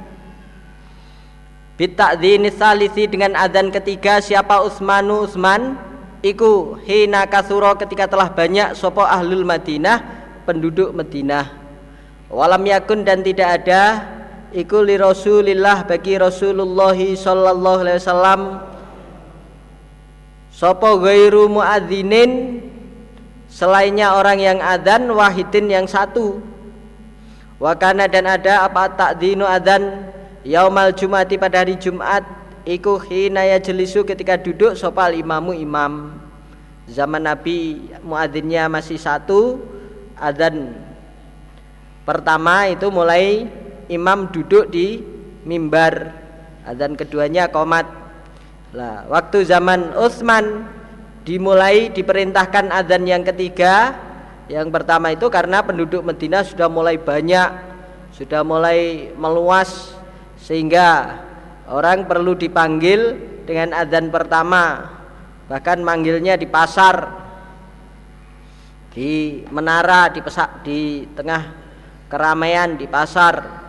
Bitakdini 1.74 2.52
salisi 2.54 3.10
dengan 3.10 3.34
adzan 3.34 3.74
ketiga 3.74 4.22
siapa 4.22 4.62
Utsmanu 4.62 5.26
Utsman 5.26 5.74
iku 6.22 6.78
hina 6.86 7.26
kasuro 7.26 7.74
ketika 7.74 8.06
telah 8.06 8.30
banyak 8.30 8.78
sopo 8.78 9.02
ahlul 9.02 9.42
Madinah 9.42 9.98
penduduk 10.46 10.94
Madinah. 10.94 11.50
Walam 12.30 12.62
yakun 12.62 13.02
dan 13.02 13.26
tidak 13.26 13.66
ada 13.66 13.82
iku 14.54 14.80
li 14.86 14.94
Rasulillah 14.94 15.82
bagi 15.82 16.14
Rasulullah 16.16 16.94
sallallahu 16.94 17.78
alaihi 17.82 17.98
wasallam. 17.98 18.40
Sopo 20.54 21.02
gairu 21.02 21.50
muadzinin 21.50 22.61
selainnya 23.52 24.16
orang 24.16 24.40
yang 24.40 24.58
adzan 24.64 25.12
wahidin 25.12 25.68
yang 25.68 25.84
satu. 25.84 26.40
Wakana 27.60 28.08
dan 28.08 28.24
ada 28.24 28.64
apa 28.64 28.88
takdinu 28.96 29.44
adzan? 29.44 30.08
Yaumal 30.42 30.90
jumati 30.90 31.38
pada 31.38 31.62
hari 31.62 31.78
Jumat 31.78 32.26
iku 32.66 32.98
hina 32.98 33.46
jelisu 33.62 34.02
ketika 34.02 34.34
duduk 34.34 34.74
sopal 34.74 35.14
imamu 35.14 35.54
imam. 35.54 36.18
Zaman 36.90 37.22
Nabi 37.22 37.78
muadzinnya 38.02 38.66
masih 38.66 38.98
satu 38.98 39.62
adzan. 40.18 40.74
Pertama 42.02 42.66
itu 42.66 42.90
mulai 42.90 43.46
imam 43.86 44.26
duduk 44.34 44.66
di 44.66 44.98
mimbar. 45.46 46.10
Adzan 46.66 46.98
keduanya 46.98 47.46
komat. 47.46 47.86
Lah 48.74 49.06
waktu 49.06 49.46
zaman 49.46 49.94
Utsman 49.94 50.66
dimulai 51.22 51.90
diperintahkan 51.90 52.70
adzan 52.70 53.06
yang 53.06 53.22
ketiga. 53.22 53.94
Yang 54.50 54.68
pertama 54.74 55.14
itu 55.14 55.30
karena 55.32 55.62
penduduk 55.62 56.02
Medina 56.04 56.44
sudah 56.44 56.66
mulai 56.68 56.98
banyak 56.98 57.72
sudah 58.12 58.44
mulai 58.44 59.10
meluas 59.16 59.96
sehingga 60.36 61.18
orang 61.64 62.04
perlu 62.04 62.36
dipanggil 62.36 63.16
dengan 63.48 63.72
adzan 63.72 64.12
pertama. 64.12 64.92
Bahkan 65.48 65.80
manggilnya 65.80 66.36
di 66.36 66.44
pasar 66.44 67.24
di 68.92 69.40
menara 69.48 70.12
di 70.12 70.20
pesak 70.20 70.60
di 70.60 71.08
tengah 71.16 71.42
keramaian 72.12 72.76
di 72.76 72.84
pasar 72.84 73.61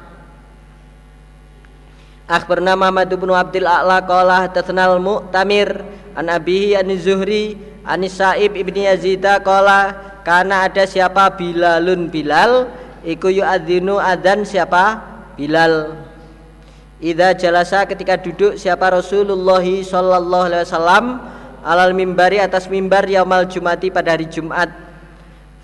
Akhbarna 2.24 2.80
Muhammad 2.80 3.12
bin 3.12 3.30
Abdul 3.36 3.68
A'la 3.68 4.00
qala 4.08 4.48
tatnal 4.48 4.96
Mu'tamir 5.04 5.84
an 6.16 6.32
Abihi 6.32 6.80
an 6.80 6.88
Zuhri 6.96 7.60
an 7.84 8.00
Sa'ib 8.08 8.56
ibni 8.56 8.88
Yazid 8.88 9.28
qala 9.44 9.92
karena 10.24 10.64
ada 10.64 10.88
siapa 10.88 11.36
Bilalun 11.36 12.08
Bilal? 12.08 12.72
Iku 13.04 13.28
yu'adzinu 13.28 14.00
adzan 14.00 14.48
siapa? 14.48 15.04
Bilal. 15.36 16.00
Idza 17.04 17.36
jalasa 17.36 17.84
ketika 17.84 18.16
duduk 18.16 18.56
siapa 18.56 18.88
Rasulullah 18.88 19.60
sallallahu 19.60 20.48
alaihi 20.48 20.64
wasallam 20.64 21.06
alal 21.60 21.92
mimbari 21.92 22.40
atas 22.40 22.72
mimbar 22.72 23.04
yaumal 23.12 23.44
jumati 23.44 23.92
pada 23.92 24.16
hari 24.16 24.32
Jumat. 24.32 24.72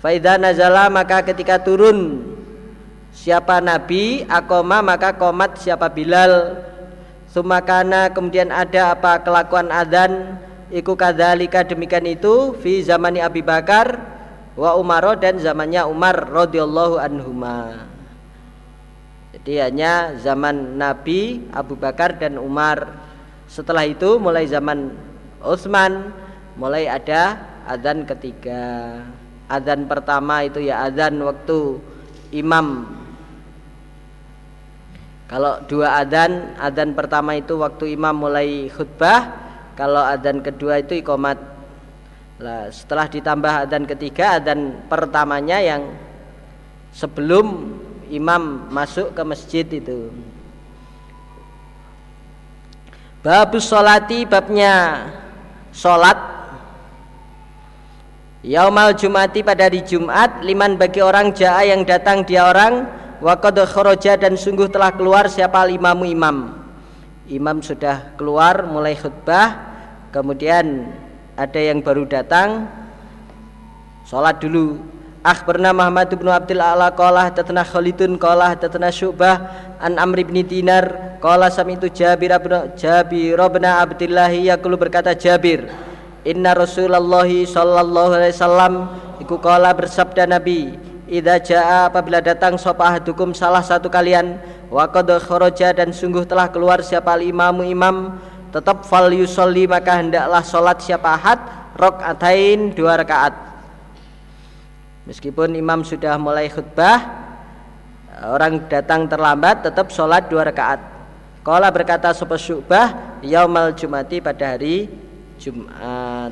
Faida 0.04 0.36
nazala 0.36 0.92
maka 0.92 1.24
ketika 1.24 1.56
turun 1.56 2.20
siapa 3.20 3.60
Nabi 3.60 4.24
akoma 4.24 4.80
maka 4.80 5.12
komat 5.12 5.60
siapa 5.60 5.92
Bilal. 5.92 6.64
Sumakana 7.30 8.10
kemudian 8.10 8.50
ada 8.50 8.96
apa 8.96 9.22
kelakuan 9.22 9.70
adzan 9.70 10.40
iku 10.72 10.98
kadzalika 10.98 11.62
demikian 11.62 12.08
itu 12.08 12.58
fi 12.58 12.82
zamani 12.82 13.22
Abi 13.22 13.44
Bakar 13.44 14.02
wa 14.58 14.74
Umar 14.74 15.14
dan 15.20 15.38
zamannya 15.38 15.86
Umar 15.86 16.16
radhiyallahu 16.26 16.98
anhuma. 16.98 17.86
Jadi 19.30 19.62
hanya 19.62 20.18
zaman 20.18 20.74
Nabi, 20.74 21.46
Abu 21.54 21.78
Bakar 21.78 22.18
dan 22.18 22.34
Umar. 22.34 22.98
Setelah 23.46 23.86
itu 23.86 24.18
mulai 24.18 24.50
zaman 24.50 24.90
Utsman 25.38 26.10
mulai 26.58 26.90
ada 26.90 27.38
adzan 27.62 28.02
ketiga. 28.10 28.98
Adzan 29.46 29.86
pertama 29.86 30.42
itu 30.42 30.58
ya 30.58 30.82
adzan 30.90 31.14
waktu 31.22 31.78
imam. 32.34 32.99
Kalau 35.30 35.62
dua 35.70 36.02
adzan, 36.02 36.58
adzan 36.58 36.90
pertama 36.98 37.38
itu 37.38 37.54
waktu 37.54 37.94
imam 37.94 38.26
mulai 38.26 38.66
khutbah, 38.66 39.30
kalau 39.78 40.02
adzan 40.02 40.42
kedua 40.42 40.82
itu 40.82 40.98
ikomat. 40.98 41.38
Lah, 42.42 42.66
setelah 42.74 43.06
ditambah 43.06 43.52
adzan 43.70 43.86
ketiga, 43.86 44.42
adzan 44.42 44.82
pertamanya 44.90 45.62
yang 45.62 45.86
sebelum 46.90 47.78
imam 48.10 48.66
masuk 48.74 49.14
ke 49.14 49.22
masjid 49.22 49.66
itu 49.70 50.10
Babus 53.20 53.68
solati 53.68 54.24
babnya 54.24 55.06
Solat 55.70 56.16
Yaumal 58.40 58.96
Jumati 58.96 59.44
pada 59.44 59.68
hari 59.68 59.84
Jumat 59.84 60.40
Liman 60.40 60.80
bagi 60.80 61.04
orang 61.04 61.30
ja'a 61.36 61.68
yang 61.68 61.84
datang 61.84 62.24
dia 62.24 62.48
orang 62.48 62.88
Waqad 63.20 63.60
khoroja 63.68 64.16
dan 64.16 64.36
sungguh 64.36 64.72
telah 64.72 64.96
keluar 64.96 65.28
siapa 65.28 65.64
limamu 65.68 66.08
imam. 66.08 66.56
Imam 67.30 67.62
sudah 67.62 68.16
keluar 68.18 68.66
mulai 68.66 68.98
khutbah 68.98 69.70
Kemudian 70.10 70.90
ada 71.38 71.60
yang 71.62 71.78
baru 71.78 72.02
datang 72.02 72.66
Sholat 74.10 74.42
dulu. 74.42 74.82
Akhbarna 75.22 75.70
Muhammad 75.70 76.10
bin 76.16 76.26
Abdul 76.26 76.58
A'la 76.58 76.90
qala 76.96 77.28
tatna 77.30 77.60
Khalidun 77.60 78.16
qala 78.16 78.56
tatna 78.56 78.88
Syu'bah 78.88 79.36
an 79.78 80.00
Amr 80.00 80.24
bin 80.24 80.40
Dinar 80.48 81.20
qala 81.20 81.52
sami'tu 81.52 81.92
Jabir 81.92 82.32
bin 82.40 82.52
Jabir 82.74 83.36
bin 83.36 83.64
Abdullah 83.68 84.32
yaqulu 84.32 84.80
berkata 84.80 85.12
Jabir 85.12 85.68
Inna 86.24 86.56
Rasulullah 86.56 87.28
sallallahu 87.28 88.16
alaihi 88.16 88.32
wasallam 88.32 88.72
iku 89.20 89.36
qala 89.36 89.76
bersabda 89.76 90.24
Nabi 90.24 90.89
Idza 91.10 91.42
jaa 91.42 91.90
apabila 91.90 92.22
datang 92.22 92.54
sapa 92.54 92.86
ahadukum 92.86 93.34
salah 93.34 93.66
satu 93.66 93.90
kalian 93.90 94.38
wa 94.70 94.86
qad 94.86 95.10
kharaja 95.18 95.74
dan 95.74 95.90
sungguh 95.90 96.22
telah 96.22 96.46
keluar 96.46 96.86
siapa 96.86 97.18
imamu 97.18 97.66
imam 97.66 98.14
tetap 98.54 98.86
fal 98.86 99.10
yusolli 99.10 99.66
maka 99.66 99.98
hendaklah 99.98 100.38
salat 100.46 100.78
siapa 100.78 101.10
ahad 101.10 101.42
rakaatain 101.74 102.78
dua 102.78 102.94
rakaat 102.94 103.50
Meskipun 105.10 105.58
imam 105.58 105.82
sudah 105.82 106.14
mulai 106.22 106.46
khutbah, 106.46 107.02
orang 108.30 108.62
datang 108.70 109.10
terlambat 109.10 109.66
tetap 109.66 109.90
sholat 109.90 110.30
dua 110.30 110.46
rakaat. 110.46 110.78
Kala 111.42 111.66
berkata 111.74 112.14
sopa 112.14 112.38
syubah 112.38 113.18
yaumal 113.18 113.74
jumati 113.74 114.22
pada 114.22 114.54
hari 114.54 114.86
Jumat. 115.34 116.30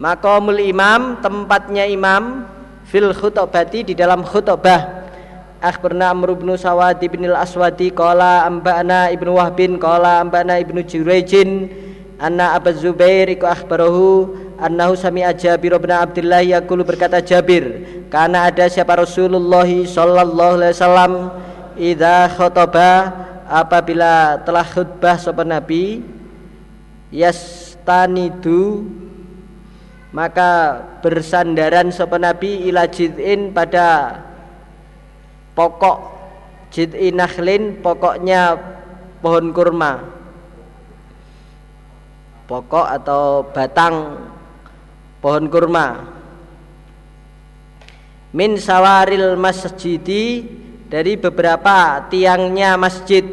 Makomul 0.00 0.64
imam 0.64 1.20
tempatnya 1.20 1.84
imam 1.84 2.48
fil 2.88 3.12
khutbati 3.12 3.84
di 3.84 3.94
dalam 3.94 4.24
khutbah. 4.24 5.06
Akhbarna 5.58 6.14
Amr 6.14 6.38
bin 6.38 6.54
Sawad 6.54 7.02
bin 7.02 7.26
al-Aswadi 7.26 7.90
qala 7.90 8.46
amba'na 8.46 9.10
Ibnu 9.10 9.34
Wahbin 9.34 9.74
qala 9.76 10.22
amba'na 10.22 10.62
Ibnu 10.62 10.86
Jurayjin 10.86 11.66
anna 12.18 12.54
Abu 12.54 12.70
Zubair 12.78 13.26
iku 13.26 13.46
akhbarahu 13.46 14.38
annahu 14.58 14.94
sami'a 14.94 15.34
Jabir 15.34 15.74
bin 15.78 15.90
Abdullah 15.90 16.46
yaqulu 16.46 16.86
berkata 16.86 17.18
Jabir 17.18 17.86
karena 18.06 18.50
ada 18.50 18.70
siapa 18.70 18.98
Rasulullah 19.02 19.66
sallallahu 19.66 20.62
alaihi 20.62 20.74
wasallam 20.78 21.12
idza 21.74 22.38
khotaba 22.38 22.90
apabila 23.46 24.42
telah 24.42 24.66
khutbah 24.66 25.18
sapa 25.18 25.46
nabi 25.46 26.02
yastanidu 27.14 28.86
maka 30.08 30.80
bersandaran 31.04 31.92
sapa 31.92 32.16
nabi 32.16 32.68
ila 32.72 32.88
jid'in 32.88 33.52
pada 33.52 34.20
pokok 35.52 35.98
jid'in 36.72 37.16
nakhlin 37.16 37.80
pokoknya 37.84 38.56
pohon 39.20 39.52
kurma. 39.52 40.16
Pokok 42.48 42.86
atau 42.88 43.44
batang 43.52 44.24
pohon 45.20 45.52
kurma. 45.52 46.16
Min 48.32 48.56
sawaril 48.56 49.36
masjidi 49.36 50.48
dari 50.88 51.20
beberapa 51.20 52.08
tiangnya 52.08 52.80
masjid 52.80 53.24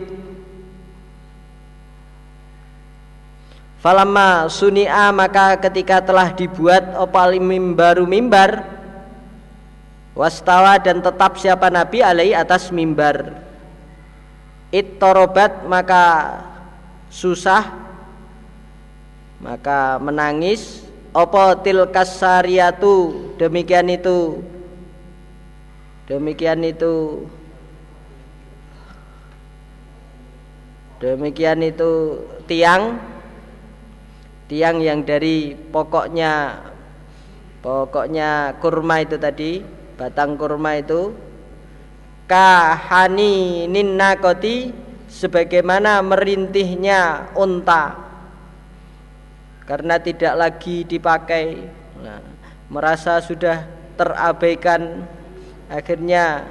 Falamma 3.86 4.50
suni'a 4.50 5.14
maka 5.14 5.62
ketika 5.62 6.02
telah 6.02 6.34
dibuat 6.34 6.98
opal 6.98 7.38
mimbaru 7.38 8.10
mimbar? 8.10 8.66
Wastawa 10.18 10.82
dan 10.82 11.06
tetap 11.06 11.38
siapa 11.38 11.70
Nabi 11.70 12.02
alai 12.02 12.34
atas 12.34 12.74
mimbar. 12.74 13.46
Ittorobat 14.74 15.70
maka 15.70 16.34
susah 17.14 17.62
Maka 19.38 20.02
menangis. 20.02 20.82
Apa 21.14 21.62
tilkas 21.62 22.18
syariatu 22.18 23.14
demikian 23.38 23.88
itu 23.88 24.42
demikian 26.10 26.60
itu 26.66 27.24
demikian 31.00 31.64
itu 31.64 32.20
tiang 32.50 33.15
tiang 34.46 34.78
yang 34.82 35.02
dari 35.02 35.58
pokoknya 35.58 36.62
pokoknya 37.66 38.62
kurma 38.62 39.02
itu 39.02 39.18
tadi 39.18 39.66
batang 39.98 40.38
kurma 40.38 40.78
itu 40.78 41.16
kahani 42.30 43.66
ninnakoti 43.70 44.74
sebagaimana 45.10 46.02
merintihnya 46.02 47.32
unta. 47.38 48.04
Karena 49.66 49.98
tidak 49.98 50.34
lagi 50.38 50.86
dipakai. 50.86 51.46
Nah, 52.06 52.22
merasa 52.70 53.18
sudah 53.18 53.66
terabaikan 53.98 55.10
akhirnya 55.72 56.46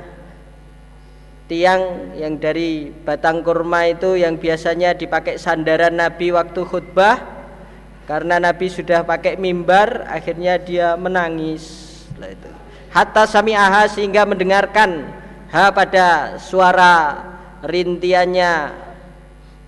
tiang 1.46 2.10
yang 2.18 2.40
dari 2.40 2.90
batang 2.90 3.44
kurma 3.46 3.86
itu 3.86 4.18
yang 4.18 4.34
biasanya 4.40 4.96
dipakai 4.98 5.38
sandaran 5.38 5.94
Nabi 5.94 6.34
waktu 6.34 6.66
khutbah 6.66 7.34
karena 8.05 8.36
Nabi 8.36 8.68
sudah 8.68 9.01
pakai 9.01 9.40
mimbar 9.40 10.05
akhirnya 10.05 10.60
dia 10.60 10.93
menangis. 10.97 11.93
Itu. 12.20 12.51
Hatta 12.93 13.24
aha 13.26 13.90
sehingga 13.90 14.28
mendengarkan 14.28 15.09
ha 15.51 15.72
pada 15.72 16.39
suara 16.39 17.20
rintiannya 17.64 18.52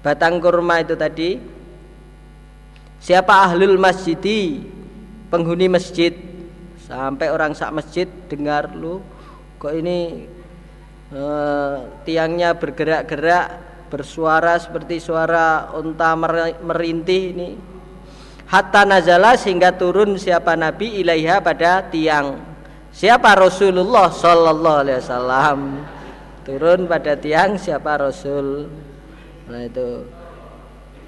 batang 0.04 0.36
kurma 0.38 0.84
itu 0.84 0.94
tadi. 0.94 1.40
Siapa 3.00 3.48
ahlul 3.48 3.80
masjidi? 3.80 4.62
Penghuni 5.32 5.66
masjid. 5.66 6.12
Sampai 6.86 7.34
orang 7.34 7.50
sak 7.56 7.74
masjid 7.74 8.06
dengar 8.30 8.70
lu 8.70 9.02
kok 9.58 9.74
ini 9.74 10.28
eh, 11.10 11.76
tiangnya 12.06 12.54
bergerak-gerak 12.54 13.46
bersuara 13.90 14.54
seperti 14.60 15.02
suara 15.02 15.74
unta 15.74 16.14
merintih 16.62 17.22
ini 17.34 17.48
hatta 18.46 18.86
nazala 18.86 19.34
sehingga 19.34 19.74
turun 19.74 20.14
siapa 20.16 20.54
nabi 20.54 21.02
ilaiha 21.02 21.42
pada 21.42 21.82
tiang. 21.86 22.38
Siapa 22.96 23.36
Rasulullah 23.36 24.08
sallallahu 24.08 24.80
alaihi 24.88 25.00
wasallam? 25.04 25.58
Turun 26.48 26.88
pada 26.88 27.12
tiang 27.18 27.60
siapa 27.60 28.00
Rasul? 28.00 28.70
Nah 29.52 29.62
itu. 29.66 30.06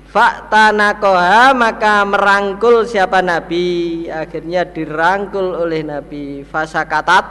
Faktanakoha 0.09 1.57
maka 1.57 2.05
merangkul 2.05 2.85
siapa 2.85 3.25
Nabi. 3.25 4.05
Akhirnya 4.13 4.69
dirangkul 4.69 5.65
oleh 5.65 5.81
Nabi. 5.81 6.45
Fasakatat 6.45 7.25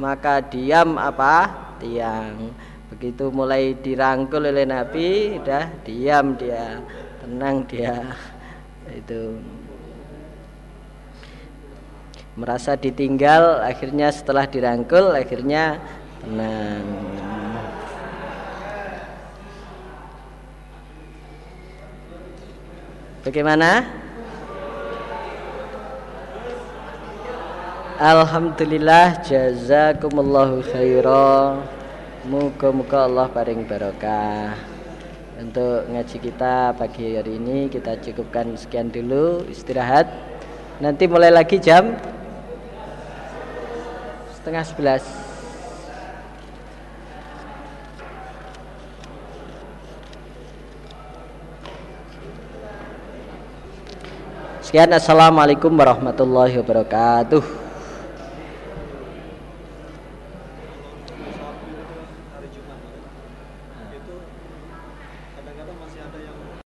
maka 0.00 0.40
diam 0.40 0.96
apa? 0.96 1.50
Tiang. 1.76 2.48
Begitu 2.94 3.28
mulai 3.28 3.76
dirangkul 3.76 4.44
oleh 4.44 4.64
Nabi 4.68 5.36
Udah 5.36 5.68
diam 5.84 6.32
dia. 6.36 6.80
Tenang 7.20 7.64
dia 7.68 8.12
Itu 8.92 9.40
Merasa 12.36 12.76
ditinggal 12.76 13.64
Akhirnya 13.64 14.08
setelah 14.12 14.44
dirangkul 14.48 15.12
Akhirnya 15.16 15.80
tenang 16.22 16.84
Bagaimana? 23.22 23.86
Alhamdulillah 28.02 29.22
jazakumullahu 29.22 30.58
khairan. 30.74 31.62
Muka-muka 32.26 33.06
Allah 33.06 33.30
paring 33.30 33.62
barokah. 33.62 34.71
Untuk 35.42 35.90
ngaji 35.90 36.16
kita 36.22 36.70
pagi 36.78 37.18
hari 37.18 37.34
ini 37.34 37.66
kita 37.66 37.98
cukupkan 37.98 38.54
sekian 38.54 38.94
dulu 38.94 39.42
istirahat. 39.50 40.06
Nanti 40.78 41.10
mulai 41.10 41.34
lagi 41.34 41.58
jam 41.58 41.98
setengah 44.38 44.62
sebelas. 44.62 45.02
Sekian 54.62 54.94
assalamualaikum 54.94 55.74
warahmatullahi 55.74 56.54
wabarakatuh. 56.62 57.61